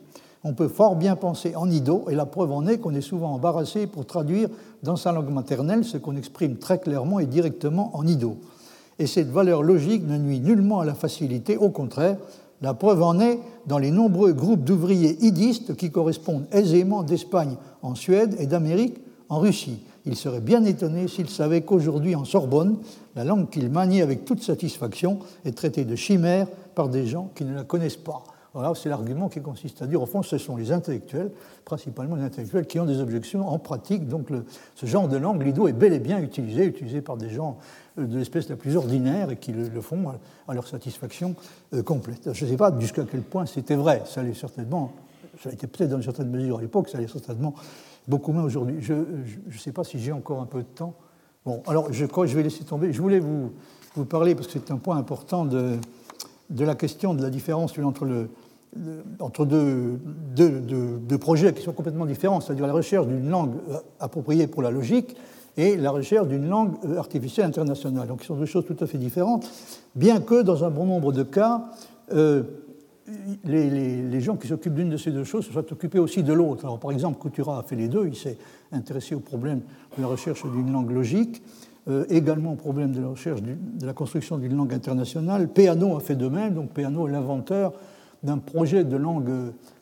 On 0.46 0.54
peut 0.54 0.68
fort 0.68 0.96
bien 0.96 1.16
penser 1.16 1.56
en 1.56 1.70
ido, 1.70 2.06
et 2.10 2.16
la 2.16 2.26
preuve 2.26 2.52
en 2.52 2.68
est 2.68 2.78
qu'on 2.78 2.94
est 2.94 3.02
souvent 3.02 3.34
embarrassé 3.34 3.88
pour 3.88 4.06
traduire 4.06 4.50
dans 4.84 4.96
sa 4.96 5.12
langue 5.12 5.32
maternelle 5.32 5.84
ce 5.84 5.98
qu'on 5.98 6.16
exprime 6.16 6.58
très 6.58 6.80
clairement 6.80 7.20
et 7.20 7.26
directement 7.26 7.92
en 7.98 8.08
ido 8.08 8.38
et 9.00 9.08
cette 9.08 9.30
valeur 9.30 9.64
logique 9.64 10.08
ne 10.08 10.18
nuit 10.18 10.40
nullement 10.40 10.80
à 10.80 10.86
la 10.86 10.94
facilité, 10.94 11.58
au 11.58 11.70
contraire, 11.70 12.18
la 12.62 12.74
preuve 12.74 13.02
en 13.02 13.20
est 13.20 13.40
dans 13.66 13.78
les 13.78 13.92
nombreux 13.92 14.34
groupes 14.34 14.64
d'ouvriers 14.64 15.18
idistes 15.26 15.76
qui 15.76 15.92
correspondent 15.92 16.46
aisément 16.52 17.04
d'Espagne 17.04 17.56
en 17.82 17.96
Suède 17.96 18.36
et 18.40 18.48
d'Amérique 18.48 18.98
en 19.30 19.40
Russie. 19.40 19.80
Il 20.06 20.16
serait 20.16 20.42
bien 20.42 20.66
étonné 20.66 21.08
s'il 21.08 21.30
savait 21.30 21.62
qu'aujourd'hui 21.62 22.16
en 22.16 22.26
Sorbonne, 22.26 22.78
la 23.16 23.24
langue 23.24 23.50
qu'il 23.50 23.70
manie 23.70 24.02
avec 24.02 24.26
toute 24.26 24.44
satisfaction 24.44 25.20
est 25.46 25.56
traitée 25.56 25.86
de 25.86 25.96
chimère 25.96 26.48
par 26.76 26.90
des 26.90 27.08
gens 27.08 27.32
qui 27.36 27.46
ne 27.46 27.56
la 27.56 27.64
connaissent 27.64 27.98
pas. 27.98 28.24
Voilà, 28.54 28.74
c'est 28.76 28.90
l'argument 28.90 29.30
qui 29.30 29.42
consiste 29.42 29.82
à 29.82 29.88
dire, 29.88 30.00
au 30.00 30.06
fond, 30.06 30.22
ce 30.22 30.38
sont 30.38 30.56
les 30.56 30.72
intellectuels, 30.72 31.32
principalement 31.66 32.16
les 32.16 32.24
intellectuels, 32.24 32.68
qui 32.68 32.80
ont 32.80 32.86
des 32.86 33.00
objections 33.00 33.48
en 33.48 33.58
pratique. 33.58 34.08
Donc 34.08 34.28
ce 34.76 34.86
genre 34.86 35.08
de 35.08 35.18
langue, 35.18 35.42
l'ido, 35.42 35.68
est 35.68 35.74
bel 35.74 35.92
et 35.92 36.00
bien 36.00 36.20
utilisé, 36.20 36.66
utilisé 36.66 37.02
par 37.02 37.18
des 37.18 37.30
gens 37.30 37.58
de 37.98 38.18
l'espèce 38.18 38.50
la 38.50 38.56
plus 38.56 38.76
ordinaire 38.76 39.32
et 39.32 39.38
qui 39.38 39.54
le, 39.54 39.82
font 39.82 40.14
à, 40.48 40.54
leur 40.54 40.68
satisfaction 40.68 41.36
euh, 41.74 41.82
complète. 41.82 42.32
Je 42.32 42.46
ne 42.46 42.50
sais 42.52 42.58
pas 42.58 42.72
jusqu'à 42.80 43.04
quel 43.10 43.22
point 43.22 43.48
c'était 43.48 43.76
vrai. 43.76 44.04
Ça 44.06 44.22
certainement, 44.36 44.92
ça 45.42 45.50
a 45.50 45.54
été 45.54 45.66
peut-être 45.66 45.90
dans 45.90 45.98
une 45.98 46.04
certaine 46.04 46.30
mesure 46.30 46.60
à 46.60 46.62
l'époque, 46.62 46.90
ça 46.90 47.00
allait 47.00 47.08
certainement 47.08 47.56
beaucoup 48.08 48.32
moins 48.32 48.44
aujourd'hui. 48.44 48.78
Je 48.80 48.94
ne 48.94 49.58
sais 49.58 49.72
pas 49.72 49.84
si 49.84 50.00
j'ai 50.00 50.12
encore 50.12 50.42
un 50.42 50.46
peu 50.46 50.60
de 50.60 50.68
temps. 50.68 50.94
Bon, 51.46 51.62
alors 51.68 51.92
je 51.92 52.06
crois 52.06 52.26
que 52.26 52.32
je 52.32 52.36
vais 52.36 52.44
laisser 52.44 52.64
tomber. 52.64 52.94
Je 52.94 53.02
voulais 53.02 53.20
vous, 53.20 53.52
parler, 54.06 54.36
parce 54.36 54.48
que 54.48 54.54
c'est 54.54 54.72
un 54.72 54.78
point 54.78 54.98
important 54.98 55.46
de, 55.46 55.78
la 56.58 56.76
question 56.76 57.14
de 57.14 57.22
la 57.22 57.30
différence 57.30 57.74
entre, 59.20 59.46
deux, 59.46 61.18
projets 61.20 61.54
qui 61.54 61.62
sont 61.62 61.74
complètement 61.74 62.06
différents, 62.06 62.42
c'est-à-dire 62.42 62.68
la 62.68 62.74
recherche 62.74 63.08
d'une 63.08 63.30
langue 63.30 63.56
appropriée 64.00 64.48
pour 64.48 64.62
la 64.62 64.72
logique 64.72 65.16
et 65.58 65.78
la 65.78 65.92
recherche 65.92 66.28
d'une 66.28 66.48
langue 66.48 66.74
artificielle 66.98 67.46
internationale. 67.46 68.08
Donc, 68.08 68.22
ce 68.22 68.28
sont 68.28 68.36
deux 68.36 68.46
choses 68.46 68.66
tout 68.66 68.78
à 68.80 68.88
fait 68.88 68.98
différentes, 68.98 69.50
bien 69.96 70.20
que 70.20 70.42
dans 70.42 70.64
un 70.64 70.72
bon 70.72 70.86
nombre 70.86 71.12
de 71.12 71.24
cas, 71.24 71.66
euh, 72.12 72.44
les, 73.46 74.22
gens 74.22 74.38
qui 74.38 74.48
s'occupent 74.48 74.76
d'une 74.76 74.90
de 74.90 74.98
ces 74.98 75.12
deux 75.12 75.24
choses 75.24 75.46
se 75.46 75.52
soient 75.52 75.72
occupés 75.72 76.00
aussi 76.00 76.24
de 76.24 76.34
l'autre. 76.34 76.66
Alors, 76.66 76.80
par 76.80 76.92
exemple, 76.92 77.20
Coutura 77.20 77.60
a 77.60 77.64
fait 77.64 77.76
les 77.76 77.88
deux. 77.88 78.08
Il 78.08 78.16
s'est 78.16 78.38
intéressé 78.72 79.16
au 79.16 79.20
problème 79.20 79.62
de 79.98 80.02
la 80.02 80.08
recherche 80.08 80.44
d'une 80.44 80.72
langue 80.72 80.92
logique, 80.92 81.42
euh, 81.90 82.06
également 82.10 82.54
au 82.54 82.56
problème 82.56 82.92
de 82.92 83.02
la 83.02 83.10
recherche 83.10 83.42
de 83.42 83.86
la 83.86 83.94
construction 83.94 84.38
d'une 84.38 84.56
langue 84.56 84.74
internationale. 84.74 85.50
Peano 85.50 85.98
a 85.98 86.00
fait 86.00 86.16
de 86.16 86.28
même. 86.28 86.54
Donc, 86.54 86.72
Peano 86.72 87.08
est 87.08 87.12
l'inventeur 87.12 87.74
d'un 88.24 88.38
projet 88.38 88.86
de 88.86 88.96
langue 88.96 89.30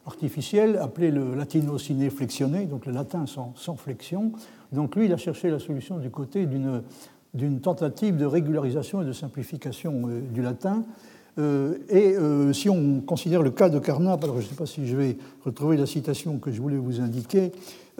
artificielle 0.07 0.77
appelé 0.77 1.11
le 1.11 1.35
latino 1.35 1.77
sine 1.77 2.09
flexione, 2.09 2.65
donc 2.67 2.87
le 2.87 2.91
latin 2.91 3.25
sans, 3.27 3.75
flexion. 3.75 4.31
Donc, 4.71 4.95
lui, 4.95 5.05
il 5.05 5.13
a 5.13 5.17
cherché 5.17 5.51
la 5.51 5.59
solution 5.59 5.99
du 5.99 6.09
côté 6.09 6.47
d'une 6.47 7.61
tentative 7.61 8.17
de 8.17 8.25
régularisation 8.25 9.03
et 9.03 9.05
de 9.05 9.13
simplification 9.13 10.07
euh, 10.07 10.21
du 10.21 10.41
latin 10.41 10.79
euh, 10.79 11.10
et 11.37 12.15
euh, 12.15 12.51
si 12.53 12.69
on 12.69 12.99
considère 13.01 13.41
le 13.41 13.51
cas 13.51 13.69
de 13.69 13.79
Carnap, 13.79 14.23
alors 14.23 14.39
je 14.39 14.45
ne 14.45 14.49
sais 14.49 14.55
pas 14.55 14.65
si 14.65 14.85
je 14.85 14.95
vais 14.95 15.17
retrouver 15.45 15.77
la 15.77 15.85
citation 15.85 16.37
que 16.37 16.51
je 16.51 16.61
voulais 16.61 16.77
vous 16.77 16.99
indiquer, 16.99 17.51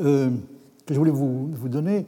euh, 0.02 0.30
que 0.86 0.94
je 0.94 1.00
voulais 1.00 1.12
vous, 1.12 1.50
donner. 1.70 2.06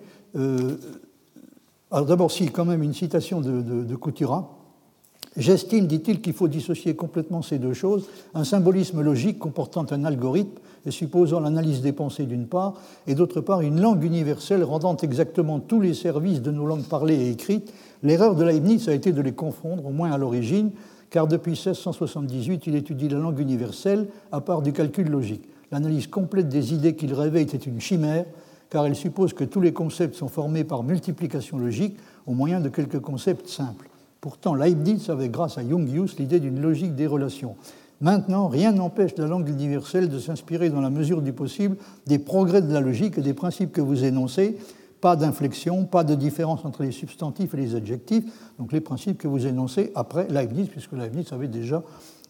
alors 1.92 2.06
d'abord, 2.06 2.32
si, 2.32 2.48
quand 2.48 2.66
même, 2.66 2.84
une 2.84 2.94
citation 2.94 3.40
de, 3.40 3.62
de. 3.62 3.96
J'estime, 5.36 5.88
dit-il, 5.88 6.22
qu'il 6.22 6.34
faut 6.34 6.48
dissocier 6.48 6.96
complètement 6.96 7.42
ces 7.42 7.58
deux 7.58 7.74
choses, 7.74 8.08
un 8.36 8.44
symbolisme 8.44 9.02
logique 9.02 9.40
comportant 9.40 9.86
un 9.90 10.06
algorithme 10.06 10.60
et 10.86 10.92
supposant 10.92 11.40
l'analyse 11.40 11.82
des 11.82 11.94
pensées 11.94 12.26
d'une 12.26 12.46
part, 12.46 12.76
et 13.08 13.16
d'autre 13.16 13.42
part 13.42 13.62
une 13.62 13.82
langue 13.82 14.04
universelle 14.04 14.64
rendant 14.64 14.96
exactement 14.98 15.60
tous 15.60 15.80
les 15.80 15.94
services 15.94 16.42
de 16.42 16.52
nos 16.52 16.68
langues 16.68 16.84
parlées 16.84 17.16
et 17.16 17.32
écrites. 17.32 17.74
L'erreur 18.04 18.36
de 18.36 18.44
Leibniz 18.44 18.88
a 18.90 18.94
été 18.94 19.12
de 19.12 19.22
les 19.22 19.32
confondre, 19.32 19.86
au 19.88 19.92
moins 19.92 20.12
à 20.12 20.18
l'origine, 20.18 20.72
car 21.14 21.28
depuis 21.28 21.52
1678, 21.52 22.66
il 22.66 22.76
étudie 22.76 23.08
la 23.08 23.20
langue 23.20 23.38
universelle 23.38 24.08
à 24.32 24.42
part 24.42 24.64
du 24.64 24.74
calcul 24.74 25.08
logique. 25.08 25.48
L'analyse 25.72 26.08
complète 26.08 26.50
des 26.50 26.74
idées 26.74 26.96
qu'il 26.96 27.14
réveille 27.14 27.44
était 27.44 27.56
une 27.56 27.80
chimère, 27.80 28.26
car 28.72 28.88
elle 28.88 28.96
suppose 28.96 29.34
que 29.34 29.44
tous 29.44 29.62
les 29.62 29.74
concepts 29.74 30.16
sont 30.16 30.28
formés 30.28 30.64
par 30.64 30.82
multiplication 30.82 31.60
logique 31.60 31.98
au 32.26 32.34
moyen 32.34 32.60
de 32.60 32.68
quelques 32.68 33.00
concepts 33.00 33.48
simples. 33.48 33.90
Pourtant, 34.22 34.56
Leibniz 34.56 35.08
avait, 35.12 35.30
grâce 35.30 35.60
à 35.60 35.62
Jungius, 35.62 36.18
l'idée 36.18 36.40
d'une 36.40 36.60
logique 36.60 36.96
des 36.96 37.06
relations. 37.06 37.58
Maintenant, 38.02 38.48
rien 38.48 38.72
n'empêche 38.72 39.16
la 39.16 39.28
langue 39.28 39.48
universelle 39.48 40.10
de 40.10 40.18
s'inspirer 40.18 40.72
dans 40.72 40.82
la 40.82 40.90
mesure 40.90 41.22
du 41.22 41.32
possible 41.32 41.78
des 42.08 42.18
progrès 42.18 42.64
de 42.64 42.74
la 42.74 42.82
logique 42.82 43.20
et 43.20 43.22
des 43.22 43.36
principes 43.36 43.72
que 43.72 43.82
vous 43.82 44.04
énoncez, 44.04 44.58
pas 45.04 45.18
d'inflexion, 45.18 45.84
pas 45.84 46.06
de 46.06 46.16
différence 46.16 46.64
entre 46.64 46.82
les 46.82 46.94
substantifs 46.94 47.54
et 47.54 47.58
les 47.58 47.76
adjectifs, 47.76 48.24
donc 48.58 48.72
les 48.72 48.80
principes 48.80 49.18
que 49.18 49.28
vous 49.28 49.46
énoncez 49.46 49.92
après 49.96 50.30
Leibniz, 50.30 50.70
puisque 50.70 50.94
Leibniz 50.94 51.34
avait 51.34 51.50
déjà 51.50 51.84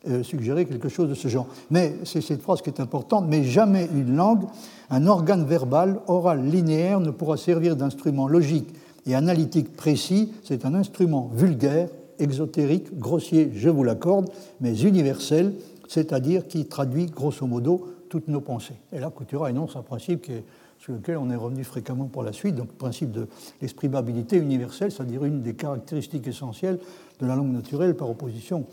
euh, 0.09 0.23
suggéré 0.23 0.65
quelque 0.65 0.89
chose 0.89 1.07
de 1.07 1.13
ce 1.13 1.27
genre. 1.27 1.45
Mais 1.69 1.93
c'est 2.03 2.21
cette 2.21 2.41
phrase 2.41 2.63
qui 2.63 2.71
est 2.71 2.79
importante, 2.79 3.25
mais 3.29 3.43
jamais 3.43 3.87
une 3.93 4.15
langue, 4.15 4.45
un 4.89 5.05
organe 5.05 5.45
verbal, 5.45 5.99
oral, 6.07 6.43
linéaire, 6.43 6.99
ne 6.99 7.11
pourra 7.11 7.37
servir 7.37 7.75
d'instrument 7.75 8.27
logique 8.27 8.73
et 9.05 9.13
analytique 9.13 9.77
précis, 9.77 10.33
c'est 10.43 10.65
un 10.65 10.73
instrument 10.73 11.29
vulgaire, 11.31 11.89
exotérique, 12.17 12.97
grossier, 12.97 13.51
je 13.53 13.69
vous 13.69 13.83
l'accorde, 13.83 14.31
mais 14.61 14.81
universel, 14.81 15.53
c'est-à-dire 15.87 16.47
qui 16.47 16.65
traduit 16.65 17.05
grosso 17.05 17.45
modo 17.45 17.93
toutes 18.09 18.29
nos 18.29 18.41
pensées. 18.41 18.79
Et 18.91 18.99
là, 18.99 19.11
Coutura 19.11 19.51
énonce 19.51 19.75
un 19.75 19.83
principe 19.83 20.23
qui 20.23 20.31
est 20.31 20.43
sur 20.83 20.91
lequel 20.91 21.17
on 21.17 21.29
est 21.29 21.35
revenu 21.37 21.63
fréquemment 21.63 22.07
pour 22.07 22.23
la 22.23 22.33
suite, 22.33 22.55
donc 22.55 22.67
le 22.67 22.77
principe 22.77 23.11
de 23.11 23.27
l'exprimabilité 23.61 24.35
universelle, 24.35 24.91
c'est-à-dire 24.91 25.23
une 25.23 25.41
des 25.41 25.53
caractéristiques 25.53 26.27
essentielles 26.27 26.77
de 27.21 27.25
la 27.25 27.37
langue 27.37 27.53
naturelle 27.53 27.95
par 27.95 28.09
opposition 28.09 28.65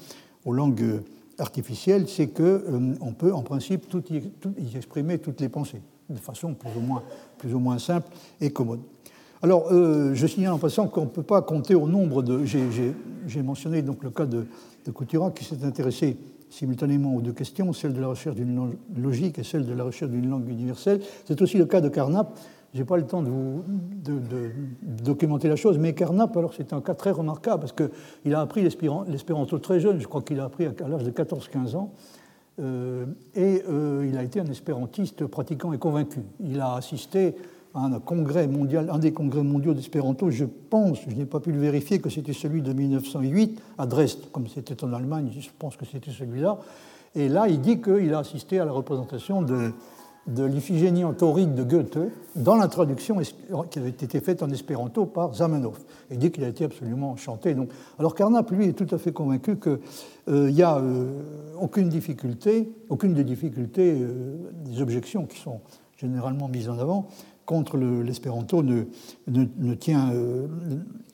aux 0.45 0.53
langues 0.53 1.03
artificielles, 1.39 2.09
c'est 2.09 2.27
qu'on 2.27 2.43
euh, 2.43 3.13
peut 3.17 3.33
en 3.33 3.43
principe 3.43 3.89
tout 3.89 4.03
y, 4.11 4.77
exprimer 4.77 5.19
toutes 5.19 5.41
les 5.41 5.49
pensées, 5.49 5.83
de 6.09 6.19
façon 6.19 6.55
plus 6.55 7.55
ou 7.55 7.61
moins, 7.61 7.79
simple 7.79 8.09
et 8.41 8.51
commode. 8.51 8.81
Alors, 9.41 9.69
euh, 9.71 10.13
je 10.13 10.27
signale 10.27 10.55
en 10.55 10.59
passant 10.59 10.89
qu'on 10.89 11.03
ne 11.03 11.11
peut 11.11 11.23
pas 11.23 11.43
compter 11.43 11.77
au 11.77 11.87
nombre 11.87 12.23
de. 12.23 12.45
J'ai 12.45 13.43
mentionné 13.43 13.83
donc 13.83 14.03
le 14.03 14.11
cas 14.11 14.27
de, 14.27 14.47
de 14.85 15.31
qui 15.31 15.45
s'est 15.45 15.65
intéressé 15.65 16.17
simultanément 16.51 17.15
aux 17.15 17.23
deux 17.23 17.33
questions, 17.33 17.73
celle 17.73 17.95
de 17.95 18.01
la 18.01 18.09
recherche 18.09 18.37
d'une 18.37 18.77
logique 18.97 19.39
et 19.39 19.45
celle 19.45 19.65
de 19.65 19.73
la 19.73 19.85
recherche 19.85 20.11
d'une 20.11 20.29
langue 20.29 20.49
universelle. 20.49 21.01
C'est 21.25 21.41
aussi 21.41 21.57
le 21.57 21.65
cas 21.65 21.81
de 21.81 21.89
Carnap. 21.89 22.39
Je 22.75 22.79
n'ai 22.79 22.85
pas 22.85 22.97
le 22.97 23.05
temps 23.05 23.23
de, 23.23 23.31
vous, 23.31 23.65
documenter 24.83 25.49
la 25.49 25.57
chose, 25.57 25.79
mais 25.79 25.93
Carnap, 25.93 26.37
alors 26.37 26.55
c'est 26.55 26.73
un 26.73 26.81
cas 26.81 26.95
très 26.95 27.11
remarquable 27.11 27.61
parce 27.61 27.73
qu'il 27.73 28.35
a 28.35 28.41
appris 28.41 28.63
l'espéranto 28.63 29.59
très 29.59 29.81
jeune, 29.81 30.01
je 30.01 30.07
crois 30.07 30.23
qu'il 30.23 30.39
a 30.39 30.45
appris 30.45 30.67
à 30.67 30.89
l'âge 30.89 31.03
de 31.03 31.11
14-15 31.11 31.75
ans, 31.75 31.93
euh, 32.61 33.07
et 33.35 33.63
euh, 33.69 34.07
il 34.09 34.17
a 34.17 34.23
été 34.23 34.39
un 34.39 34.47
espérantiste 34.47 35.27
pratiquant 35.27 35.73
et 35.73 35.79
convaincu. 35.79 36.21
Il 36.41 36.61
a 36.61 36.75
assisté 36.75 37.35
un 37.75 37.91
des 37.91 39.13
congrès 39.13 39.43
mondiaux 39.43 39.75
d'espéranto, 39.75 40.31
je 40.31 40.45
pense, 40.45 40.99
je 41.09 41.15
n'ai 41.15 41.25
pas 41.25 41.41
pu 41.41 41.53
le 41.53 41.61
vérifier, 41.61 42.01
que 42.01 42.11
c'était 42.11 42.33
celui 42.33 42.63
de 42.63 42.73
1908 42.73 43.61
à 43.79 43.87
Dresde, 43.87 44.31
comme 44.33 44.49
c'était 44.49 44.83
en 44.85 44.93
Allemagne, 44.93 45.31
je 45.39 45.49
pense 45.59 45.77
que 45.77 45.85
c'était 45.85 46.11
celui-là. 46.11 46.59
Et 47.15 47.29
là, 47.29 47.49
il 47.49 47.61
dit 47.61 47.81
qu'il 47.81 48.13
a 48.15 48.19
assisté 48.19 48.61
à 48.61 48.65
la 48.65 48.73
représentation 48.73 49.43
de, 49.43 49.73
l'Iphigénie 50.37 51.05
en 51.05 51.13
tauride 51.13 51.55
de 51.55 51.65
Goethe 51.65 51.99
dans 52.37 52.55
la 52.55 52.69
traduction 52.69 53.17
qui 53.71 53.79
avait 53.79 53.89
été 53.89 54.21
faite 54.21 54.45
en 54.45 54.51
espéranto 54.51 55.07
par 55.07 55.35
Zamenhof. 55.35 55.81
Il 56.11 56.19
dit 56.19 56.31
qu'il 56.31 56.45
a 56.45 56.49
été 56.49 56.65
absolument 56.65 57.11
enchanté. 57.11 57.55
Donc, 57.55 57.71
alors 57.99 58.15
Carnap, 58.15 58.49
lui, 58.53 58.67
est 58.67 58.73
tout 58.75 58.95
à 58.95 58.99
fait 58.99 59.13
convaincu 59.13 59.57
qu'il 59.59 59.79
euh, 60.29 60.51
n'y 60.51 60.63
a 60.63 60.77
euh, 60.77 61.21
aucune 61.61 61.89
difficulté, 61.89 62.73
aucune 62.89 63.13
des 63.13 63.25
difficultés, 63.25 63.97
euh, 64.01 64.37
des 64.65 64.81
objections 64.81 65.27
qui 65.27 65.39
sont 65.41 65.61
généralement 65.97 66.49
mises 66.49 66.69
en 66.69 66.79
avant, 66.79 67.09
contre 67.47 67.77
l'espéranto 67.77 68.63
ne, 68.63 68.85
ne, 69.27 69.75
tient, 69.75 70.13
euh, 70.13 70.47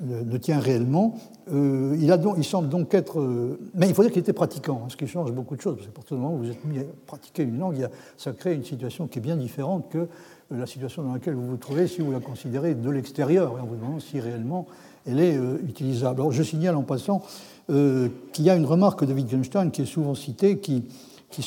ne, 0.00 0.36
tient, 0.36 0.58
réellement. 0.58 1.14
Euh, 1.50 1.96
il, 1.98 2.12
a 2.12 2.18
donc, 2.18 2.34
il, 2.36 2.44
semble 2.44 2.68
donc 2.68 2.92
être. 2.92 3.20
Euh, 3.20 3.58
mais 3.74 3.88
il 3.88 3.94
faut 3.94 4.02
dire 4.02 4.12
qu'il 4.12 4.20
était 4.20 4.32
pratiquant, 4.34 4.82
hein, 4.84 4.88
ce 4.90 4.96
qui 4.96 5.06
change 5.06 5.32
beaucoup 5.32 5.56
de 5.56 5.62
choses. 5.62 5.76
Parce 5.76 5.86
qu'à 5.86 5.94
partir 5.94 6.16
du 6.16 6.22
moment 6.22 6.34
où 6.34 6.38
vous 6.38 6.50
êtes 6.50 6.64
mis 6.64 6.78
à 6.78 6.84
pratiquer 7.06 7.42
une 7.42 7.58
langue, 7.58 7.88
ça 8.18 8.32
crée 8.32 8.54
une 8.54 8.64
situation 8.64 9.06
qui 9.06 9.18
est 9.18 9.22
bien 9.22 9.36
différente 9.36 9.88
que 9.88 10.08
la 10.50 10.66
situation 10.66 11.02
dans 11.02 11.14
laquelle 11.14 11.34
vous 11.34 11.46
vous 11.46 11.56
trouvez 11.56 11.88
si 11.88 12.02
vous 12.02 12.12
la 12.12 12.20
considérez 12.20 12.74
de 12.74 12.90
l'extérieur 12.90 13.56
et 13.56 13.60
en 13.60 13.66
vous 13.66 13.76
demandant 13.76 14.00
si 14.00 14.20
réellement 14.20 14.66
elle 15.06 15.20
est 15.20 15.36
utilisable. 15.66 16.20
Alors 16.20 16.32
je 16.32 16.42
signale 16.42 16.76
en 16.76 16.82
passant 16.82 17.22
qu'il 17.68 18.44
y 18.44 18.50
a 18.50 18.54
une 18.54 18.64
remarque 18.64 19.04
de 19.04 19.12
Wittgenstein 19.12 19.72
qui 19.72 19.82
est 19.82 19.86
souvent 19.86 20.14
citée 20.14 20.58
qui 20.58 20.84
qui, 21.30 21.42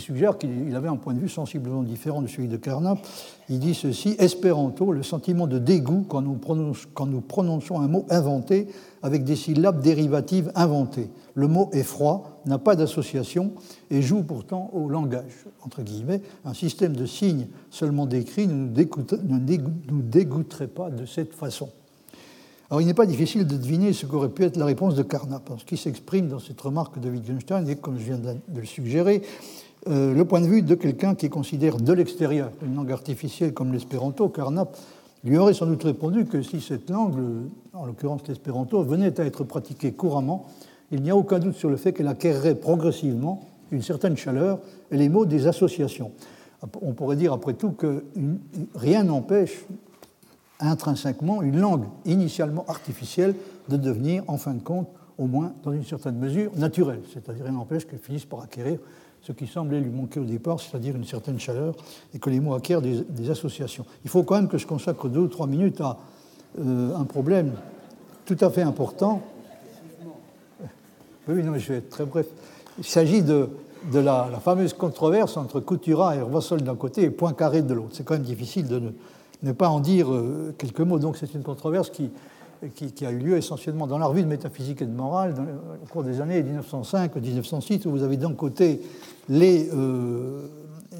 suggère 0.00 0.38
qu'il 0.38 0.74
avait 0.74 0.88
un 0.88 0.96
point 0.96 1.14
de 1.14 1.20
vue 1.20 1.28
sensiblement 1.28 1.82
différent 1.82 2.22
de 2.22 2.26
celui 2.26 2.48
de 2.48 2.56
Carnap. 2.56 2.98
Il 3.48 3.58
dit 3.58 3.74
ceci 3.74 4.16
Espéranto, 4.18 4.92
le 4.92 5.02
sentiment 5.02 5.46
de 5.46 5.58
dégoût 5.58 6.04
quand 6.08 6.22
nous, 6.22 6.34
prononçons 7.20 7.80
un 7.80 7.88
mot 7.88 8.06
inventé 8.10 8.66
avec 9.02 9.24
des 9.24 9.36
syllabes 9.36 9.82
dérivatives 9.82 10.50
inventées. 10.54 11.10
Le 11.34 11.48
mot 11.48 11.68
effroi 11.72 12.40
n'a 12.46 12.58
pas 12.58 12.76
d'association 12.76 13.52
et 13.90 14.00
joue 14.00 14.22
pourtant 14.22 14.70
au 14.72 14.88
langage. 14.88 15.44
Entre 15.62 15.82
guillemets, 15.82 16.22
un 16.44 16.54
système 16.54 16.96
de 16.96 17.06
signes 17.06 17.48
seulement 17.70 18.06
décrits 18.06 18.46
ne 18.46 18.68
nous 18.68 20.02
dégoûterait 20.02 20.68
pas 20.68 20.90
de 20.90 21.06
cette 21.06 21.34
façon. 21.34 21.68
Alors 22.74 22.82
il 22.82 22.86
n'est 22.86 22.92
pas 22.94 23.06
difficile 23.06 23.46
de 23.46 23.56
deviner 23.56 23.92
ce 23.92 24.04
qu'aurait 24.04 24.30
pu 24.30 24.42
être 24.42 24.56
la 24.56 24.64
réponse 24.64 24.96
de 24.96 25.04
Carnap. 25.04 25.48
Ce 25.58 25.64
qui 25.64 25.76
s'exprime 25.76 26.26
dans 26.26 26.40
cette 26.40 26.60
remarque 26.60 26.98
de 26.98 27.08
Wittgenstein 27.08 27.68
est, 27.68 27.76
comme 27.76 28.00
je 28.00 28.04
viens 28.04 28.18
de 28.18 28.34
le 28.52 28.66
suggérer, 28.66 29.22
euh, 29.86 30.12
le 30.12 30.24
point 30.24 30.40
de 30.40 30.48
vue 30.48 30.60
de 30.60 30.74
quelqu'un 30.74 31.14
qui 31.14 31.30
considère 31.30 31.76
de 31.76 31.92
l'extérieur 31.92 32.50
une 32.66 32.74
langue 32.74 32.90
artificielle 32.90 33.54
comme 33.54 33.72
l'espéranto. 33.72 34.28
Carnap 34.28 34.76
lui 35.22 35.38
aurait 35.38 35.54
sans 35.54 35.66
doute 35.66 35.84
répondu 35.84 36.24
que 36.26 36.42
si 36.42 36.60
cette 36.60 36.90
langue, 36.90 37.14
en 37.74 37.86
l'occurrence 37.86 38.22
l'espéranto, 38.26 38.82
venait 38.82 39.20
à 39.20 39.24
être 39.24 39.44
pratiquée 39.44 39.92
couramment, 39.92 40.44
il 40.90 41.00
n'y 41.00 41.12
a 41.12 41.16
aucun 41.16 41.38
doute 41.38 41.54
sur 41.54 41.70
le 41.70 41.76
fait 41.76 41.92
qu'elle 41.92 42.08
acquerrait 42.08 42.56
progressivement 42.56 43.46
une 43.70 43.82
certaine 43.82 44.16
chaleur 44.16 44.58
et 44.90 44.96
les 44.96 45.08
mots 45.08 45.26
des 45.26 45.46
associations. 45.46 46.10
On 46.82 46.92
pourrait 46.92 47.14
dire 47.14 47.32
après 47.32 47.54
tout 47.54 47.70
que 47.70 48.02
rien 48.74 49.04
n'empêche 49.04 49.64
intrinsèquement 50.66 51.42
une 51.42 51.58
langue 51.58 51.84
initialement 52.04 52.64
artificielle 52.68 53.34
de 53.68 53.76
devenir, 53.76 54.22
en 54.28 54.38
fin 54.38 54.54
de 54.54 54.62
compte, 54.62 54.88
au 55.18 55.26
moins 55.26 55.52
dans 55.62 55.72
une 55.72 55.84
certaine 55.84 56.16
mesure, 56.16 56.50
naturelle. 56.56 57.00
C'est-à-dire, 57.12 57.44
il 57.46 57.52
n'empêche 57.52 57.86
qu'elle 57.86 57.98
finisse 57.98 58.24
par 58.24 58.42
acquérir 58.42 58.78
ce 59.22 59.32
qui 59.32 59.46
semblait 59.46 59.80
lui 59.80 59.90
manquer 59.90 60.20
au 60.20 60.24
départ, 60.24 60.60
c'est-à-dire 60.60 60.94
une 60.96 61.04
certaine 61.04 61.38
chaleur, 61.38 61.74
et 62.12 62.18
que 62.18 62.28
les 62.28 62.40
mots 62.40 62.54
acquièrent 62.54 62.82
des, 62.82 63.30
associations. 63.30 63.86
Il 64.04 64.10
faut 64.10 64.22
quand 64.22 64.34
même 64.34 64.48
que 64.48 64.58
je 64.58 64.66
consacre 64.66 65.08
deux 65.08 65.20
ou 65.20 65.28
trois 65.28 65.46
minutes 65.46 65.80
à 65.80 65.98
euh, 66.60 66.94
un 66.94 67.04
problème 67.04 67.52
tout 68.26 68.36
à 68.40 68.50
fait 68.50 68.62
important. 68.62 69.22
Oui, 71.26 71.42
non, 71.42 71.56
je 71.56 71.72
vais 71.72 71.78
être 71.78 71.88
très 71.88 72.04
bref. 72.04 72.26
Il 72.78 72.84
s'agit 72.84 73.22
de, 73.22 73.48
la, 73.92 74.28
fameuse 74.42 74.74
controverse 74.74 75.36
entre 75.38 75.60
Coutura 75.60 76.16
et 76.16 76.20
Rossel 76.20 76.62
d'un 76.62 76.76
côté 76.76 77.02
et 77.02 77.10
Poincaré 77.10 77.62
de 77.62 77.72
l'autre. 77.72 77.90
C'est 77.92 78.04
quand 78.04 78.14
même 78.14 78.22
difficile 78.22 78.68
de 78.68 78.78
ne, 78.78 78.90
pas 79.52 79.68
en 79.68 79.80
dire 79.80 80.12
euh, 80.12 80.54
quelques 80.58 80.80
mots. 80.80 80.98
Donc 80.98 81.16
c'est 81.16 81.34
une 81.34 81.42
controverse 81.42 81.90
qui, 81.90 82.10
a 83.04 83.10
eu 83.10 83.18
lieu 83.18 83.36
essentiellement 83.36 83.86
dans 83.86 83.98
la 83.98 84.06
revue 84.06 84.22
de 84.22 84.28
métaphysique 84.28 84.80
et 84.80 84.86
de 84.86 84.92
morale 84.92 85.34
au 85.82 85.86
cours 85.86 86.02
des 86.02 86.20
années 86.20 86.42
1905-1906, 86.42 87.86
où 87.86 87.90
vous 87.90 88.02
avez 88.02 88.16
d'un 88.16 88.32
côté 88.32 88.80
les, 89.28 89.68
euh, 89.74 90.48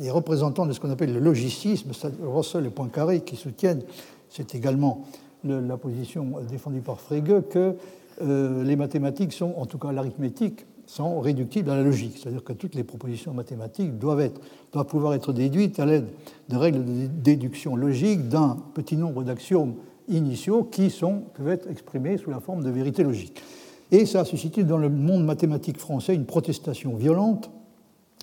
les, 0.00 0.10
représentants 0.10 0.66
de 0.66 0.72
ce 0.72 0.80
qu'on 0.80 0.90
appelle 0.90 1.14
le 1.14 1.20
logicisme, 1.20 1.92
Russell 2.22 2.66
et 2.66 2.70
Poincaré, 2.70 3.20
qui 3.20 3.36
soutiennent, 3.36 3.82
c'est 4.28 4.54
également 4.54 5.04
la 5.44 5.76
position 5.76 6.34
défendue 6.48 6.80
par 6.80 7.00
Frege, 7.00 7.42
que 7.50 7.76
euh, 8.22 8.62
les 8.62 8.76
mathématiques 8.76 9.32
sont, 9.32 9.54
en 9.56 9.66
tout 9.66 9.78
cas 9.78 9.92
l'arithmétique, 9.92 10.66
sont 10.94 11.18
réductibles 11.18 11.70
à 11.70 11.76
la 11.76 11.82
logique, 11.82 12.18
c'est-à-dire 12.18 12.44
que 12.44 12.52
toutes 12.52 12.76
les 12.76 12.84
propositions 12.84 13.34
mathématiques 13.34 13.98
doivent, 13.98 14.20
être, 14.20 14.40
doivent 14.72 14.86
pouvoir 14.86 15.14
être 15.14 15.32
déduites 15.32 15.80
à 15.80 15.86
l'aide 15.86 16.06
de 16.48 16.56
règles 16.56 16.84
de 16.84 17.06
déduction 17.08 17.74
logique 17.74 18.28
d'un 18.28 18.56
petit 18.74 18.96
nombre 18.96 19.24
d'axiomes 19.24 19.74
initiaux 20.08 20.62
qui 20.62 20.90
sont, 20.90 21.24
peuvent 21.34 21.48
être 21.48 21.68
exprimés 21.68 22.16
sous 22.16 22.30
la 22.30 22.38
forme 22.38 22.62
de 22.62 22.70
vérité 22.70 23.02
logique. 23.02 23.42
Et 23.90 24.06
ça 24.06 24.20
a 24.20 24.24
suscité 24.24 24.62
dans 24.62 24.78
le 24.78 24.88
monde 24.88 25.24
mathématique 25.24 25.78
français 25.78 26.14
une 26.14 26.26
protestation 26.26 26.94
violente 26.94 27.50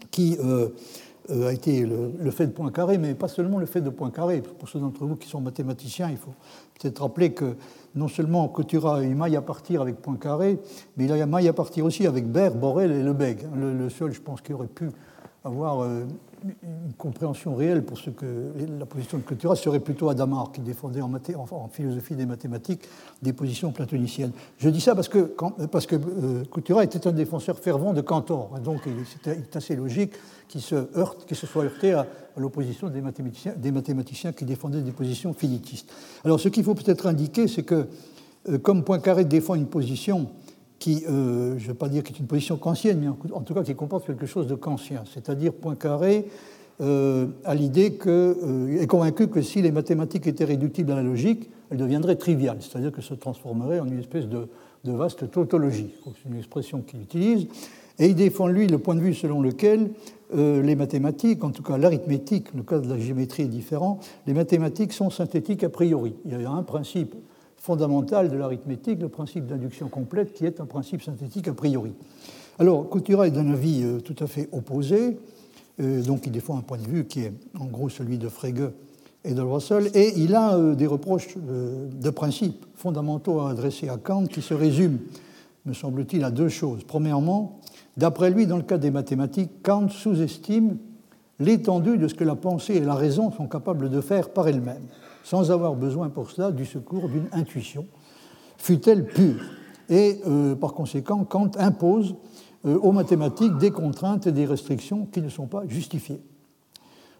qui 0.10 0.38
euh, 0.42 0.70
a 1.30 1.54
été 1.54 1.86
le, 1.86 2.32
fait 2.32 2.48
de 2.48 2.52
Poincaré, 2.52 2.98
mais 2.98 3.14
pas 3.14 3.28
seulement 3.28 3.60
le 3.60 3.66
fait 3.66 3.82
de 3.82 3.90
Poincaré. 3.90 4.42
Pour 4.42 4.68
ceux 4.68 4.80
d'entre 4.80 5.06
vous 5.06 5.16
qui 5.16 5.28
sont 5.28 5.42
mathématiciens, 5.42 6.10
il 6.10 6.18
faut 6.18 6.34
peut-être 6.80 7.02
rappeler 7.02 7.34
que 7.34 7.56
non 7.96 8.08
seulement 8.08 8.48
Coutura 8.48 8.98
a 8.98 9.04
eu 9.04 9.14
maille 9.14 9.36
à 9.36 9.42
partir 9.42 9.82
avec 9.82 9.98
Poincaré, 9.98 10.60
mais 10.98 11.06
il 11.06 11.12
a 11.12 11.18
eu 11.18 11.26
maille 11.26 11.48
à 11.48 11.54
partir 11.54 11.86
aussi 11.86 12.08
avec 12.08 12.28
Baird, 12.28 12.60
Borel 12.60 12.92
et 12.92 13.04
Lebesgue. 13.04 13.48
Le, 13.56 13.74
le 13.74 13.90
seul, 13.90 14.12
je 14.12 14.22
pense, 14.22 14.42
qui 14.42 14.54
aurait 14.54 14.68
pu 14.68 14.90
avoir 15.44 15.82
euh, 15.82 16.06
une 16.64 16.94
compréhension 16.98 17.56
réelle 17.56 17.84
pour 17.84 17.98
ce 17.98 18.10
que 18.10 18.26
la 18.80 18.86
position 18.86 19.18
de 19.18 19.24
Coutura 19.24 19.56
serait 19.56 19.80
plutôt 19.80 20.10
Adamar, 20.10 20.52
qui 20.52 20.62
défendait 20.62 21.02
en, 21.02 21.10
philosophie 21.72 22.16
des 22.16 22.26
mathématiques 22.26 22.88
des 23.22 23.34
positions 23.34 23.72
platoniciennes. 23.72 24.32
Je 24.58 24.70
dis 24.70 24.82
ça 24.82 24.96
parce 24.96 25.08
que, 25.08 25.34
parce 25.72 25.86
que 25.86 25.96
euh, 25.96 26.82
était 26.84 27.08
un 27.08 27.12
défenseur 27.12 27.58
fervent 27.60 27.94
de 27.94 28.02
Cantor, 28.02 28.60
donc 28.64 28.82
il 28.86 29.46
assez 29.56 29.76
logique 29.76 30.14
qu'il 30.48 30.62
se, 30.62 30.88
soit 31.34 31.64
heurté 31.64 31.94
à, 31.94 32.08
l'opposition 32.38 32.90
des 32.90 33.02
mathématiciens, 33.02 33.54
des 33.58 33.72
mathématiciens 33.72 34.32
qui 34.32 34.46
défendaient 34.46 34.82
des 34.82 34.92
positions 34.92 35.34
finitistes. 35.34 35.92
Alors 36.24 36.40
ce 36.40 36.50
qu'il 36.50 36.64
faut 36.64 36.76
peut-être 36.76 37.08
indiquer, 37.08 37.48
c'est 37.48 37.64
que 37.64 37.88
euh, 38.50 38.58
comme 38.58 38.84
Poincaré 38.84 39.26
défend 39.26 39.56
une 39.56 39.68
position 39.68 40.30
qui, 40.82 41.04
euh, 41.08 41.60
je 41.60 41.64
ne 41.64 41.68
vais 41.68 41.74
pas 41.76 41.88
dire 41.88 42.04
qui 42.04 42.12
est 42.12 42.20
une 42.20 42.26
position 42.26 42.58
kantienne, 42.58 43.00
mais 43.00 43.08
en, 43.08 43.42
tout 43.42 43.54
cas 43.54 43.64
qui 43.64 43.76
comporte 43.76 44.08
quelque 44.08 44.26
chose 44.26 44.48
de 44.48 44.56
kantien. 44.56 45.04
C'est-à-dire 45.14 45.54
Poincaré 45.54 46.26
euh, 46.82 47.28
a 47.46 47.54
l'idée 47.54 47.94
que, 47.94 48.36
euh, 48.44 48.82
est 48.82 48.88
convaincu 48.88 49.28
que 49.28 49.44
si 49.44 49.62
les 49.62 49.72
mathématiques 49.72 50.26
étaient 50.26 50.44
réductibles 50.44 50.92
à 50.92 50.96
la 50.96 51.04
logique, 51.04 51.50
elles 51.70 51.78
deviendraient 51.78 52.16
triviales, 52.16 52.58
c'est-à-dire 52.62 52.92
qu'elles 52.92 53.04
se 53.04 53.14
transformeraient 53.14 53.80
en 53.80 53.86
une 53.86 54.00
espèce 54.00 54.26
de, 54.28 54.48
vaste 54.84 55.30
tautologie. 55.30 55.94
C'est 56.04 56.30
une 56.30 56.38
expression 56.38 56.82
qu'il 56.82 57.02
utilise. 57.02 57.48
Et 58.00 58.08
il 58.08 58.16
défend, 58.16 58.48
lui, 58.48 58.66
le 58.66 58.80
point 58.80 58.96
de 58.96 59.02
vue 59.02 59.14
selon 59.14 59.40
lequel 59.40 59.92
les 60.34 60.76
mathématiques, 60.76 61.44
en 61.44 61.52
tout 61.52 61.62
cas 61.62 61.78
l'arithmétique, 61.78 62.48
le 62.56 62.64
cas 62.64 62.80
de 62.80 62.90
la 62.90 62.98
géométrie 62.98 63.44
est 63.44 63.48
différent, 63.48 64.00
les 64.26 64.34
mathématiques 64.34 64.94
sont 64.94 65.12
synthétiques 65.12 65.64
a 65.64 65.70
priori. 65.70 66.16
Il 66.26 66.42
y 66.42 66.46
a 66.46 66.50
un 66.50 66.64
principe 66.64 67.14
fondamental 67.62 68.30
de 68.30 68.38
l'arithmétique, 68.38 69.00
le 69.00 69.10
principe 69.10 69.46
d'induction 69.46 69.88
complète, 69.88 70.34
qui 70.34 70.46
est 70.46 70.60
un 70.60 70.66
principe 70.66 71.04
synthétique 71.04 71.48
a 71.48 71.54
priori. 71.54 71.94
Alors, 72.58 72.90
Coutura 72.90 73.28
est 73.28 73.32
d'un 73.32 73.52
avis 73.52 73.84
euh, 73.84 74.00
tout 74.00 74.16
à 74.20 74.28
fait 74.28 74.50
opposé, 74.52 75.20
euh, 75.80 76.02
donc 76.02 76.26
il 76.26 76.32
défend 76.32 76.58
un 76.58 76.62
point 76.62 76.80
de 76.80 76.88
vue 76.88 77.06
qui 77.06 77.22
est 77.22 77.34
en 77.60 77.66
gros 77.66 77.88
celui 77.88 78.18
de 78.18 78.30
Frege 78.30 78.72
et 79.24 79.36
de 79.36 79.42
Russell, 79.42 79.92
et 79.94 80.14
il 80.18 80.34
a 80.34 80.56
euh, 80.56 80.74
des 80.74 80.88
reproches 80.88 81.38
de 81.38 82.10
principes 82.10 82.66
fondamentaux 82.76 83.42
à 83.42 83.52
adresser 83.52 83.90
à 83.90 83.98
Kant 83.98 84.26
qui 84.26 84.42
se 84.42 84.56
résument, 84.56 84.98
me 85.68 85.74
semble-t-il, 85.74 86.24
à 86.24 86.32
deux 86.32 86.50
choses. 86.50 86.84
Premièrement, 86.84 87.60
d'après 87.96 88.32
lui, 88.32 88.48
dans 88.48 88.58
le 88.58 88.64
cas 88.64 88.80
des 88.80 88.90
mathématiques, 88.90 89.62
Kant 89.62 89.88
sous-estime 89.90 90.78
l'étendue 91.40 92.00
de 92.00 92.08
ce 92.08 92.16
que 92.16 92.24
la 92.24 92.36
pensée 92.36 92.76
et 92.76 92.80
la 92.80 92.96
raison 92.96 93.32
sont 93.32 93.48
capables 93.48 93.92
de 93.92 94.02
faire 94.02 94.30
par 94.30 94.48
elles-mêmes 94.48 94.88
sans 95.24 95.52
avoir 95.52 95.76
besoin 95.76 96.10
pour 96.10 96.30
cela 96.32 96.52
du 96.52 96.66
secours 96.66 97.10
d'une 97.10 97.28
intuition, 97.32 97.86
fût-elle 98.58 99.06
pure. 99.06 99.42
Et 99.90 100.22
euh, 100.26 100.56
par 100.56 100.74
conséquent, 100.74 101.24
Kant 101.26 101.52
impose 101.58 102.16
euh, 102.66 102.78
aux 102.78 102.92
mathématiques 102.92 103.58
des 103.58 103.72
contraintes 103.72 104.28
et 104.28 104.32
des 104.32 104.46
restrictions 104.46 105.06
qui 105.06 105.22
ne 105.22 105.30
sont 105.30 105.48
pas 105.48 105.64
justifiées. 105.68 106.22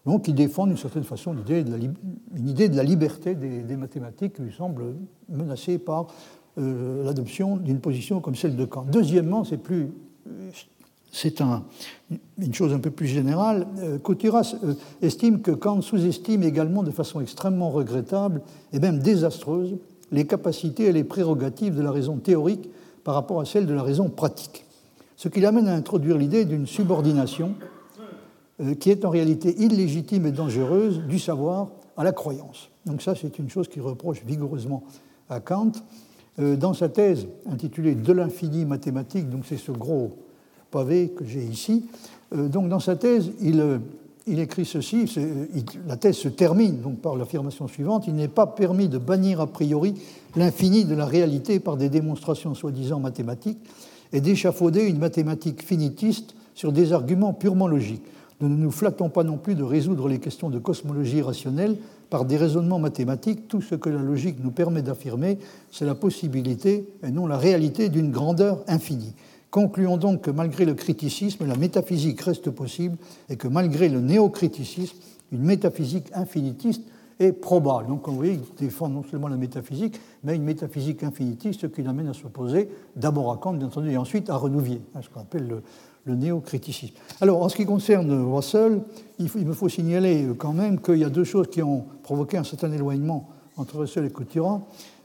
Donc 0.06 0.28
il 0.28 0.36
défend 0.36 0.66
d'une 0.66 0.78
certaine 0.78 1.04
façon 1.04 1.34
de 1.34 1.42
la, 1.48 1.78
une 1.78 2.48
idée 2.48 2.70
de 2.70 2.76
la 2.76 2.84
liberté 2.84 3.36
des, 3.36 3.78
mathématiques 3.78 4.34
qui 4.34 4.42
lui 4.42 4.54
semble 4.54 4.96
menacée 5.30 5.78
par 5.78 6.08
euh, 6.58 7.04
l'adoption 7.04 7.58
d'une 7.58 7.80
position 7.80 8.20
comme 8.20 8.36
celle 8.36 8.56
de 8.56 8.66
Kant. 8.66 8.86
Deuxièmement, 8.92 9.44
c'est 9.44 9.58
plus 9.58 9.92
c'est 11.12 11.42
une 11.42 12.54
chose 12.54 12.74
un 12.74 12.80
peu 12.80 12.90
plus 12.90 13.08
générale. 13.08 13.68
Euh, 13.80 14.00
Couturas 14.00 14.56
euh, 14.64 14.74
estime 15.02 15.42
que 15.42 15.52
Kant 15.52 15.82
sous-estime 15.82 16.44
également 16.44 16.84
de 16.84 16.92
façon 16.92 17.20
extrêmement 17.20 17.70
regrettable 17.70 18.42
et 18.72 18.80
même 18.80 19.00
désastreuse 19.00 19.76
les 20.12 20.26
capacités 20.26 20.86
et 20.86 20.92
les 20.92 21.04
prérogatives 21.04 21.76
de 21.76 21.82
la 21.82 21.92
raison 21.92 22.18
théorique 22.18 22.70
par 23.04 23.14
rapport 23.14 23.42
à 23.42 23.46
celles 23.46 23.66
de 23.66 23.74
la 23.74 23.84
raison 23.84 24.10
pratique. 24.10 24.66
Ce 25.18 25.28
qui 25.28 25.42
l'amène 25.42 25.68
à 25.68 25.76
introduire 25.76 26.18
l'idée 26.18 26.46
d'une 26.46 26.66
subordination 26.66 27.56
euh, 28.62 28.74
qui 28.76 28.90
est 28.90 29.04
en 29.04 29.10
réalité 29.10 29.56
illégitime 29.62 30.26
et 30.26 30.32
dangereuse 30.32 31.00
du 31.00 31.20
savoir 31.20 31.70
à 31.98 32.06
la 32.06 32.14
croyance. 32.14 32.70
Donc 32.86 33.02
ça, 33.02 33.16
c'est 33.16 33.38
une 33.38 33.50
chose 33.50 33.68
qu'il 33.68 33.82
reproche 33.82 34.24
vigoureusement 34.26 34.84
à 35.30 35.40
Kant. 35.40 35.72
Dans 36.38 36.74
sa 36.74 36.88
thèse 36.88 37.28
intitulée 37.52 37.94
De 37.94 38.14
l'infini 38.14 38.64
mathématique, 38.64 39.30
donc 39.30 39.44
c'est 39.46 39.58
ce 39.58 39.72
gros 39.72 40.18
pavé 40.72 41.14
que 41.16 41.26
j'ai 41.26 41.44
ici. 41.44 41.86
Euh, 42.36 42.48
donc 42.48 42.70
dans 42.70 42.80
sa 42.80 42.96
thèse, 42.96 43.32
il, 43.42 43.60
euh, 43.60 43.78
écrit 44.28 44.66
ceci, 44.66 45.06
la 45.88 45.98
thèse 45.98 46.16
se 46.16 46.30
termine 46.30 46.82
donc 46.82 47.00
par 47.00 47.16
l'affirmation 47.16 47.68
suivante, 47.68 48.06
il 48.08 48.16
n'est 48.16 48.28
pas 48.28 48.48
permis 48.48 48.88
de 48.88 48.98
bannir 48.98 49.42
a 49.42 49.48
priori 49.48 49.96
l'infini 50.36 50.86
de 50.86 50.96
la 50.96 51.06
réalité 51.06 51.60
par 51.60 51.78
des 51.78 51.90
démonstrations 51.90 52.56
soi-disant 52.56 53.00
mathématiques 53.00 53.60
et 54.14 54.22
d'échafauder 54.22 54.86
une 54.88 55.00
mathématique 55.00 55.64
finitiste 55.64 56.36
sur 56.56 56.72
des 56.72 56.94
arguments 56.94 57.34
purement 57.34 57.68
logiques. 57.68 58.04
Nous 58.40 58.50
ne 58.50 58.56
nous 58.56 58.72
flattons 58.72 59.10
pas 59.10 59.24
non 59.24 59.38
plus 59.38 59.56
de 59.56 59.64
résoudre 59.64 60.08
les 60.08 60.20
questions 60.20 60.50
de 60.50 60.58
cosmologie 60.58 61.22
rationnelle 61.22 61.78
par 62.10 62.26
des 62.26 62.38
raisonnements 62.38 62.80
mathématiques. 62.80 63.48
Tout 63.48 63.62
ce 63.62 63.76
que 63.76 63.90
la 63.90 64.02
logique 64.02 64.44
nous 64.44 64.52
permet 64.52 64.82
d'affirmer, 64.82 65.38
c'est 65.72 65.86
la 65.86 65.96
possibilité 65.96 66.88
et 67.04 67.12
non 67.12 67.28
la 67.28 67.38
réalité 67.38 67.90
d'une 67.90 68.12
grandeur 68.12 68.64
infinie. 68.68 69.14
Concluons 69.52 69.98
donc 69.98 70.22
que 70.22 70.32
malgré 70.32 70.64
le 70.64 70.74
criticisme, 70.74 71.46
la 71.46 71.58
métaphysique 71.58 72.22
reste 72.22 72.50
possible 72.50 72.96
et 73.30 73.36
que 73.36 73.50
malgré 73.50 73.90
le 73.90 74.00
néocriticisme, 74.00 74.96
une 75.34 75.44
métaphysique 75.44 76.08
infinitiste 76.14 76.84
est 77.20 77.34
probable. 77.34 77.90
Donc, 77.90 78.08
vous 78.08 78.16
voyez, 78.16 78.34
il 78.34 78.42
défend 78.58 78.88
non 78.88 79.04
seulement 79.04 79.28
la 79.28 79.36
métaphysique, 79.36 80.00
mais 80.24 80.38
une 80.38 80.44
métaphysique 80.44 81.04
infinitiste, 81.04 81.62
ce 81.62 81.68
qui 81.68 81.84
l'amène 81.84 82.08
à 82.08 82.14
s'opposer 82.14 82.70
d'abord 82.96 83.32
à 83.32 83.38
Kant, 83.38 83.54
bien 83.54 83.68
entendu, 83.68 83.92
et 83.92 83.98
ensuite 83.98 84.30
à 84.30 84.38
Renouvier, 84.38 84.82
hein, 84.96 85.02
ce 85.04 85.10
qu'on 85.10 85.20
appelle 85.20 85.48
le, 85.48 86.16
néocriticisme. 86.16 86.96
Alors, 87.20 87.44
en 87.44 87.50
ce 87.50 87.56
qui 87.56 87.66
concerne 87.66 88.12
Russell, 88.34 88.82
il, 89.20 89.46
me 89.46 89.54
faut 89.54 89.70
signaler 89.70 90.28
quand 90.38 90.54
même 90.54 90.82
qu'il 90.82 90.98
y 90.98 91.04
a 91.04 91.10
deux 91.10 91.24
choses 91.24 91.48
qui 91.48 91.62
ont 91.62 91.86
provoqué 92.02 92.38
un 92.38 92.44
certain 92.44 92.72
éloignement 92.72 93.30
entre 93.56 93.80
Russell 93.80 94.06
et 94.06 94.10
Coutura. 94.10 94.62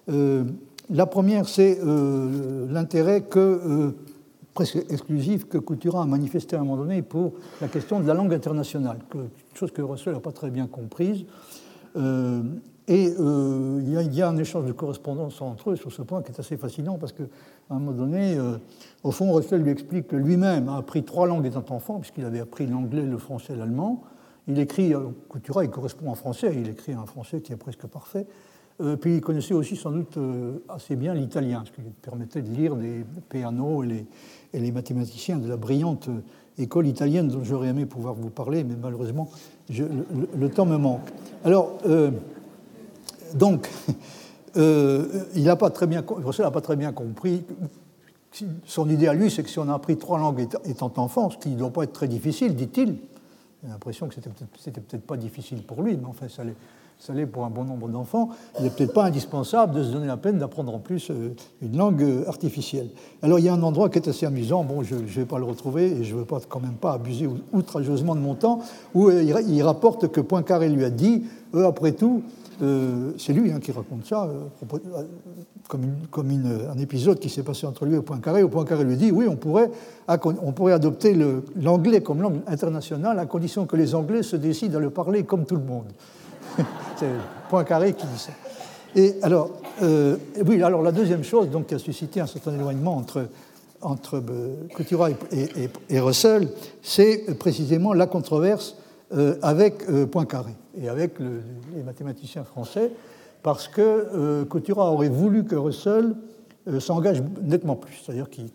Euh, 0.09 0.45
la 0.89 1.07
première, 1.07 1.49
c'est 1.49 1.79
euh, 1.85 2.67
l'intérêt 2.71 3.23
que 3.23 3.39
euh, 3.39 3.91
presque 4.57 4.77
exclusive 4.91 5.47
que 5.47 5.59
Coutura 5.59 6.03
a 6.03 6.07
manifesté 6.07 6.57
à 6.57 6.61
un 6.61 6.65
moment 6.65 6.79
donné 6.79 7.03
pour 7.03 7.35
la 7.61 7.69
question 7.69 8.01
de 8.01 8.07
la 8.07 8.15
langue 8.15 8.33
internationale, 8.33 8.99
chose 9.55 9.71
que 9.71 9.83
Russell 9.83 10.15
n'a 10.15 10.21
pas 10.21 10.33
très 10.33 10.51
bien 10.51 10.67
comprise. 10.67 11.27
Euh, 11.97 12.43
et 12.89 13.13
euh, 13.21 13.81
il, 13.83 14.15
y 14.15 14.23
a, 14.23 14.29
un 14.29 14.37
échange 14.39 14.65
de 14.65 14.73
correspondance 14.73 15.43
entre 15.43 15.73
eux 15.73 15.77
sur 15.77 15.93
ce 15.93 16.01
point 16.03 16.23
qui 16.23 16.33
est 16.33 16.41
assez 16.41 16.57
fascinant 16.57 16.97
parce 16.97 17.13
qu'à 17.13 17.25
un 17.69 17.79
moment 17.79 17.93
donné, 17.93 18.37
euh, 18.39 18.57
au 19.03 19.11
fond, 19.11 19.31
Russell 19.33 19.61
lui 19.61 19.73
explique 19.73 20.09
que 20.09 20.17
lui-même 20.17 20.71
a 20.71 20.79
appris 20.79 21.05
trois 21.05 21.27
langues 21.27 21.45
étant 21.45 21.65
enfant, 21.69 21.99
puisqu'il 21.99 22.25
avait 22.25 22.41
appris 22.41 22.67
l'anglais, 22.67 23.03
le 23.03 23.19
français 23.19 23.53
et 23.53 23.57
l'allemand. 23.57 24.05
Il 24.49 24.59
écrit, 24.59 24.95
Coutura, 25.29 25.65
il 25.65 25.71
correspond 25.71 26.09
en 26.09 26.15
français, 26.15 26.55
il 26.57 26.69
écrit 26.69 26.93
un 26.93 27.05
français 27.05 27.43
qui 27.43 27.53
est 27.53 27.57
presque 27.57 27.87
parfait. 27.89 28.27
Puis 29.01 29.17
il 29.17 29.21
connaissait 29.21 29.55
aussi 29.55 29.77
sans 29.77 29.91
doute 29.91 30.19
assez 30.69 30.97
bien 30.97 31.15
l'italien, 31.15 31.63
ce 31.65 31.73
qui 31.73 31.81
lui 31.81 31.91
permettait 32.03 32.43
de 32.43 32.51
lire 32.51 32.77
des 32.77 33.05
pianos 33.29 33.85
et 33.85 34.07
les, 34.59 34.73
mathématiciens 34.73 35.39
de 35.39 35.49
la 35.49 35.57
brillante 35.57 36.09
école 36.59 36.87
italienne 36.87 37.29
dont 37.29 37.45
j'aurais 37.45 37.69
aimé 37.69 37.87
pouvoir 37.87 38.15
vous 38.15 38.31
parler, 38.31 38.65
mais 38.65 38.75
malheureusement, 38.81 39.29
le, 39.69 40.49
temps 40.49 40.67
me 40.67 40.77
manque. 40.77 41.09
Alors, 41.45 41.79
euh, 41.87 42.11
donc, 43.35 43.71
euh, 44.57 45.25
il 45.35 45.45
n'a 45.45 45.57
pas 45.57 45.71
n'a 45.71 46.51
pas 46.51 46.61
très 46.61 46.77
bien 46.77 46.93
compris 46.93 47.45
son 48.65 48.89
idée 48.89 49.09
à 49.09 49.15
lui, 49.15 49.31
c'est 49.31 49.43
que 49.43 49.49
si 49.49 49.59
on 49.59 49.69
a 49.69 49.75
appris 49.75 49.97
trois 49.97 50.19
langues 50.19 50.47
étant 50.65 50.93
enfant, 50.97 51.31
ce 51.31 51.39
qui 51.39 51.51
ne 51.51 51.57
doit 51.57 51.71
pas 51.71 51.85
être 51.85 51.93
très 51.93 52.09
difficile, 52.09 52.55
dit-il, 52.55 52.97
j'ai 53.63 53.69
l'impression 53.69 54.09
que 54.09 54.15
c'était 54.15 54.31
peut-être 54.31 54.87
peut 54.89 54.99
pas 54.99 55.17
difficile 55.17 55.63
pour 55.63 55.83
lui, 55.83 55.97
mais 55.97 56.07
enfin, 56.07 56.27
ça 56.29 57.13
l'est 57.15 57.27
pour 57.27 57.45
un 57.45 57.51
bon 57.51 57.65
nombre 57.65 57.89
d'enfants, 57.89 58.31
il 58.59 58.65
n'est 58.65 58.71
peut-être 58.71 58.93
pas 58.93 59.05
indispensable 59.05 59.75
de 59.75 59.83
se 59.83 59.91
donner 59.91 60.07
la 60.07 60.17
peine 60.17 60.39
d'apprendre 60.39 60.75
en 60.75 60.79
plus 60.79 61.11
euh, 61.11 61.35
une 61.63 61.77
langue 61.77 62.03
euh, 62.03 62.29
artificielle. 62.29 62.89
Alors 63.23 63.39
il 63.39 63.45
y 63.45 63.49
a 63.49 63.55
un 63.55 63.63
endroit 63.63 63.91
qui 63.91 63.99
est 63.99 64.09
assez 64.09 64.27
amusant, 64.27 64.65
bon 64.65 64.83
je 64.83 64.95
ne 64.95 65.01
vais 65.01 65.25
pas 65.25 65.39
le 65.39 65.45
retrouver 65.45 65.87
et 65.87 66.05
je 66.05 66.15
ne 66.15 66.21
veux 66.21 66.25
pas, 66.25 66.41
quand 66.49 66.61
même 66.61 66.75
pas 66.75 66.93
abuser 66.93 67.29
outrageusement 67.53 68.15
de 68.15 68.21
mon 68.21 68.35
temps, 68.35 68.61
où 68.95 69.09
euh, 69.09 69.23
il 69.23 69.63
rapporte 69.63 70.09
que 70.09 70.21
Poincaré 70.21 70.69
lui 70.69 70.85
a 70.85 70.91
dit, 70.91 71.25
après 71.55 71.93
tout, 71.93 72.23
c'est 73.19 73.33
lui 73.33 73.53
hein, 73.53 73.61
qui 73.61 73.73
raconte 73.73 74.07
ça, 74.07 74.29
comme, 75.69 75.83
comme 76.11 76.31
un 76.31 76.79
épisode 76.79 77.19
qui 77.19 77.29
s'est 77.29 77.43
passé 77.43 77.67
entre 77.67 77.85
lui 77.85 77.97
et 77.97 78.01
Poincaré, 78.01 78.43
où 78.43 78.49
Poincaré 78.49 78.85
lui 78.85 78.97
dit, 78.97 79.11
oui, 79.11 79.27
on 79.29 79.37
pourrait, 79.37 79.71
adopter 80.73 81.17
l'anglais 81.57 82.01
comme 82.01 82.23
langue 82.23 82.41
internationale 82.47 83.19
à 83.19 83.27
condition 83.27 83.67
que 83.67 83.77
les 83.77 83.95
Anglais 83.95 84.23
se 84.23 84.37
décident 84.37 84.79
à 84.79 84.81
le 84.81 84.91
parler 84.91 85.25
comme 85.25 85.45
tout 85.45 85.57
le 85.57 85.65
monde. 85.65 85.93
C'est 86.97 87.11
Poincaré 87.51 87.93
qui 87.93 88.07
dit 88.07 88.19
ça. 88.19 88.33
Et 88.97 89.17
alors, 89.21 89.51
euh, 89.83 90.17
oui, 90.47 90.63
alors 90.63 90.81
la 90.83 90.91
deuxième 90.91 91.23
chose 91.23 91.49
qui 91.69 91.75
a 91.75 91.79
suscité 91.79 92.21
un 92.21 92.27
certain 92.27 92.55
éloignement 92.55 92.97
entre, 92.97 93.29
entre 93.83 94.17
euh, 94.17 95.69
et, 95.91 96.01
Russell, 96.01 96.49
c'est 96.83 97.39
précisément 97.39 97.93
la 97.93 98.07
controverse 98.07 98.75
euh, 98.75 98.86
avec 99.43 99.87
Poincaré 100.11 100.55
et 100.81 100.89
avec 100.89 101.19
les 101.21 101.83
mathématiciens 101.83 102.45
français, 102.45 102.91
parce 103.43 103.69
que 103.69 104.45
Couturat 104.45 104.91
aurait 104.91 105.09
voulu 105.09 105.45
que 105.45 105.55
Russell 105.55 106.15
s'engage 106.81 107.23
nettement 107.43 107.77
plus, 107.77 108.03
c'est-à-dire 108.05 108.29
qu'il 108.29 108.49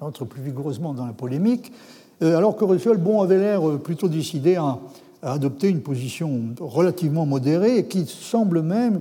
entre 0.00 0.24
plus 0.24 0.42
vigoureusement 0.42 0.92
dans 0.92 1.06
la 1.06 1.14
polémique, 1.14 1.72
alors 2.20 2.56
que 2.56 2.64
Russell 2.64 2.98
bon, 2.98 3.22
avait 3.22 3.38
l'air 3.38 3.78
plutôt 3.78 4.08
décidé 4.08 4.56
à 4.56 4.78
a 5.22 5.32
adopté 5.32 5.68
une 5.68 5.80
position 5.80 6.54
relativement 6.60 7.26
modérée 7.26 7.78
et 7.78 7.86
qui 7.86 8.06
semble 8.06 8.62
même 8.62 9.00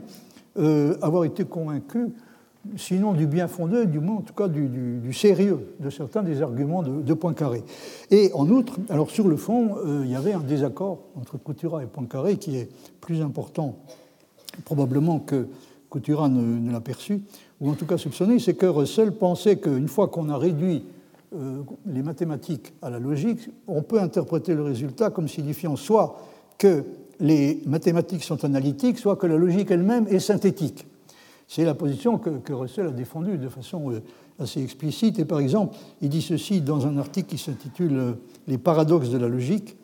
euh, 0.58 0.96
avoir 1.02 1.26
été 1.26 1.46
convaincu, 1.46 2.08
sinon 2.76 3.14
du 3.14 3.28
bien 3.28 3.48
fondé, 3.48 3.86
du 3.86 4.00
moins 4.00 4.18
en 4.18 4.22
tout 4.22 4.34
cas 4.34 4.48
du, 4.48 5.14
sérieux 5.14 5.76
de 5.80 5.90
certains 5.90 6.24
des 6.24 6.42
arguments 6.42 6.84
de, 6.84 7.14
Poincaré. 7.14 7.64
Et 8.12 8.32
en 8.34 8.48
outre, 8.50 8.78
alors 8.90 9.10
sur 9.10 9.28
le 9.28 9.38
fond, 9.38 9.78
euh, 9.86 10.02
il 10.06 10.12
y 10.12 10.16
avait 10.16 10.34
un 10.34 10.40
désaccord 10.40 11.00
entre 11.16 11.38
Couturat 11.38 11.84
et 11.84 11.88
Poincaré 11.88 12.38
qui 12.38 12.58
est 12.58 12.70
plus 13.02 13.22
important 13.22 13.78
probablement 14.66 15.20
que 15.20 15.48
Couturat 15.90 16.30
ne, 16.30 16.72
l'a 16.72 16.82
perçu, 16.82 17.22
ou 17.62 17.70
en 17.70 17.74
tout 17.74 17.86
cas 17.86 17.98
soupçonné, 17.98 18.40
c'est 18.40 18.56
que 18.56 18.66
Russell 18.66 19.14
pensait 19.14 19.58
qu'une 19.58 19.88
fois 19.88 20.10
qu'on 20.10 20.30
a 20.30 20.38
réduit 20.38 20.84
euh, 21.36 21.62
les 21.86 22.04
mathématiques 22.04 22.74
à 22.82 22.90
la 22.90 23.00
logique, 23.00 23.50
on 23.68 23.82
peut 23.82 24.00
interpréter 24.00 24.54
le 24.54 24.64
résultat 24.64 25.10
comme 25.10 25.28
signifiant 25.28 25.76
soit 25.76 26.22
que 26.58 26.84
les 27.20 27.62
mathématiques 27.66 28.24
sont 28.24 28.44
analytiques, 28.46 29.00
soit 29.00 29.16
que 29.16 29.28
la 29.28 29.38
logique 29.38 29.72
elle-même 29.72 30.08
est 30.10 30.20
synthétique. 30.20 30.86
C'est 31.48 31.64
la 31.64 31.74
position 31.74 32.18
que, 32.18 32.54
Russell 32.54 32.88
a 32.88 32.92
défendue 32.92 33.38
de 33.38 33.48
façon 33.48 33.92
euh, 33.92 34.02
assez 34.40 34.62
explicite. 34.62 35.18
Et 35.20 35.26
par 35.26 35.40
exemple, 35.40 35.78
il 36.02 36.10
dit 36.10 36.22
ceci 36.22 36.62
dans 36.62 36.86
un 36.86 36.98
article 36.98 37.30
qui 37.30 37.38
s'intitule 37.38 37.98
euh, 37.98 38.14
Les 38.48 38.58
paradoxes 38.58 39.10
de 39.10 39.18
la 39.18 39.28
logique, 39.28 39.76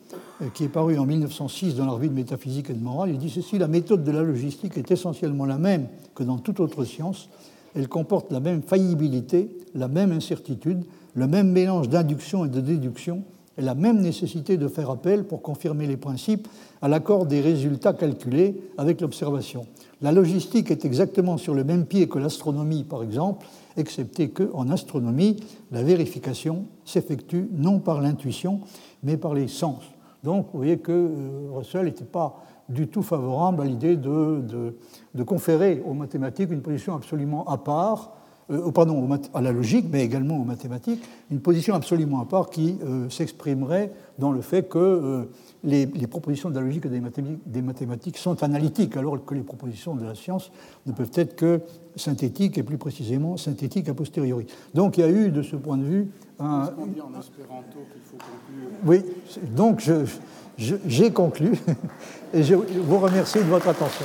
qui 0.52 0.64
est 0.64 0.68
paru 0.68 0.98
en 0.98 1.06
1906 1.06 1.76
dans 1.76 1.86
la 1.86 1.92
revue 1.92 2.08
de 2.08 2.14
métaphysique 2.14 2.68
et 2.68 2.74
de 2.74 2.82
morale. 2.82 3.10
Il 3.10 3.18
dit 3.18 3.30
ceci 3.30 3.58
La 3.58 3.68
méthode 3.68 4.04
de 4.04 4.10
la 4.10 4.22
logistique 4.22 4.76
est 4.76 4.90
essentiellement 4.90 5.46
la 5.46 5.58
même 5.58 5.88
que 6.14 6.22
dans 6.22 6.38
toute 6.38 6.60
autre 6.60 6.84
science. 6.84 7.30
Elle 7.74 7.88
comporte 7.88 8.30
la 8.30 8.40
même 8.40 8.62
faillibilité, 8.62 9.56
la 9.74 9.88
même 9.88 10.12
incertitude, 10.12 10.84
le 11.14 11.26
même 11.26 11.50
mélange 11.50 11.88
d'induction 11.88 12.44
et 12.44 12.48
de 12.48 12.60
déduction 12.60 13.24
et 13.56 13.62
la 13.62 13.74
même 13.74 14.00
nécessité 14.00 14.56
de 14.56 14.68
faire 14.68 14.90
appel 14.90 15.24
pour 15.24 15.42
confirmer 15.42 15.86
les 15.86 15.96
principes 15.96 16.48
à 16.82 16.88
l'accord 16.88 17.26
des 17.26 17.40
résultats 17.40 17.92
calculés 17.92 18.60
avec 18.78 19.00
l'observation. 19.00 19.66
La 20.02 20.12
logistique 20.12 20.70
est 20.70 20.84
exactement 20.84 21.38
sur 21.38 21.54
le 21.54 21.64
même 21.64 21.86
pied 21.86 22.08
que 22.08 22.18
l'astronomie, 22.18 22.84
par 22.84 23.02
exemple, 23.02 23.46
excepté 23.76 24.28
qu'en 24.28 24.68
astronomie, 24.70 25.36
la 25.72 25.82
vérification 25.82 26.66
s'effectue 26.84 27.48
non 27.52 27.78
par 27.78 28.00
l'intuition, 28.00 28.60
mais 29.02 29.16
par 29.16 29.34
les 29.34 29.48
sens. 29.48 29.82
Donc, 30.22 30.46
vous 30.52 30.58
voyez 30.58 30.78
que 30.78 30.92
euh, 30.92 31.48
Russell 31.52 31.84
n'était 31.84 32.04
pas 32.04 32.42
du 32.68 32.88
tout 32.88 33.02
favorable 33.02 33.60
à 33.60 33.64
l'idée 33.64 33.96
de, 33.96 34.42
de, 35.14 35.22
conférer 35.22 35.82
aux 35.86 35.92
mathématiques 35.92 36.50
une 36.50 36.62
position 36.62 36.94
absolument 36.94 37.46
à 37.46 37.58
part 37.58 38.12
euh, 38.50 38.70
pardon, 38.70 39.08
à 39.32 39.40
la 39.40 39.52
logique, 39.52 39.86
mais 39.90 40.04
également 40.04 40.36
aux 40.36 40.44
mathématiques, 40.44 41.02
une 41.30 41.40
position 41.40 41.74
absolument 41.74 42.20
à 42.20 42.26
part 42.26 42.50
qui 42.50 42.76
euh, 42.84 43.08
s'exprimerait 43.08 43.90
dans 44.18 44.32
le 44.32 44.42
fait 44.42 44.68
que 44.68 44.78
euh, 44.78 45.24
les, 45.62 45.86
propositions 46.06 46.50
de 46.50 46.54
la 46.54 46.60
logique 46.60 46.84
et 46.84 46.90
des 46.90 47.00
mathématiques, 47.00 47.40
des 47.46 47.62
mathématiques, 47.62 48.18
sont 48.18 48.42
analytiques, 48.42 48.96
alors 48.96 49.24
que 49.24 49.34
les 49.34 49.42
propositions 49.42 49.94
de 49.94 50.04
la 50.04 50.14
science 50.14 50.52
ne 50.86 50.92
peuvent 50.92 51.10
être 51.14 51.36
que 51.36 51.60
synthétiques, 51.96 52.58
et 52.58 52.62
plus 52.62 52.76
précisément 52.76 53.38
synthétiques 53.38 53.88
a 53.88 53.94
posteriori. 53.94 54.46
Donc 54.74 54.98
il 54.98 55.00
y 55.00 55.04
a 55.04 55.10
eu, 55.10 55.30
de 55.30 55.42
ce 55.42 55.56
point 55.56 55.78
de 55.78 55.84
vue, 55.84 56.10
un... 56.38 56.64
Dit 56.88 57.00
en 57.00 57.18
espéranto 57.18 57.78
qu'il 57.92 58.02
faut 58.02 58.18
conclure? 58.18 58.68
Oui, 58.84 59.04
donc 59.56 59.82
j'ai 60.58 61.10
conclu, 61.12 61.52
et 62.34 62.42
je 62.42 62.54
vous 62.54 62.98
remercie 62.98 63.38
de 63.38 63.44
votre 63.44 63.68
attention. 63.68 64.04